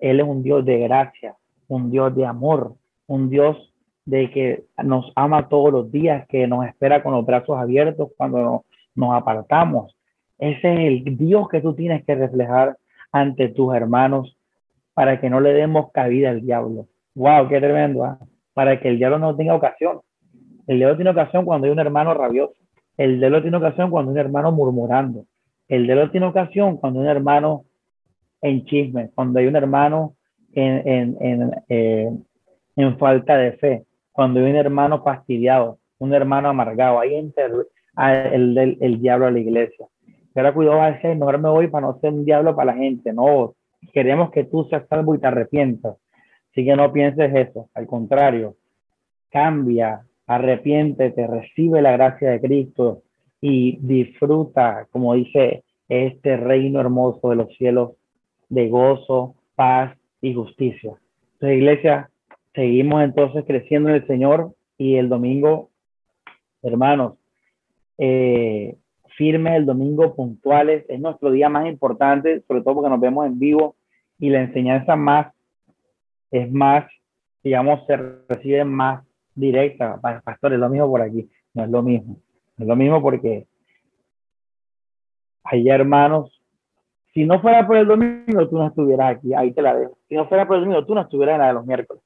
Él 0.00 0.18
es 0.18 0.26
un 0.26 0.42
Dios 0.42 0.64
de 0.64 0.80
gracia, 0.80 1.36
un 1.70 1.90
Dios 1.90 2.14
de 2.14 2.26
amor, 2.26 2.74
un 3.06 3.30
Dios 3.30 3.56
de 4.04 4.30
que 4.30 4.64
nos 4.82 5.12
ama 5.14 5.48
todos 5.48 5.72
los 5.72 5.92
días, 5.92 6.26
que 6.28 6.46
nos 6.46 6.66
espera 6.66 7.02
con 7.02 7.12
los 7.12 7.24
brazos 7.24 7.56
abiertos 7.56 8.10
cuando 8.16 8.64
nos, 8.94 9.14
apartamos. 9.14 9.96
Ese 10.38 10.72
es 10.72 10.78
el 11.06 11.16
Dios 11.16 11.48
que 11.48 11.60
tú 11.60 11.74
tienes 11.74 12.04
que 12.04 12.14
reflejar 12.14 12.76
ante 13.12 13.48
tus 13.48 13.74
hermanos 13.74 14.36
para 14.94 15.20
que 15.20 15.30
no 15.30 15.40
le 15.40 15.52
demos 15.52 15.92
cabida 15.92 16.30
al 16.30 16.40
diablo. 16.42 16.88
¡Wow! 17.14 17.48
¡Qué 17.48 17.60
tremendo! 17.60 18.04
¿ah? 18.04 18.18
Para 18.52 18.80
que 18.80 18.88
el 18.88 18.98
diablo 18.98 19.18
no 19.18 19.36
tenga 19.36 19.54
ocasión. 19.54 20.00
El 20.66 20.78
diablo 20.78 20.96
tiene 20.96 21.10
ocasión 21.10 21.44
cuando 21.44 21.66
hay 21.66 21.72
un 21.72 21.78
hermano 21.78 22.14
rabioso. 22.14 22.54
El 22.96 23.20
de 23.20 23.40
tiene 23.40 23.56
ocasión 23.56 23.90
cuando 23.90 24.12
un 24.12 24.18
hermano 24.18 24.52
murmurando. 24.52 25.24
El 25.68 25.86
de 25.86 26.08
tiene 26.08 26.26
ocasión 26.26 26.76
cuando 26.76 27.00
un 27.00 27.06
hermano 27.06 27.64
en 28.42 28.64
chisme, 28.64 29.10
cuando 29.14 29.38
hay 29.38 29.46
un 29.46 29.56
hermano 29.56 30.16
en, 30.54 31.16
en, 31.20 31.50
eh, 31.68 32.10
en, 32.76 32.98
falta 32.98 33.36
de 33.36 33.52
fe, 33.52 33.84
cuando 34.12 34.40
hay 34.40 34.50
un 34.50 34.56
hermano 34.56 35.02
fastidiado, 35.02 35.78
un 35.98 36.14
hermano 36.14 36.48
amargado. 36.48 37.00
Ahí 37.00 37.14
entra 37.14 37.46
el, 37.46 38.58
el, 38.58 38.78
el, 38.80 39.00
diablo 39.00 39.26
a 39.26 39.30
la 39.30 39.38
iglesia. 39.38 39.86
Pero 40.32 40.54
cuidado 40.54 40.80
a 40.80 40.92
decir, 40.92 41.16
mejor 41.16 41.38
me 41.38 41.48
voy 41.48 41.68
para 41.68 41.86
no 41.86 41.98
ser 42.00 42.12
un 42.12 42.24
diablo 42.24 42.54
para 42.54 42.72
la 42.72 42.78
gente. 42.78 43.12
No, 43.12 43.54
queremos 43.92 44.30
que 44.30 44.44
tú 44.44 44.64
seas 44.64 44.86
salvo 44.88 45.14
y 45.14 45.18
te 45.18 45.26
arrepientas. 45.26 45.96
Así 46.50 46.64
que 46.64 46.76
no 46.76 46.92
pienses 46.92 47.34
eso. 47.34 47.68
Al 47.74 47.86
contrario, 47.86 48.56
cambia, 49.30 50.02
arrepiéntete, 50.26 51.26
recibe 51.26 51.82
la 51.82 51.92
gracia 51.92 52.30
de 52.30 52.40
Cristo 52.40 53.02
y 53.40 53.78
disfruta, 53.80 54.86
como 54.90 55.14
dice, 55.14 55.64
este 55.88 56.36
reino 56.36 56.80
hermoso 56.80 57.30
de 57.30 57.36
los 57.36 57.56
cielos 57.56 57.92
de 58.48 58.68
gozo, 58.68 59.34
paz 59.54 59.96
y 60.20 60.34
justicia. 60.34 60.92
Entonces, 61.34 61.58
iglesia, 61.58 62.10
seguimos 62.54 63.02
entonces 63.02 63.44
creciendo 63.46 63.88
en 63.88 63.96
el 63.96 64.06
Señor 64.06 64.54
y 64.76 64.96
el 64.96 65.08
domingo, 65.08 65.70
hermanos, 66.62 67.14
eh, 67.98 68.76
firmes 69.16 69.54
el 69.54 69.66
domingo, 69.66 70.14
puntuales. 70.14 70.84
Es 70.88 71.00
nuestro 71.00 71.30
día 71.30 71.48
más 71.48 71.66
importante, 71.66 72.42
sobre 72.46 72.62
todo 72.62 72.76
porque 72.76 72.90
nos 72.90 73.00
vemos 73.00 73.26
en 73.26 73.38
vivo 73.38 73.76
y 74.18 74.30
la 74.30 74.42
enseñanza 74.42 74.96
más 74.96 75.32
es 76.30 76.50
más, 76.50 76.84
digamos, 77.42 77.84
se 77.86 77.96
recibe 78.28 78.64
más 78.64 79.04
directa. 79.34 80.00
Pastor, 80.00 80.52
es 80.52 80.58
lo 80.58 80.68
mismo 80.68 80.88
por 80.88 81.02
aquí. 81.02 81.28
No 81.54 81.64
es 81.64 81.70
lo 81.70 81.82
mismo. 81.82 82.16
es 82.58 82.66
lo 82.66 82.76
mismo 82.76 83.02
porque 83.02 83.46
hay 85.44 85.68
hermanos 85.68 86.39
si 87.12 87.24
no 87.24 87.40
fuera 87.40 87.66
por 87.66 87.76
el 87.76 87.86
domingo, 87.86 88.48
tú 88.48 88.56
no 88.56 88.68
estuvieras 88.68 89.16
aquí. 89.16 89.34
Ahí 89.34 89.52
te 89.52 89.62
la 89.62 89.74
dejo. 89.74 89.98
Si 90.08 90.14
no 90.14 90.26
fuera 90.28 90.46
por 90.46 90.56
el 90.56 90.62
domingo, 90.62 90.84
tú 90.84 90.94
no 90.94 91.02
estuvieras 91.02 91.34
en 91.34 91.40
la 91.40 91.46
de 91.48 91.54
los 91.54 91.66
miércoles. 91.66 92.02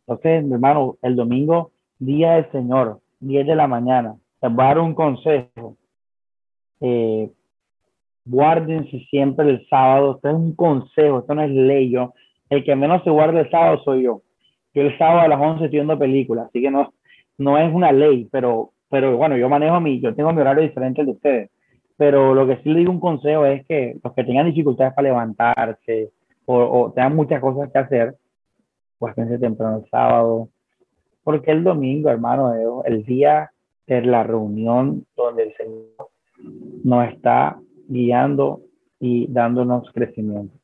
Entonces, 0.00 0.44
mi 0.44 0.54
hermano, 0.54 0.96
el 1.02 1.14
domingo, 1.14 1.72
día 1.98 2.32
del 2.32 2.50
Señor, 2.50 3.00
10 3.20 3.46
de 3.46 3.54
la 3.54 3.66
mañana. 3.66 4.16
Les 4.42 4.52
voy 4.52 4.64
a 4.64 4.68
dar 4.68 4.78
un 4.78 4.94
consejo. 4.94 5.76
Eh, 6.80 7.30
guárdense 8.24 8.98
siempre 9.10 9.50
el 9.50 9.66
sábado. 9.68 10.16
Esto 10.16 10.28
es 10.28 10.34
un 10.34 10.54
consejo, 10.54 11.18
esto 11.20 11.34
no 11.34 11.42
es 11.42 11.50
ley. 11.50 11.90
Yo, 11.90 12.14
el 12.48 12.64
que 12.64 12.74
menos 12.74 13.04
se 13.04 13.10
guarda 13.10 13.40
el 13.40 13.50
sábado 13.50 13.82
soy 13.84 14.04
yo. 14.04 14.22
Yo 14.74 14.82
el 14.82 14.96
sábado 14.98 15.20
a 15.20 15.28
las 15.28 15.40
11 15.40 15.64
estoy 15.64 15.78
viendo 15.78 15.98
películas, 15.98 16.46
así 16.46 16.62
que 16.62 16.70
no, 16.70 16.92
no 17.38 17.58
es 17.58 17.72
una 17.74 17.90
ley, 17.90 18.28
pero, 18.30 18.70
pero 18.88 19.16
bueno, 19.16 19.36
yo 19.36 19.48
manejo 19.48 19.80
mi, 19.80 20.00
yo 20.00 20.14
tengo 20.14 20.32
mi 20.32 20.40
horario 20.40 20.62
diferente 20.62 21.00
al 21.00 21.08
de 21.08 21.12
ustedes. 21.12 21.50
Pero 22.00 22.34
lo 22.34 22.46
que 22.46 22.56
sí 22.62 22.70
le 22.70 22.78
digo 22.78 22.92
un 22.92 22.98
consejo 22.98 23.44
es 23.44 23.66
que 23.66 24.00
los 24.02 24.14
que 24.14 24.24
tengan 24.24 24.46
dificultades 24.46 24.94
para 24.94 25.08
levantarse 25.08 26.10
o, 26.46 26.90
tengan 26.94 27.14
muchas 27.14 27.42
cosas 27.42 27.70
que 27.70 27.78
hacer, 27.78 28.16
pues 28.98 29.14
piense 29.14 29.38
temprano 29.38 29.82
el 29.84 29.90
sábado, 29.90 30.48
porque 31.22 31.50
el 31.50 31.62
domingo, 31.62 32.08
hermano, 32.08 32.54
el 32.86 33.04
día 33.04 33.50
de 33.86 34.00
la 34.00 34.22
reunión 34.22 35.04
donde 35.14 35.42
el 35.42 35.54
Señor 35.58 36.08
nos 36.84 37.06
está 37.12 37.60
guiando 37.86 38.62
y 38.98 39.30
dándonos 39.30 39.92
crecimiento. 39.92 40.56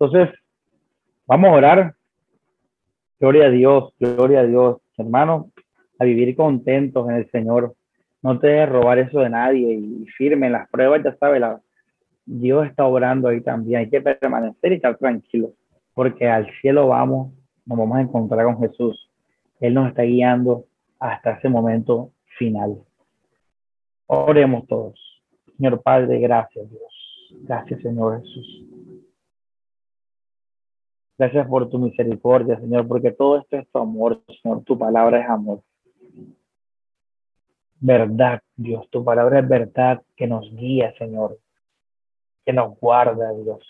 Entonces, 0.00 0.34
vamos 1.26 1.50
a 1.50 1.52
orar. 1.52 1.94
Gloria 3.20 3.44
a 3.44 3.50
Dios, 3.50 3.92
gloria 4.00 4.40
a 4.40 4.44
Dios, 4.44 4.78
hermano, 4.96 5.50
a 5.98 6.04
vivir 6.06 6.34
contentos 6.34 7.06
en 7.10 7.16
el 7.16 7.30
Señor. 7.30 7.74
No 8.22 8.38
te 8.38 8.48
dejes 8.48 8.68
robar 8.68 8.98
eso 8.98 9.20
de 9.20 9.30
nadie 9.30 9.74
y 9.74 10.06
firme 10.16 10.50
las 10.50 10.68
pruebas, 10.70 11.02
ya 11.04 11.16
sabes, 11.16 11.42
Dios 12.24 12.66
está 12.66 12.84
obrando 12.84 13.28
ahí 13.28 13.40
también. 13.40 13.80
Hay 13.80 13.90
que 13.90 14.00
permanecer 14.00 14.72
y 14.72 14.76
estar 14.76 14.96
tranquilos, 14.96 15.52
porque 15.94 16.28
al 16.28 16.50
cielo 16.60 16.88
vamos, 16.88 17.32
nos 17.64 17.78
vamos 17.78 17.98
a 17.98 18.02
encontrar 18.02 18.44
con 18.44 18.58
Jesús. 18.58 19.10
Él 19.60 19.74
nos 19.74 19.88
está 19.88 20.02
guiando 20.02 20.64
hasta 20.98 21.32
ese 21.32 21.48
momento 21.48 22.10
final. 22.38 22.82
Oremos 24.06 24.66
todos. 24.66 25.00
Señor 25.56 25.82
Padre, 25.82 26.18
gracias 26.18 26.68
Dios. 26.68 27.34
Gracias 27.42 27.80
Señor 27.80 28.20
Jesús. 28.20 28.64
Gracias 31.18 31.46
por 31.48 31.68
tu 31.70 31.78
misericordia, 31.78 32.58
Señor, 32.60 32.86
porque 32.86 33.10
todo 33.10 33.38
esto 33.38 33.56
es 33.56 33.66
tu 33.70 33.78
amor, 33.78 34.20
Señor. 34.42 34.62
Tu 34.64 34.78
palabra 34.78 35.20
es 35.20 35.28
amor. 35.28 35.62
Verdad, 37.80 38.40
Dios. 38.56 38.88
Tu 38.90 39.04
palabra 39.04 39.40
es 39.40 39.48
verdad 39.48 40.02
que 40.16 40.26
nos 40.26 40.50
guía, 40.54 40.94
Señor. 40.98 41.38
Que 42.44 42.52
nos 42.52 42.78
guarda, 42.78 43.32
Dios. 43.32 43.60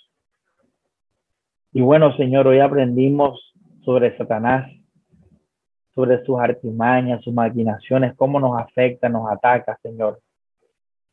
Y 1.72 1.80
bueno, 1.80 2.16
Señor, 2.16 2.46
hoy 2.46 2.60
aprendimos 2.60 3.52
sobre 3.84 4.16
Satanás, 4.16 4.70
sobre 5.94 6.24
sus 6.24 6.38
artimañas, 6.38 7.22
sus 7.22 7.34
maquinaciones, 7.34 8.14
cómo 8.16 8.40
nos 8.40 8.58
afecta, 8.60 9.08
nos 9.08 9.30
ataca, 9.30 9.78
Señor. 9.82 10.20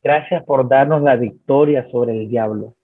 Gracias 0.02 0.44
por 0.44 0.68
darnos 0.68 1.02
la 1.02 1.16
victoria 1.16 1.88
sobre 1.90 2.12
el 2.12 2.28
diablo 2.28 2.74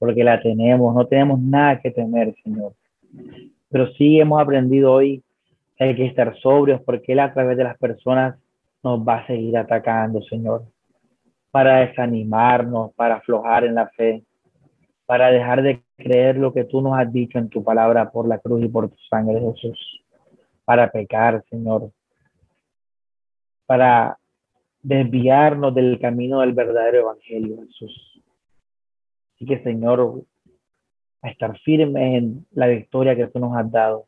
porque 0.00 0.24
la 0.24 0.40
tenemos, 0.40 0.94
no 0.94 1.06
tenemos 1.06 1.38
nada 1.38 1.78
que 1.78 1.90
temer, 1.90 2.34
Señor. 2.42 2.72
Pero 3.68 3.92
sí 3.92 4.18
hemos 4.18 4.40
aprendido 4.40 4.94
hoy 4.94 5.22
que 5.76 5.84
hay 5.84 5.94
que 5.94 6.06
estar 6.06 6.34
sobrios 6.38 6.80
porque 6.86 7.12
Él 7.12 7.20
a 7.20 7.32
través 7.34 7.58
de 7.58 7.64
las 7.64 7.76
personas 7.76 8.34
nos 8.82 9.00
va 9.00 9.16
a 9.16 9.26
seguir 9.26 9.56
atacando, 9.56 10.22
Señor, 10.22 10.64
para 11.50 11.80
desanimarnos, 11.80 12.94
para 12.94 13.16
aflojar 13.16 13.64
en 13.64 13.74
la 13.74 13.88
fe, 13.88 14.24
para 15.06 15.30
dejar 15.30 15.62
de 15.62 15.82
creer 15.96 16.36
lo 16.36 16.52
que 16.52 16.64
tú 16.64 16.80
nos 16.80 16.98
has 16.98 17.12
dicho 17.12 17.38
en 17.38 17.48
tu 17.48 17.62
palabra 17.62 18.10
por 18.10 18.26
la 18.26 18.38
cruz 18.38 18.62
y 18.64 18.68
por 18.68 18.88
tu 18.88 18.96
sangre, 19.08 19.40
Jesús, 19.40 20.02
para 20.64 20.90
pecar, 20.90 21.44
Señor, 21.50 21.90
para 23.66 24.18
desviarnos 24.82 25.74
del 25.74 25.98
camino 26.00 26.40
del 26.40 26.52
verdadero 26.52 27.00
evangelio, 27.00 27.58
Jesús. 27.66 28.22
Así 29.34 29.44
que, 29.44 29.62
Señor, 29.62 30.22
a 31.22 31.28
estar 31.28 31.58
firmes 31.58 32.22
en 32.22 32.46
la 32.52 32.66
victoria 32.66 33.14
que 33.14 33.26
tú 33.26 33.38
nos 33.38 33.56
has 33.56 33.70
dado, 33.70 34.06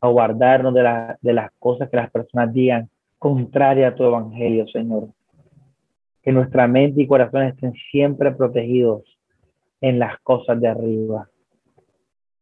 a 0.00 0.08
guardarnos 0.08 0.72
de, 0.74 1.16
de 1.20 1.32
las 1.32 1.50
cosas 1.58 1.90
que 1.90 1.96
las 1.96 2.10
personas 2.10 2.52
digan 2.52 2.88
contraria 3.20 3.88
a 3.88 3.94
tu 3.94 4.02
evangelio, 4.02 4.66
Señor. 4.68 5.08
Que 6.22 6.32
nuestra 6.32 6.66
mente 6.66 7.02
y 7.02 7.06
corazón 7.06 7.42
estén 7.42 7.74
siempre 7.90 8.32
protegidos 8.32 9.04
en 9.80 9.98
las 9.98 10.18
cosas 10.20 10.60
de 10.60 10.68
arriba, 10.68 11.28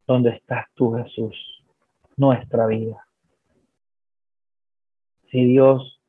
donde 0.06 0.30
estás 0.30 0.66
tú, 0.74 0.92
Jesús, 0.94 1.36
nuestra 2.16 2.66
vida. 2.66 3.06
Si 5.30 5.44
Dios 5.44 6.00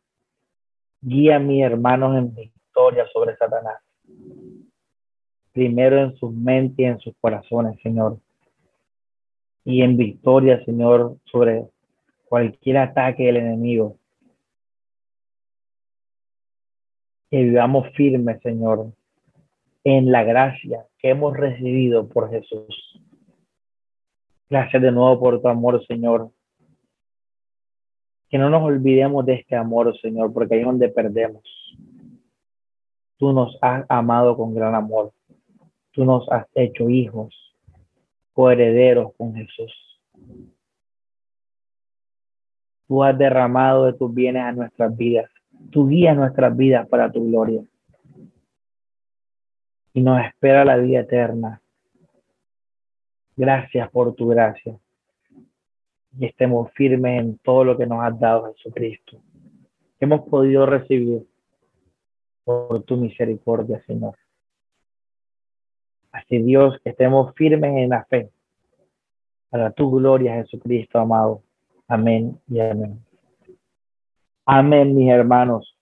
guía 1.02 1.38
a 1.38 1.40
mis 1.40 1.64
hermanos 1.64 2.16
en 2.16 2.34
victoria 2.34 3.06
sobre 3.12 3.36
Satanás, 3.38 3.82
primero 5.52 6.00
en 6.00 6.16
sus 6.18 6.32
mentes 6.32 6.80
y 6.80 6.84
en 6.86 7.00
sus 7.00 7.16
corazones, 7.20 7.80
Señor. 7.82 8.20
Y 9.66 9.82
en 9.82 9.98
victoria, 9.98 10.64
Señor, 10.64 11.18
sobre 11.26 11.66
cualquier 12.28 12.78
ataque 12.78 13.24
del 13.24 13.38
enemigo. 13.38 13.99
Que 17.30 17.44
vivamos 17.44 17.90
firmes, 17.96 18.42
Señor, 18.42 18.94
en 19.84 20.12
la 20.12 20.24
gracia 20.24 20.86
que 20.98 21.10
hemos 21.10 21.36
recibido 21.36 22.08
por 22.08 22.30
Jesús. 22.30 23.02
Gracias 24.50 24.82
de 24.82 24.92
nuevo 24.92 25.20
por 25.20 25.42
tu 25.42 25.48
amor, 25.48 25.86
Señor. 25.86 26.32
Que 28.30 28.38
no 28.38 28.50
nos 28.50 28.64
olvidemos 28.64 29.26
de 29.26 29.36
este 29.36 29.56
amor, 29.56 29.96
Señor, 30.00 30.34
porque 30.34 30.56
ahí 30.56 30.62
es 30.62 30.66
donde 30.66 30.90
perdemos. 30.90 31.44
Tú 33.18 33.34
nos 33.34 33.58
has 33.62 33.86
amado 33.90 34.36
con 34.36 34.54
gran 34.54 34.76
amor 34.76 35.12
tú 36.00 36.06
nos 36.06 36.32
has 36.32 36.48
hecho 36.56 36.90
hijos, 36.90 37.36
coherederos 38.34 39.14
con 39.18 39.36
Jesús. 39.36 39.74
Tú 42.88 43.04
has 43.04 43.18
derramado 43.18 43.86
de 43.86 43.94
tus 43.94 44.14
bienes 44.14 44.44
a 44.44 44.54
nuestras 44.54 44.96
vidas. 44.96 45.30
Tú 45.72 45.88
guías 45.88 46.16
nuestras 46.16 46.56
vidas 46.56 46.88
para 46.88 47.12
tu 47.12 47.26
gloria. 47.28 47.62
Y 49.94 50.02
nos 50.02 50.24
espera 50.26 50.66
la 50.66 50.78
vida 50.78 51.02
eterna. 51.02 51.62
Gracias 53.36 53.90
por 53.92 54.14
tu 54.16 54.28
gracia. 54.28 54.78
Y 56.18 56.26
estemos 56.26 56.72
firmes 56.74 57.22
en 57.22 57.38
todo 57.40 57.64
lo 57.64 57.78
que 57.78 57.86
nos 57.86 58.04
has 58.04 58.20
dado 58.20 58.54
Jesucristo. 58.54 59.18
hemos 60.00 60.28
podido 60.28 60.66
recibir 60.66 61.26
por 62.44 62.82
tu 62.84 62.98
misericordia, 62.98 63.84
Señor. 63.86 64.16
Así 66.12 66.42
Dios, 66.42 66.80
que 66.84 66.90
estemos 66.90 67.34
firmes 67.36 67.76
en 67.78 67.90
la 67.90 68.06
fe. 68.06 68.30
Para 69.50 69.72
tu 69.72 69.92
gloria, 69.92 70.36
Jesucristo 70.36 71.00
amado. 71.00 71.44
Amén 71.88 72.40
y 72.48 72.60
amén. 72.60 73.00
Amén, 74.52 74.96
mis 74.96 75.08
hermanos. 75.12 75.79